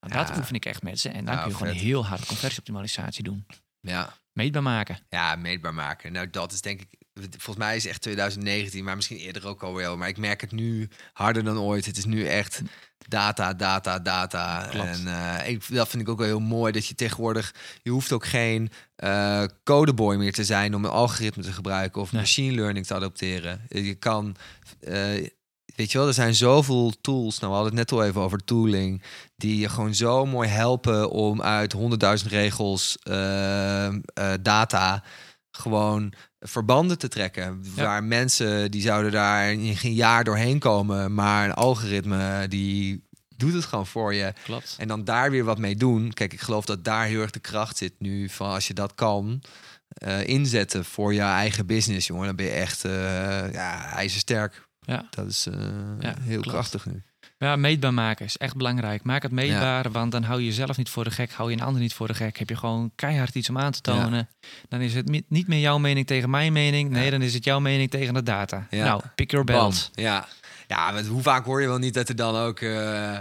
Nou, 0.00 0.12
Ja. 0.20 0.24
Dat 0.24 0.36
oefen 0.38 0.54
ik 0.54 0.64
echt 0.66 0.82
met 0.82 1.00
ze. 1.00 1.08
En 1.08 1.24
dan 1.24 1.34
Ja, 1.34 1.40
kun 1.42 1.50
je 1.50 1.56
gewoon 1.56 1.72
vet. 1.72 1.82
heel 1.82 2.06
hard 2.06 2.26
conversieoptimalisatie 2.26 3.22
doen. 3.24 3.46
ja. 3.80 4.14
Meetbaar 4.32 4.62
maken. 4.62 4.98
ja, 5.08 5.36
meetbaar 5.36 5.74
maken. 5.74 6.12
Nou, 6.12 6.30
dat 6.30 6.52
is 6.52 6.60
denk 6.60 6.80
ik... 6.80 6.88
Volgens 7.20 7.56
mij 7.56 7.76
is 7.76 7.86
echt 7.86 8.00
2019, 8.00 8.84
maar 8.84 8.96
misschien 8.96 9.16
eerder 9.16 9.46
ook 9.46 9.62
al 9.62 9.74
wel. 9.74 9.96
Maar 9.96 10.08
ik 10.08 10.16
merk 10.18 10.40
het 10.40 10.52
nu 10.52 10.88
harder 11.12 11.44
dan 11.44 11.58
ooit. 11.58 11.86
Het 11.86 11.96
is 11.96 12.04
nu 12.04 12.26
echt 12.26 12.62
data, 13.08 13.54
data, 13.54 13.98
data. 13.98 14.66
Klopt. 14.70 14.86
En 14.86 15.06
eh, 15.06 15.48
ik, 15.48 15.74
dat 15.74 15.88
vind 15.88 16.02
ik 16.02 16.08
ook 16.08 16.18
wel 16.18 16.26
heel 16.26 16.40
mooi. 16.40 16.72
Dat 16.72 16.86
je 16.86 16.94
tegenwoordig... 16.94 17.54
Je 17.82 17.90
hoeft 17.90 18.12
ook 18.12 18.26
geen 18.26 18.70
eh, 18.96 19.44
codeboy 19.64 20.16
meer 20.16 20.32
te 20.32 20.44
zijn 20.44 20.74
om 20.74 20.84
een 20.84 20.90
algoritme 20.90 21.42
te 21.42 21.52
gebruiken... 21.52 22.00
of 22.00 22.12
Nee. 22.12 22.20
machine 22.20 22.54
learning 22.54 22.86
te 22.86 22.94
adopteren. 22.94 23.60
Je 23.68 23.94
kan... 23.94 24.36
eh, 24.80 25.26
Weet 25.76 25.92
je 25.92 25.98
wel, 25.98 26.06
er 26.06 26.14
zijn 26.14 26.34
zoveel 26.34 26.92
tools. 27.00 27.38
Nou, 27.38 27.52
we 27.52 27.58
hadden 27.58 27.78
het 27.78 27.90
net 27.90 27.98
al 28.00 28.06
even 28.06 28.20
over 28.20 28.44
tooling. 28.44 29.02
Die 29.36 29.58
je 29.58 29.68
gewoon 29.68 29.94
zo 29.94 30.26
mooi 30.26 30.48
helpen 30.48 31.10
om 31.10 31.42
uit 31.42 31.74
100.000 31.76 32.28
regels 32.28 32.96
data 34.42 35.02
gewoon 35.56 36.12
verbanden 36.40 36.98
te 36.98 37.08
trekken. 37.08 37.60
Ja. 37.74 37.82
Waar 37.82 38.04
mensen 38.04 38.70
die 38.70 38.82
zouden 38.82 39.12
daar 39.12 39.52
in 39.52 39.76
geen 39.76 39.94
jaar 39.94 40.24
doorheen 40.24 40.58
komen. 40.58 41.14
Maar 41.14 41.44
een 41.44 41.54
algoritme 41.54 42.48
die 42.48 43.04
doet 43.36 43.52
het 43.52 43.64
gewoon 43.64 43.86
voor 43.86 44.14
je. 44.14 44.32
Klopt. 44.44 44.74
En 44.78 44.88
dan 44.88 45.04
daar 45.04 45.30
weer 45.30 45.44
wat 45.44 45.58
mee 45.58 45.76
doen. 45.76 46.12
Kijk, 46.12 46.32
ik 46.32 46.40
geloof 46.40 46.64
dat 46.64 46.84
daar 46.84 47.04
heel 47.06 47.20
erg 47.20 47.30
de 47.30 47.38
kracht 47.40 47.76
zit 47.76 47.92
nu. 47.98 48.28
Van 48.28 48.50
als 48.50 48.66
je 48.66 48.74
dat 48.74 48.94
kan 48.94 49.42
eh, 49.88 50.26
inzetten 50.26 50.84
voor 50.84 51.14
je 51.14 51.20
eigen 51.20 51.66
business, 51.66 52.06
jongen. 52.06 52.26
Dan 52.26 52.36
ben 52.36 52.46
je 52.46 52.52
echt 52.52 52.84
eh 52.84 53.52
ja, 53.52 53.84
ijzersterk. 53.92 54.66
Ja. 54.80 55.06
Dat 55.10 55.26
is 55.26 55.46
eh, 55.46 55.54
Ja, 56.00 56.14
heel 56.20 56.40
klopt. 56.40 56.48
krachtig 56.56 56.86
nu. 56.86 57.02
Ja, 57.36 57.56
meetbaar 57.56 57.94
maken 57.94 58.24
is 58.24 58.36
echt 58.36 58.56
belangrijk. 58.56 59.02
Maak 59.02 59.22
het 59.22 59.32
meetbaar, 59.32 59.90
want 59.90 60.12
dan 60.12 60.22
hou 60.22 60.40
je 60.40 60.46
jezelf 60.46 60.76
niet 60.76 60.88
voor 60.88 61.04
de 61.04 61.10
gek, 61.10 61.32
hou 61.32 61.50
je 61.50 61.56
een 61.56 61.62
ander 61.62 61.80
niet 61.80 61.94
voor 61.94 62.06
de 62.06 62.14
gek. 62.14 62.38
Heb 62.38 62.48
je 62.48 62.56
gewoon 62.56 62.92
keihard 62.94 63.34
iets 63.34 63.48
om 63.48 63.58
aan 63.58 63.72
te 63.72 63.80
tonen. 63.80 64.28
Dan 64.68 64.80
is 64.80 64.94
het 64.94 65.28
niet 65.28 65.48
meer 65.48 65.60
jouw 65.60 65.78
mening 65.78 66.06
tegen 66.06 66.30
mijn 66.30 66.52
mening. 66.52 66.90
Nee, 66.90 67.10
dan 67.10 67.22
is 67.22 67.34
het 67.34 67.44
jouw 67.44 67.60
mening 67.60 67.90
tegen 67.90 68.14
de 68.14 68.22
data. 68.22 68.66
Nou, 68.70 69.02
pick 69.14 69.30
your 69.30 69.46
Bam. 69.46 69.56
belt. 69.56 69.90
Ja, 69.92 70.28
ja 70.66 71.02
hoe 71.04 71.22
vaak 71.22 71.44
hoor 71.44 71.60
je 71.60 71.68
wel 71.68 71.78
niet 71.78 71.94
dat 71.94 72.08
er 72.08 72.16
dan 72.16 72.36
ook 72.36 72.60
eh, 72.60 73.16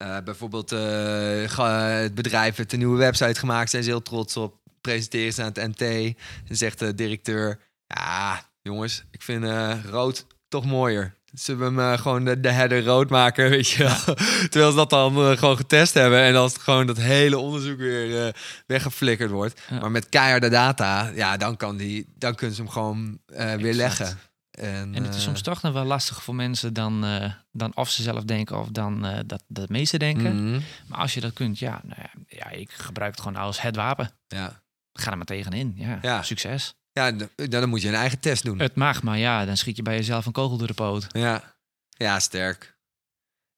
eh, 0.00 0.16
bijvoorbeeld 0.24 0.72
eh, 0.72 2.00
het 2.02 2.14
bedrijf 2.14 2.56
heeft 2.56 2.72
een 2.72 2.78
nieuwe 2.78 2.98
website 2.98 3.38
gemaakt, 3.38 3.70
zijn 3.70 3.82
ze 3.82 3.90
heel 3.90 4.02
trots 4.02 4.36
op, 4.36 4.54
presenteren 4.80 5.32
ze 5.32 5.42
aan 5.42 5.52
het 5.52 5.78
NT 5.78 5.80
en 5.80 6.56
zegt 6.56 6.78
de 6.78 6.94
directeur, 6.94 7.60
ja 7.86 8.44
jongens, 8.62 9.04
ik 9.10 9.22
vind 9.22 9.44
eh, 9.44 9.84
rood 9.84 10.26
toch 10.48 10.64
mooier. 10.64 11.14
We 11.46 11.54
hem 11.64 11.78
eh, 11.80 11.98
gewoon 11.98 12.24
de, 12.24 12.40
de 12.40 12.50
header 12.50 12.84
rood 12.84 13.10
maken, 13.10 13.50
weet 13.50 13.68
je 13.68 13.82
wel? 13.84 14.14
Terwijl 14.50 14.70
ze 14.70 14.76
dat 14.76 14.90
dan 14.90 15.16
eh, 15.16 15.36
gewoon 15.38 15.56
getest 15.56 15.94
hebben 15.94 16.20
en 16.22 16.36
als 16.36 16.52
het 16.52 16.62
gewoon 16.62 16.86
dat 16.86 16.96
hele 16.96 17.38
onderzoek 17.38 17.78
weer 17.78 18.26
eh, 18.26 18.32
weggeflikkerd 18.66 19.30
wordt. 19.30 19.60
Ja. 19.70 19.78
Maar 19.80 19.90
met 19.90 20.08
keiharde 20.08 20.48
data, 20.48 21.10
ja, 21.14 21.36
dan, 21.36 21.56
kan 21.56 21.76
die, 21.76 22.12
dan 22.16 22.34
kunnen 22.34 22.56
ze 22.56 22.62
hem 22.62 22.70
gewoon 22.70 23.18
eh, 23.26 23.54
weer 23.54 23.74
leggen. 23.74 24.18
En, 24.50 24.94
En 24.94 25.04
het 25.04 25.14
is 25.14 25.22
soms 25.22 25.42
toch 25.42 25.62
nog 25.62 25.72
wel 25.72 25.84
lastig 25.84 26.22
voor 26.22 26.34
mensen 26.34 26.72
dan, 26.72 27.04
dan 27.52 27.76
of 27.76 27.90
ze 27.90 28.02
zelf 28.02 28.24
denken 28.24 28.58
of 28.58 28.68
dan 28.68 29.06
dat 29.26 29.42
de 29.46 29.64
meesten 29.68 29.98
denken. 29.98 30.44
mhm, 30.50 30.60
Maar 30.86 30.98
als 30.98 31.14
je 31.14 31.20
dat 31.20 31.32
kunt, 31.32 31.58
ja, 31.58 31.80
nou 31.84 32.00
ja, 32.02 32.10
ja, 32.26 32.50
ik 32.50 32.70
gebruik 32.72 33.10
het 33.10 33.20
gewoon 33.20 33.42
als 33.42 33.60
het 33.60 33.76
wapen. 33.76 34.10
ja. 34.28 34.62
Ga 34.92 35.10
er 35.10 35.16
maar 35.16 35.26
tegenin. 35.26 35.72
Ja, 35.76 35.98
Ja. 36.02 36.22
succes. 36.22 36.74
Ja, 37.00 37.26
dan 37.36 37.68
moet 37.68 37.82
je 37.82 37.88
een 37.88 37.94
eigen 37.94 38.20
test 38.20 38.44
doen. 38.44 38.58
Het 38.58 38.74
mag, 38.74 39.02
maar 39.02 39.18
ja, 39.18 39.44
dan 39.44 39.56
schiet 39.56 39.76
je 39.76 39.82
bij 39.82 39.94
jezelf 39.96 40.26
een 40.26 40.32
kogel 40.32 40.56
door 40.56 40.66
de 40.66 40.74
poot. 40.74 41.06
Ja, 41.08 41.54
ja 41.88 42.18
sterk. 42.20 42.64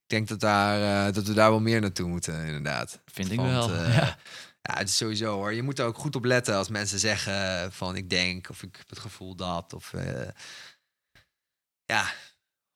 Ik 0.03 0.19
denk 0.19 0.29
dat, 0.29 0.41
daar, 0.41 1.07
eh, 1.09 1.15
dat 1.15 1.27
we 1.27 1.33
daar 1.35 1.51
wel 1.51 1.61
meer 1.61 1.81
naartoe 1.81 2.09
moeten, 2.09 2.45
inderdaad. 2.45 3.01
Vind 3.05 3.31
ik 3.31 3.37
Want, 3.39 3.51
wel. 3.51 3.75
eh, 3.75 3.95
ja. 3.97 4.19
Ja, 4.63 4.77
het 4.79 4.89
is 4.89 4.97
sowieso 4.97 5.35
hoor. 5.35 5.53
Je 5.53 5.63
moet 5.63 5.79
er 5.79 5.87
ook 5.87 5.99
goed 5.99 6.17
op 6.17 6.25
letten 6.25 6.55
als 6.57 6.69
mensen 6.69 6.99
zeggen 6.99 7.73
van 7.73 7.97
ik 7.97 8.11
denk 8.11 8.49
of 8.51 8.63
ik 8.63 8.77
heb 8.77 8.89
het 8.89 8.99
gevoel 8.99 9.35
dat. 9.35 9.73
Of 9.73 9.93
eh, 9.93 10.29
ja, 11.85 12.13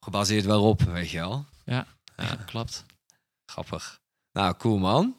gebaseerd 0.01 0.45
waarop, 0.45 0.83
weet 0.83 1.11
je 1.11 1.19
wel. 1.19 1.47
Ja, 1.65 1.87
Ja. 2.17 2.35
klopt. 2.47 2.85
Grappig. 3.51 4.01
Nou, 4.33 4.55
cool 4.57 4.79
man. 4.79 5.17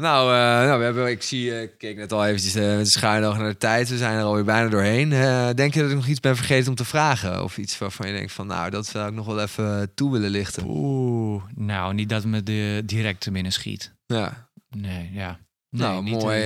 Nou, 0.00 0.32
eh, 0.34 0.66
nou 0.66 0.78
we 0.78 0.84
hebben, 0.84 1.10
ik 1.10 1.22
zie, 1.22 1.52
eh, 1.52 1.62
ik 1.62 1.78
keek 1.78 1.96
net 1.96 2.12
al 2.12 2.26
eventjes 2.26 2.54
eh, 2.54 2.76
met 2.76 2.90
schuin 2.90 3.24
oog 3.24 3.38
naar 3.38 3.48
de 3.48 3.56
tijd. 3.56 3.88
We 3.88 3.96
zijn 3.96 4.18
er 4.18 4.24
alweer 4.24 4.44
bijna 4.44 4.68
doorheen. 4.68 5.08
Denk 5.56 5.74
je 5.74 5.80
dat 5.80 5.90
ik 5.90 5.96
nog 5.96 6.06
iets 6.06 6.20
ben 6.20 6.36
vergeten 6.36 6.68
om 6.68 6.74
te 6.74 6.84
vragen? 6.84 7.42
Of 7.44 7.58
iets 7.58 7.78
waarvan 7.78 8.06
je 8.06 8.12
denkt 8.16 8.32
van, 8.32 8.46
nou, 8.46 8.70
dat 8.70 8.86
zou 8.86 9.08
ik 9.08 9.14
nog 9.14 9.26
wel 9.26 9.40
even 9.40 9.94
toe 9.94 10.12
willen 10.12 10.30
lichten. 10.30 10.62
Oeh, 10.66 11.42
nou, 11.54 11.94
niet 11.94 12.08
dat 12.08 12.24
me 12.24 12.42
de 12.42 12.82
direct 12.84 13.20
te 13.20 13.30
binnen 13.30 13.52
schiet. 13.52 13.94
Ja, 14.06 14.48
Nee, 14.70 15.10
ja. 15.12 15.38
Nee, 15.70 15.88
nou, 15.88 16.02
mooi. 16.02 16.44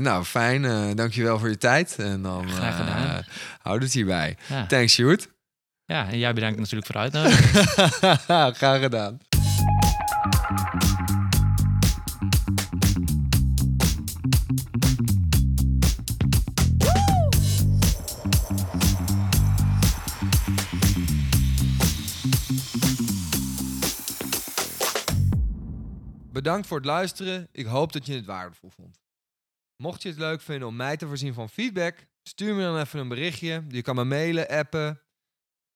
nou, 0.00 0.24
fijn. 0.24 0.64
eh 0.64 0.90
dankjewel 0.94 1.38
voor 1.38 1.48
je 1.48 1.58
tijd. 1.58 1.96
En 1.98 2.22
dan 2.22 2.48
Graag 2.48 2.76
gedaan. 2.76 3.24
houden 3.62 3.84
het 3.84 3.94
hierbij. 3.96 4.36
ja. 4.48 4.66
Thanks, 4.66 4.92
Sjoerd. 4.92 5.28
ja, 5.84 6.08
en 6.10 6.18
jij 6.18 6.32
bedankt 6.34 6.58
natuurlijk 6.58 6.86
voor 6.92 6.94
de 6.94 7.00
uitnodiging. 7.00 7.64
Graag 8.56 8.80
gedaan. 8.80 9.18
Bedankt 26.36 26.66
voor 26.66 26.76
het 26.76 26.86
luisteren. 26.86 27.48
Ik 27.52 27.66
hoop 27.66 27.92
dat 27.92 28.06
je 28.06 28.14
het 28.14 28.24
waardevol 28.24 28.70
vond. 28.70 29.00
Mocht 29.82 30.02
je 30.02 30.08
het 30.08 30.18
leuk 30.18 30.40
vinden 30.40 30.68
om 30.68 30.76
mij 30.76 30.96
te 30.96 31.06
voorzien 31.06 31.34
van 31.34 31.48
feedback, 31.48 32.06
stuur 32.22 32.54
me 32.54 32.62
dan 32.62 32.78
even 32.78 33.00
een 33.00 33.08
berichtje. 33.08 33.64
Je 33.68 33.82
kan 33.82 33.94
me 33.94 34.04
mailen, 34.04 34.48
appen, 34.48 35.02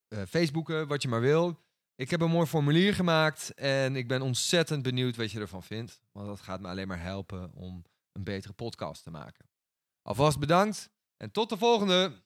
eh, 0.09 0.23
Facebooken, 0.29 0.89
wat 0.89 1.03
je 1.03 1.09
maar 1.09 1.21
wil. 1.21 1.59
Ik 1.95 2.11
heb 2.11 2.21
een 2.21 2.31
mooi 2.31 2.47
formulier 2.47 2.95
gemaakt 2.95 3.55
en 3.55 3.97
ik 3.97 4.09
ben 4.09 4.23
ontzettend 4.23 4.83
benieuwd 4.83 5.17
wat 5.17 5.31
je 5.31 5.41
ervan 5.41 5.63
vindt. 5.63 6.01
Want 6.13 6.27
dat 6.27 6.41
gaat 6.41 6.61
me 6.61 6.69
alleen 6.69 6.89
maar 6.89 7.03
helpen 7.03 7.53
om 7.53 7.85
een 8.13 8.25
betere 8.25 8.53
podcast 8.53 9.03
te 9.03 9.11
maken. 9.11 9.49
Alvast 10.03 10.39
bedankt 10.39 10.91
en 11.17 11.31
tot 11.31 11.49
de 11.49 11.57
volgende! 11.57 12.23